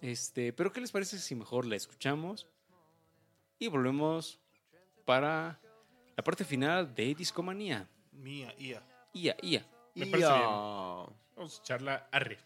[0.03, 2.47] Este, pero ¿qué les parece si mejor la escuchamos?
[3.59, 4.40] Y volvemos
[5.11, 5.59] para
[6.17, 7.85] la parte final de Discomanía.
[8.13, 8.81] Mía, ia.
[9.13, 9.67] Ia, ia,
[9.97, 10.45] Me parece bien.
[11.35, 12.39] Vamos a echarla arre.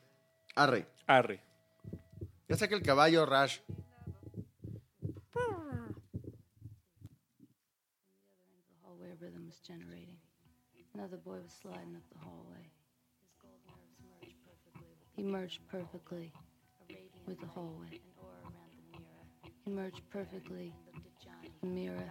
[0.55, 0.87] Arre.
[1.07, 1.43] arre.
[2.49, 3.59] Ya saca el caballo, Rash.
[3.59, 3.77] The
[8.83, 10.17] hallway rhythm was generating.
[10.95, 12.71] Another boy was sliding up the hallway.
[15.17, 16.33] He merged perfectly
[17.27, 18.01] with the hallway.
[19.67, 20.73] He merged perfectly.
[21.61, 22.11] The mirror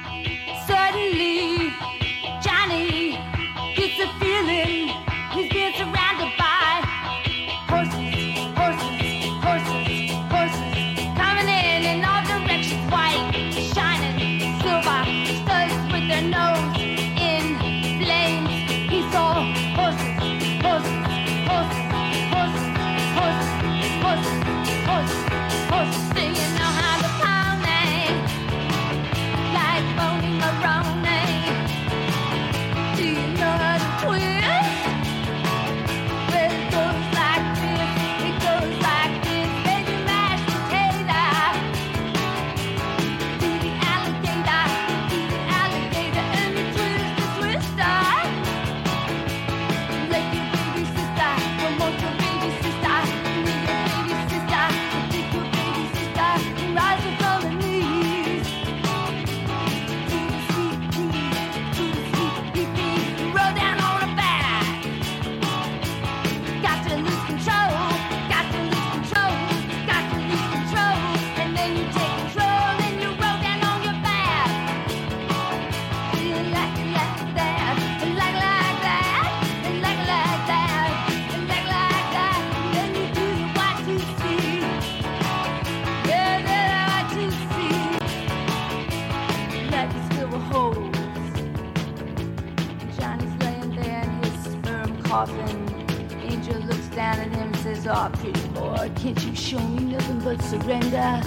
[99.01, 101.21] can't you show me nothing but surrender?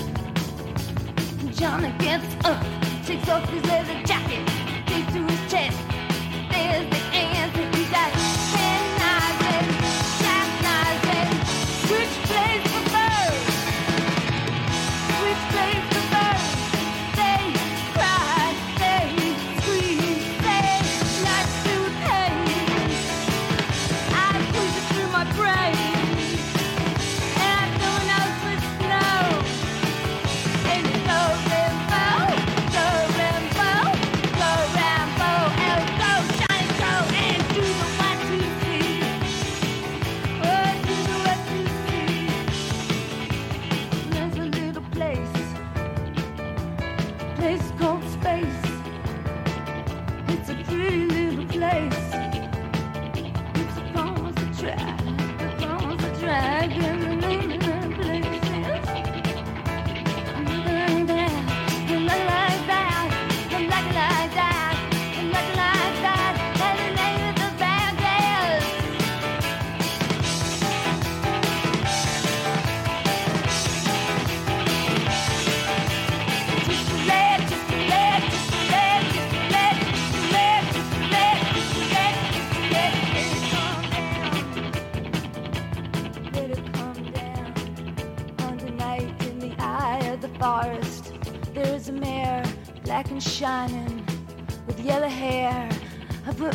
[1.50, 2.64] Johnny gets up,
[3.04, 4.13] takes off his leather jacket,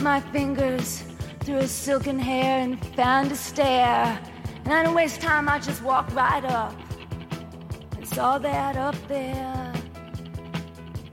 [0.10, 1.04] my fingers
[1.42, 4.20] through her silken hair and found a stair.
[4.64, 6.74] And I didn't waste time, I just walked right up
[7.96, 9.72] and saw that up there.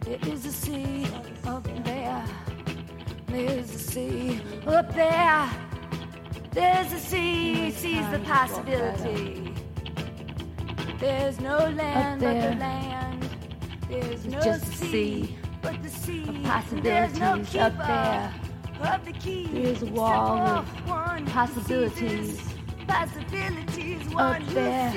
[0.00, 1.06] There is a sea
[1.44, 2.24] up there.
[3.26, 5.50] There's a sea up there.
[6.52, 9.52] There's a sea, sees the possibility.
[10.98, 13.28] There's no land but the land.
[13.90, 16.24] There's It's no sea, but the sea.
[16.80, 18.45] There's no possibilities up there.
[18.80, 19.46] Of the key.
[19.52, 20.66] There is a wall of
[21.26, 22.40] possibilities
[22.86, 24.14] Possibilities.
[24.14, 24.92] up there.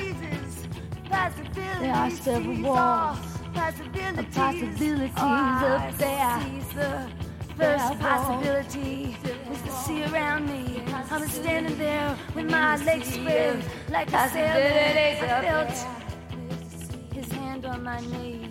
[1.10, 1.80] Possibilities.
[1.80, 3.20] There are several walls
[3.54, 4.20] Possibilities.
[4.20, 6.40] of possibilities Oh, up there.
[6.76, 7.10] the
[7.56, 9.18] First possibility
[9.52, 10.82] is to see around me.
[11.12, 15.26] I'm standing there with my legs spread like a sailor.
[15.26, 18.50] I felt his hand on my knee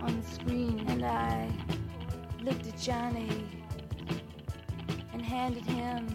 [0.00, 1.50] on the screen, and I
[2.42, 3.28] looked at Johnny
[5.22, 6.06] and handed him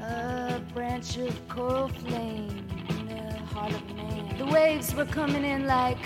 [0.00, 4.36] a branch of coral flame in the heart of man.
[4.38, 5.98] The waves were coming in like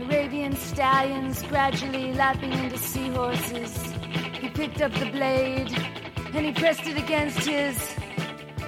[0.00, 3.74] Arabian stallions, gradually lapping into seahorses.
[4.40, 5.72] He picked up the blade
[6.34, 7.76] and he pressed it against his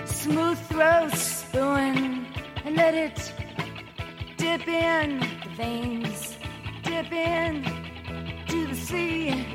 [0.06, 2.26] smooth throat, spewing,
[2.64, 3.32] and let it
[4.36, 6.36] dip in the veins,
[6.82, 7.62] dip in
[8.48, 9.46] to the sea,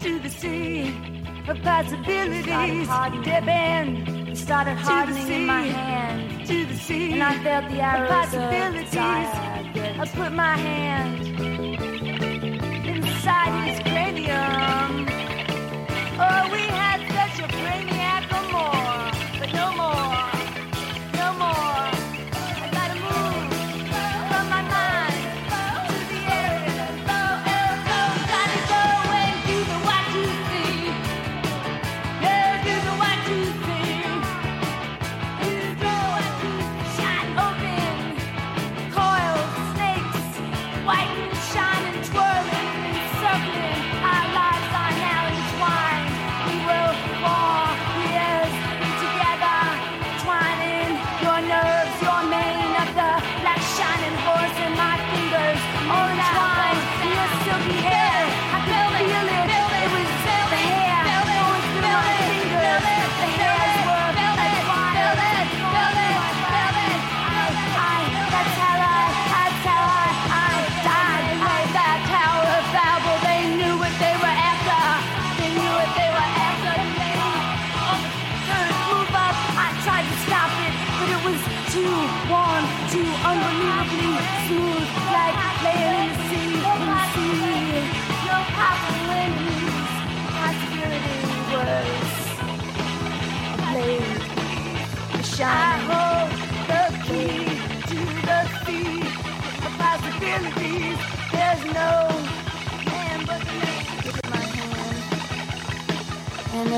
[0.00, 1.17] to the sea
[1.48, 2.88] of possibilities.
[3.24, 7.80] Dip in, it started hardening in my hand, to the sea, and I felt the
[7.80, 8.94] arrows possibilities.
[8.96, 11.26] I put my hand
[12.86, 15.08] inside his cranium.
[16.20, 18.47] Oh, we had such a brainiac oh,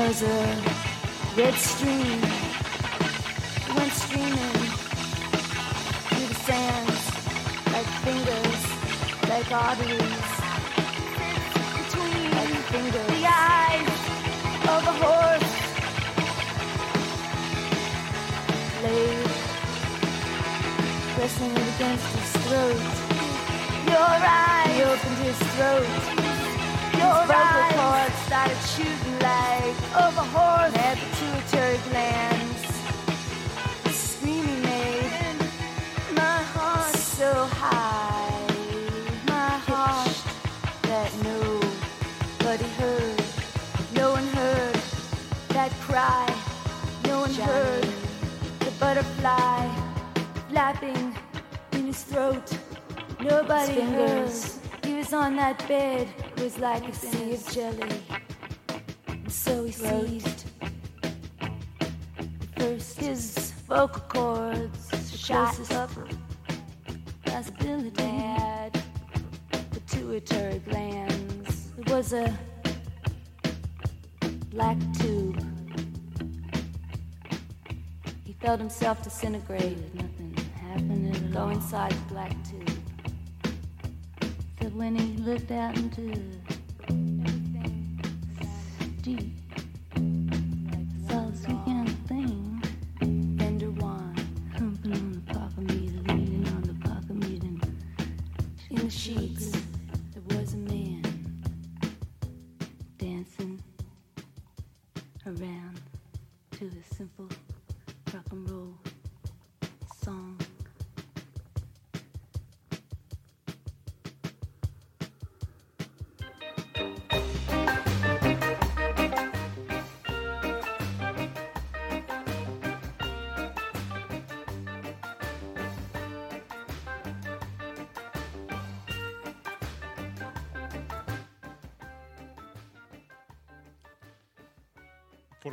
[0.01, 0.41] there's a
[1.37, 2.21] red stream.
[3.77, 4.57] Went streaming
[6.07, 7.01] through the sands
[7.73, 8.61] like fingers,
[9.29, 10.31] like arteries.
[11.77, 13.09] Between like fingers.
[13.15, 13.93] the eyes
[14.73, 15.51] of a horse.
[18.79, 19.31] blade
[21.13, 22.83] pressing it against his throat.
[23.93, 25.89] Your eyes he opened his throat.
[27.01, 29.60] Your vocal cords started shooting like
[29.93, 32.61] of a horse at the pituitary glands.
[33.83, 35.35] The scream he made,
[36.15, 38.47] my heart so high,
[39.27, 40.15] my heart
[40.83, 43.23] that nobody heard.
[43.93, 44.75] No one heard
[45.49, 46.25] that cry.
[47.05, 47.83] No one heard
[48.59, 49.67] the butterfly
[50.49, 51.15] flapping
[51.73, 52.57] in his throat.
[53.19, 54.31] Nobody heard.
[54.85, 56.07] He was on that bed.
[56.37, 58.10] It was like a sea of jelly.
[59.51, 60.45] So he seized.
[62.57, 65.91] First, his vocal cords shot up.
[67.25, 68.81] Possibility had
[69.71, 71.67] pituitary glands.
[71.77, 72.33] It was a
[74.51, 75.45] black tube.
[78.23, 79.77] He felt himself disintegrate.
[79.93, 81.33] Nothing happened.
[81.33, 82.71] Go inside the black tube.
[84.61, 86.17] Said when he looked out into
[89.01, 89.40] deep,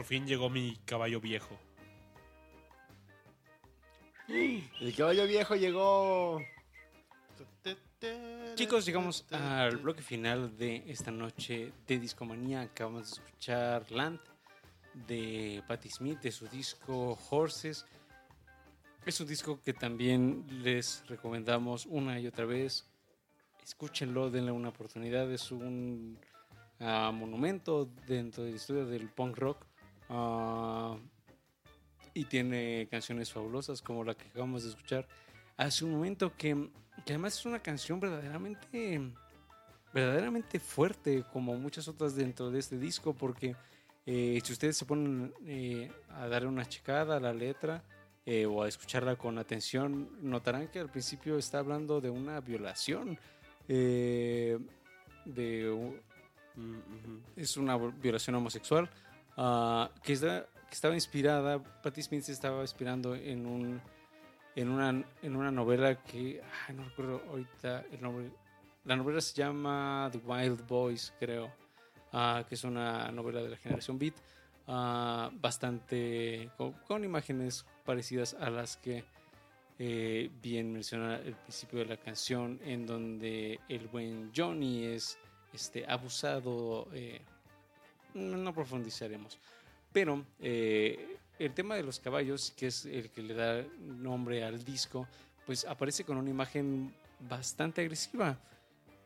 [0.08, 1.58] fin llegó mi caballo viejo.
[4.26, 6.40] El caballo viejo llegó.
[8.54, 12.62] Chicos, llegamos al bloque final de esta noche de Discomanía.
[12.62, 14.18] Acabamos de escuchar Land
[15.06, 17.84] de Patti Smith, de su disco Horses.
[19.04, 22.88] Es un disco que también les recomendamos una y otra vez.
[23.62, 25.30] Escúchenlo, denle una oportunidad.
[25.30, 26.18] Es un
[26.80, 29.67] ah, monumento dentro de la historia del punk rock.
[30.08, 30.96] Ah,
[32.14, 35.06] y tiene canciones fabulosas como la que acabamos de escuchar
[35.56, 36.70] hace un momento que,
[37.04, 39.00] que además es una canción verdaderamente
[39.92, 43.54] verdaderamente fuerte como muchas otras dentro de este disco porque
[44.06, 47.82] eh, si ustedes se ponen eh, a darle una checada a la letra
[48.26, 53.18] eh, o a escucharla con atención notarán que al principio está hablando de una violación
[53.66, 54.58] de
[55.70, 55.94] u-
[57.36, 58.90] es una violación homosexual
[59.38, 63.80] ah, que, está- que estaba inspirada, Patti Smith se estaba inspirando en un
[64.56, 64.90] en una,
[65.22, 68.30] en una novela que ay, no recuerdo ahorita el nombre.
[68.84, 71.50] La novela se llama The Wild Boys, creo,
[72.12, 74.14] ah, que es una novela de la generación Beat,
[74.66, 79.04] ah, bastante con, con imágenes parecidas a las que
[79.78, 85.18] eh, bien menciona el principio de la canción, en donde el buen Johnny es
[85.52, 86.88] este, abusado.
[86.92, 87.20] eh,
[88.14, 89.38] no profundizaremos.
[89.92, 94.64] Pero eh, el tema de los caballos, que es el que le da nombre al
[94.64, 95.06] disco,
[95.46, 98.38] pues aparece con una imagen bastante agresiva.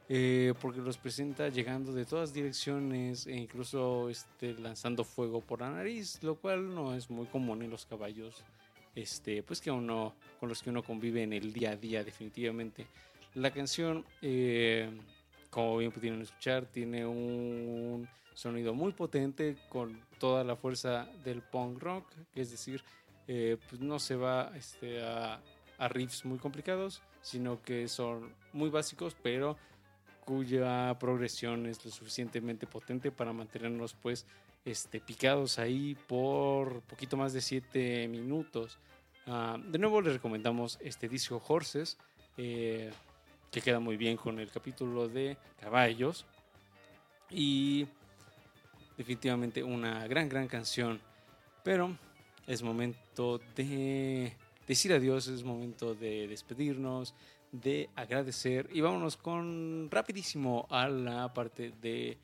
[0.09, 5.71] eh, porque los presenta llegando de todas direcciones e incluso este, lanzando fuego por la
[5.71, 8.43] nariz, lo cual no es muy común en los caballos,
[8.95, 12.87] este, pues que uno, con los que uno convive en el día a día definitivamente.
[13.35, 14.91] La canción, eh,
[15.49, 21.83] como bien pudieron escuchar, tiene un sonido muy potente con toda la fuerza del punk
[21.83, 22.83] rock, es decir,
[23.29, 25.41] eh, pues no se va este, a,
[25.79, 29.57] a riffs muy complicados, sino que son muy básicos, pero
[30.25, 34.27] cuya progresión es lo suficientemente potente para mantenernos pues
[34.65, 38.79] este, picados ahí por poquito más de 7 minutos.
[39.27, 41.99] Ah, de nuevo les recomendamos este disco Horses,
[42.37, 42.91] eh,
[43.51, 46.27] que queda muy bien con el capítulo de caballos.
[47.31, 47.87] Y
[49.03, 51.01] definitivamente una gran, gran canción.
[51.65, 51.97] Pero
[52.47, 57.15] es momento de decir adiós, es momento de despedirnos,
[57.51, 58.69] de agradecer.
[58.73, 62.17] Y vámonos con rapidísimo a la parte de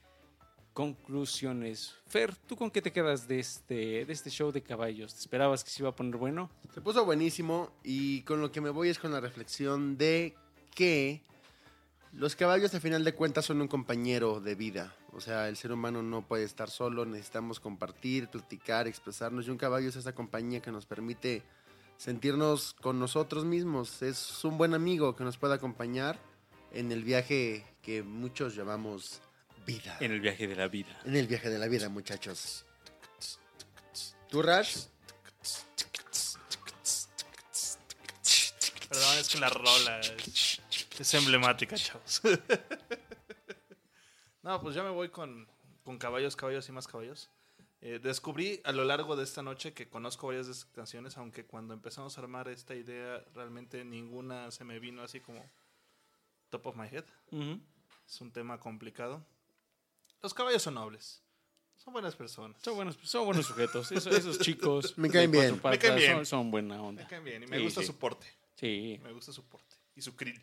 [0.72, 1.96] conclusiones.
[2.06, 5.14] Fer, ¿tú con qué te quedas de este, de este show de caballos?
[5.14, 6.48] ¿Te esperabas que se iba a poner bueno?
[6.72, 10.36] Se puso buenísimo y con lo que me voy es con la reflexión de
[10.76, 11.22] que
[12.12, 14.94] los caballos a final de cuentas son un compañero de vida.
[15.12, 19.56] O sea, el ser humano no puede estar solo, necesitamos compartir, platicar, expresarnos y un
[19.56, 21.43] caballo es esa compañía que nos permite
[21.97, 24.02] sentirnos con nosotros mismos.
[24.02, 26.18] Es un buen amigo que nos puede acompañar
[26.72, 29.20] en el viaje que muchos llamamos
[29.66, 29.97] vida.
[30.01, 31.01] En el viaje de la vida.
[31.05, 32.64] En el viaje de la vida, muchachos.
[34.28, 34.85] ¿Tú, Rash?
[38.89, 40.60] Perdón, es que la rola es,
[40.98, 42.22] es emblemática, chavos.
[44.48, 45.46] no, pues ya me voy con,
[45.84, 47.28] con caballos, caballos y más caballos.
[47.80, 51.44] Eh, descubrí a lo largo de esta noche que conozco varias de estas canciones, aunque
[51.44, 55.44] cuando empezamos a armar esta idea, realmente ninguna se me vino así como
[56.48, 57.04] top of my head.
[57.30, 57.60] Ujú.
[58.06, 59.22] Es un tema complicado.
[60.22, 61.22] Los caballos son nobles.
[61.76, 62.60] Son buenas personas.
[62.62, 63.92] Son buenos, son buenos sujetos.
[63.92, 64.96] Esos, esos chicos.
[64.96, 65.52] Me caen bien.
[65.56, 66.12] Me patas caen bien.
[66.16, 67.02] Son, son buena onda.
[67.02, 67.86] Me caen bien y me Sí, gusta sí.
[67.86, 68.26] su porte.
[68.56, 69.76] Sí, Me gusta su porte.
[69.94, 70.42] Y su krill.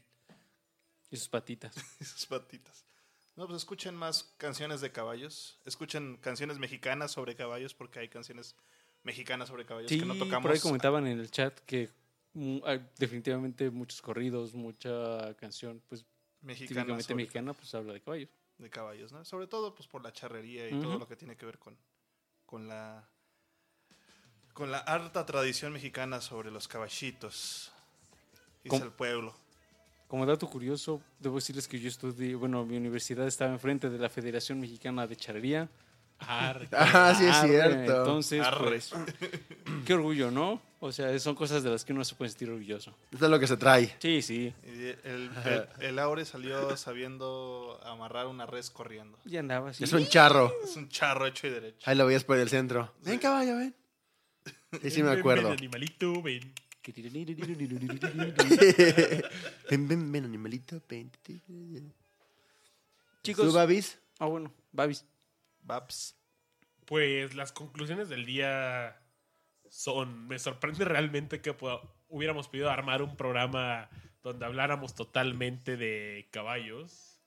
[1.11, 1.75] y sus patitas.
[1.99, 2.85] y sus patitas.
[3.35, 5.59] No, pues escuchen más canciones de caballos.
[5.65, 8.55] Escuchen canciones mexicanas sobre caballos porque hay canciones
[9.03, 10.43] mexicanas sobre caballos Sí, que no tocamos.
[10.43, 11.89] por ahí comentaban en el chat que
[12.33, 16.01] mm, hay definitivamente muchos corridos, mucha canción, pues
[16.41, 18.29] sobre- mexicana, pues habla de caballos.
[18.57, 19.25] de caballos, ¿no?
[19.25, 21.77] Sobre todo pues por la charrería y todo lo que tiene que ver con,
[22.45, 23.07] con la
[24.53, 27.73] con la harta tradición mexicana sobre los caballitos.
[28.63, 29.35] Dice el pueblo.
[30.07, 34.09] Como dato curioso, debo decirles que yo estudié, bueno, mi universidad estaba enfrente de la
[34.09, 35.69] Federación Mexicana de Charrería.
[36.19, 36.67] Arre.
[36.71, 37.97] Ah, sí es Arre, cierto.
[37.97, 38.91] Entonces, pues,
[39.85, 40.61] qué orgullo, ¿no?
[40.79, 42.95] O sea, son cosas de las que uno se puede sentir orgulloso.
[43.11, 43.95] Esto es lo que se trae.
[43.99, 44.53] Sí, sí.
[44.63, 49.17] El, el, el Aure salió sabiendo amarrar una res corriendo.
[49.25, 49.83] Ya andaba así.
[49.83, 50.53] Es un charro.
[50.63, 51.89] Es un charro hecho y derecho.
[51.89, 52.93] Ahí lo veías por el centro.
[53.03, 53.75] Ven, caballo, ven.
[54.83, 55.49] Sí, sí me Ven, acuerdo.
[55.49, 56.53] ven, animalito, ven.
[59.69, 60.81] Ven, ven, ven, animalito.
[60.87, 61.11] Ven.
[63.23, 63.45] Chicos.
[63.45, 63.99] ¿Tú, Babis?
[64.19, 65.05] Ah, bueno, Babis.
[65.63, 66.15] Babs.
[66.85, 69.01] Pues las conclusiones del día
[69.69, 70.27] son.
[70.27, 71.55] Me sorprende realmente que
[72.09, 73.89] hubiéramos podido armar un programa
[74.23, 77.19] donde habláramos totalmente de caballos.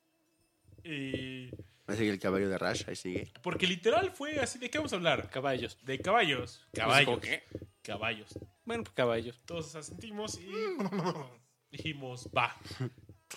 [0.85, 1.51] Y.
[1.89, 3.33] Ahí sigue el caballo de Rush, ahí sigue.
[3.43, 4.59] Porque literal fue así.
[4.59, 5.31] ¿De qué vamos a hablar?
[5.31, 5.79] Caballos.
[5.85, 6.61] De caballos.
[6.75, 7.21] ¿Cómo Caballos.
[7.21, 7.45] qué?
[7.83, 8.39] Caballos.
[8.67, 9.41] Bueno, pues caballos.
[9.47, 10.49] Todos asentimos y
[11.71, 12.55] dijimos, va.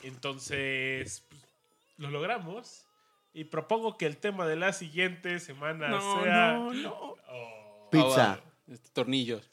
[0.04, 1.42] Entonces, pues,
[1.98, 2.86] lo logramos.
[3.34, 7.16] Y propongo que el tema de la siguiente semana No, sea no, no.
[7.30, 8.42] Oh, Pizza.
[8.68, 9.50] Este, tornillos.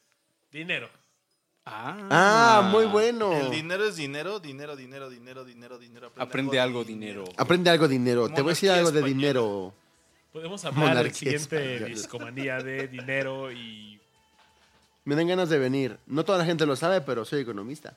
[0.51, 0.89] dinero.
[1.70, 3.32] Ah, Ah, muy bueno.
[3.32, 6.12] El dinero es dinero, dinero, dinero, dinero, dinero, dinero.
[6.16, 7.24] Aprende algo, dinero.
[7.36, 8.28] Aprende algo dinero.
[8.28, 9.16] Te voy a decir algo de española.
[9.20, 9.74] dinero.
[10.32, 11.86] Podemos hablar del siguiente española.
[11.86, 14.01] discomanía de dinero y.
[15.05, 15.99] Me dan ganas de venir.
[16.07, 17.95] No toda la gente lo sabe, pero soy economista.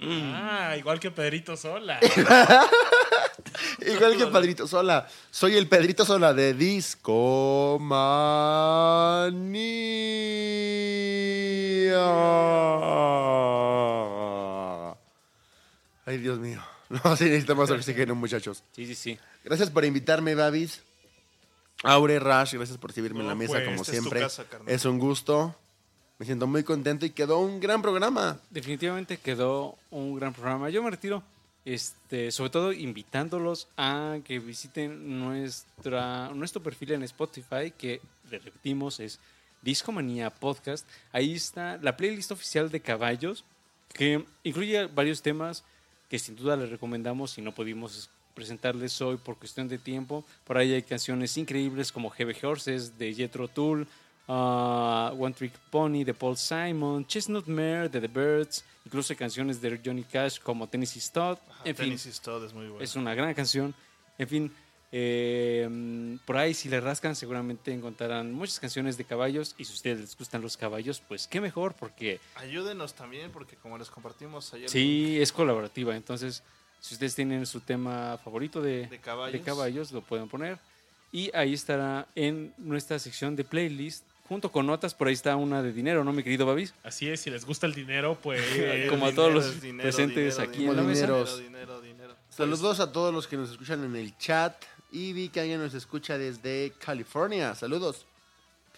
[0.00, 1.98] Ah, igual que Pedrito Sola.
[3.94, 5.08] Igual que Pedrito Sola.
[5.30, 6.54] Soy el Pedrito Sola de
[14.06, 14.92] Discomanía.
[16.04, 16.60] Ay, Dios mío.
[16.88, 18.62] No, sí necesitamos oxígeno, muchachos.
[18.70, 19.18] Sí, sí, sí.
[19.42, 20.82] Gracias por invitarme, Babis.
[21.82, 24.20] Aure Rush, gracias por recibirme en la mesa pues, como esta es tu siempre.
[24.20, 25.56] casa, es un gusto.
[26.18, 28.38] Me siento muy contento y quedó un gran programa.
[28.50, 30.70] Definitivamente quedó un gran programa.
[30.70, 31.24] Yo me retiro,
[31.66, 39.00] este, sobre todo invitándolos a que visiten nuestra, nuestro perfil en Spotify, que le repetimos
[39.00, 39.18] es
[39.62, 40.88] Discomanía Podcast.
[41.10, 43.44] Ahí está la playlist oficial de caballos,
[43.92, 45.64] que incluye varios temas
[46.08, 50.24] que sin duda les recomendamos si no pudimos presentarles hoy por cuestión de tiempo.
[50.44, 53.88] Por ahí hay canciones increíbles como Heavy Horses de Jethro Tull,
[54.28, 59.80] ah, One Trick Pony de Paul Simon, Chestnut Mare de The Birds, incluso canciones de
[59.84, 61.40] Johnny Cash como Tennessee Stott.
[61.64, 62.82] en fin, Tenis is todo es muy bueno.
[62.84, 63.74] es una gran canción.
[64.18, 64.52] En fin,
[64.92, 70.00] eh, por ahí si le rascan seguramente encontrarán muchas canciones de caballos y si ustedes
[70.00, 74.70] les gustan los caballos, pues qué mejor porque Ayúdenos también porque como les compartimos ayer
[74.70, 75.96] sí es colaborativa.
[75.96, 76.42] Entonces,
[76.80, 80.58] si ustedes tienen su tema favorito de, de caballos, de caballos, lo pueden poner.
[81.12, 85.62] Y ahí estará en nuestra sección de playlist, junto con notas, por ahí está una
[85.62, 86.74] de dinero, ¿no, mi querido Babis?
[86.82, 88.42] Así es, si les gusta el dinero, pues.
[88.90, 89.46] Como a todos los
[89.80, 91.06] presentes aquí en la mesa.
[91.06, 92.16] Dinero, dinero, dinero.
[92.28, 94.54] Saludos a todos los que nos escuchan en el chat.
[94.92, 97.54] Y vi que alguien nos escucha desde California.
[97.54, 98.06] Saludos.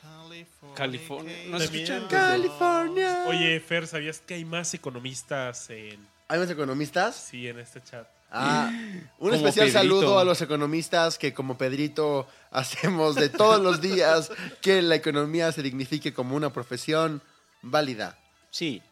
[0.00, 0.74] California.
[0.74, 1.36] California.
[1.48, 2.06] ¿Nos escuchan?
[2.08, 3.24] California.
[3.26, 6.06] Oye, Fer, ¿sabías que hay más economistas en.
[6.28, 7.16] ¿Hay más economistas?
[7.16, 8.06] Sí, en este chat?
[8.30, 8.70] Ah,
[9.18, 9.78] un Como especial Pedrito.
[9.78, 14.30] saludo a los economistas que como Pedrito hacemos de todos los días
[14.60, 17.22] que la economía se dignifique como una profesión
[17.62, 18.18] válida.
[18.50, 18.82] Sí.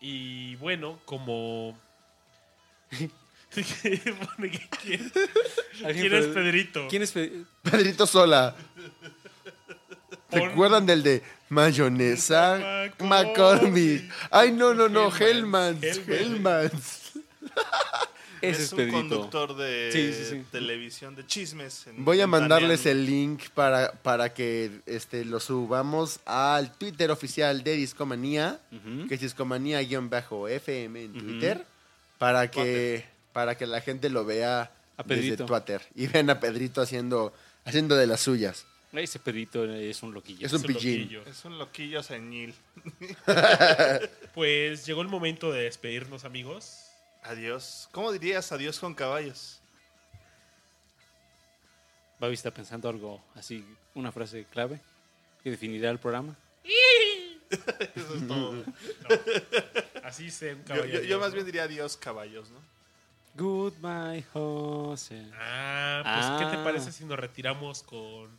[0.00, 1.78] Y bueno, como.
[3.54, 5.12] ¿Quién, quién
[5.84, 6.86] ¿Alguien es Pedrito?
[6.88, 8.54] ¿Quién es Pe- Pedrito Sola.
[10.30, 12.58] ¿Se acuerdan del de mayonesa?
[12.98, 13.08] McCormick.
[13.08, 14.12] McCormick.
[14.32, 15.08] Ay, no, no, no.
[15.16, 15.82] Hellmans.
[15.84, 16.08] Hellmans.
[16.08, 17.03] Hellmans.
[18.42, 20.44] Es es un conductor de Sí, sí, sí.
[20.52, 21.86] televisión de chismes.
[21.86, 27.10] en- Voy a en mandarles el link para, para que este, lo subamos al Twitter
[27.10, 29.08] oficial de Discomanía, Ujú.
[29.08, 31.64] que es Discomanía-FM en Twitter,
[32.18, 35.36] para que, para que la gente lo vea A desde.
[35.38, 35.80] Twitter.
[35.94, 37.32] Y ven a Pedrito haciendo,
[37.64, 38.66] haciendo de las suyas.
[38.92, 40.46] Ese Pedrito es un loquillo.
[40.46, 41.00] Es un Es un pillín.
[41.02, 41.22] loquillo.
[41.26, 42.54] Es un loquillo señil.
[44.34, 46.83] Pues llegó el momento de despedirnos, amigos.
[47.24, 47.88] Adiós.
[47.92, 49.60] ¿Cómo dirías adiós con caballos?
[52.18, 53.64] Babi está pensando algo así,
[53.94, 54.78] una frase clave
[55.42, 56.36] que definirá el programa.
[57.94, 58.52] Eso es todo.
[58.52, 58.64] No.
[60.02, 61.00] Así se un yo, caballero.
[61.02, 61.34] yo- yo más ¿no?
[61.34, 62.58] bien diría adiós caballos, ¿no?
[63.36, 65.26] Goodbye, José.
[65.34, 66.64] Ah, pues ¿qué te Ah.
[66.64, 68.30] parece si nos retiramos con,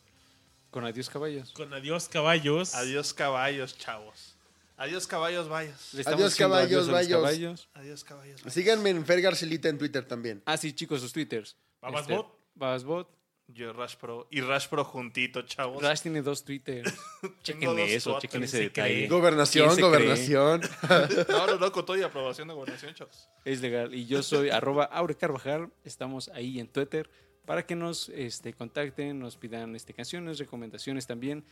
[0.71, 1.51] Con adiós, caballos.
[1.51, 2.73] con adiós caballos?
[2.75, 4.34] Adiós caballos, chavos.
[4.77, 5.47] Adiós caballos,
[5.93, 7.11] estamos Adiós, caballos, bayos.
[7.11, 7.69] caballos.
[7.73, 8.41] Adiós caballos.
[8.41, 8.53] vayas.
[8.53, 10.43] Síganme en Fer Garcelita en Twitter también.
[10.45, 11.55] Ah, sí, chicos, sus twitters.
[11.81, 12.25] Babasbot.
[12.25, 13.15] Este, Babasbot.
[13.47, 15.81] Yo Rash Pro y Rash Pro juntito, chavos.
[15.81, 16.91] Rash tiene dos twitters.
[17.43, 18.95] chequen eso, chequen ese ¿Quién se detalle.
[18.95, 19.07] cree?
[19.07, 20.61] Gobernación, ¿Quién se gobernación.
[21.29, 23.29] No, no, no, con todo y aprobación de gobernación, chavos.
[23.45, 23.93] Es legal.
[23.93, 25.71] Y yo soy arroba Aure Carvajal.
[25.83, 27.07] Estamos ahí en Twitter
[27.45, 31.45] para que nos este, contacten, nos pidan este, canciones, recomendaciones también.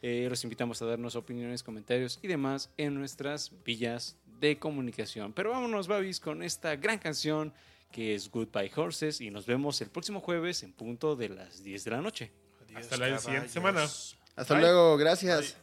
[0.00, 5.32] Eh, los invitamos a darnos opiniones, comentarios y demás en nuestras villas de comunicación.
[5.32, 7.52] Pero vámonos, Babis, con esta gran canción
[7.90, 11.84] que es Goodbye Horses y nos vemos el próximo jueves en punto de las 10
[11.84, 12.32] de la noche.
[12.64, 13.84] Adiós, Hasta la siguiente semana.
[14.36, 14.62] Hasta Bye.
[14.62, 15.56] luego, gracias.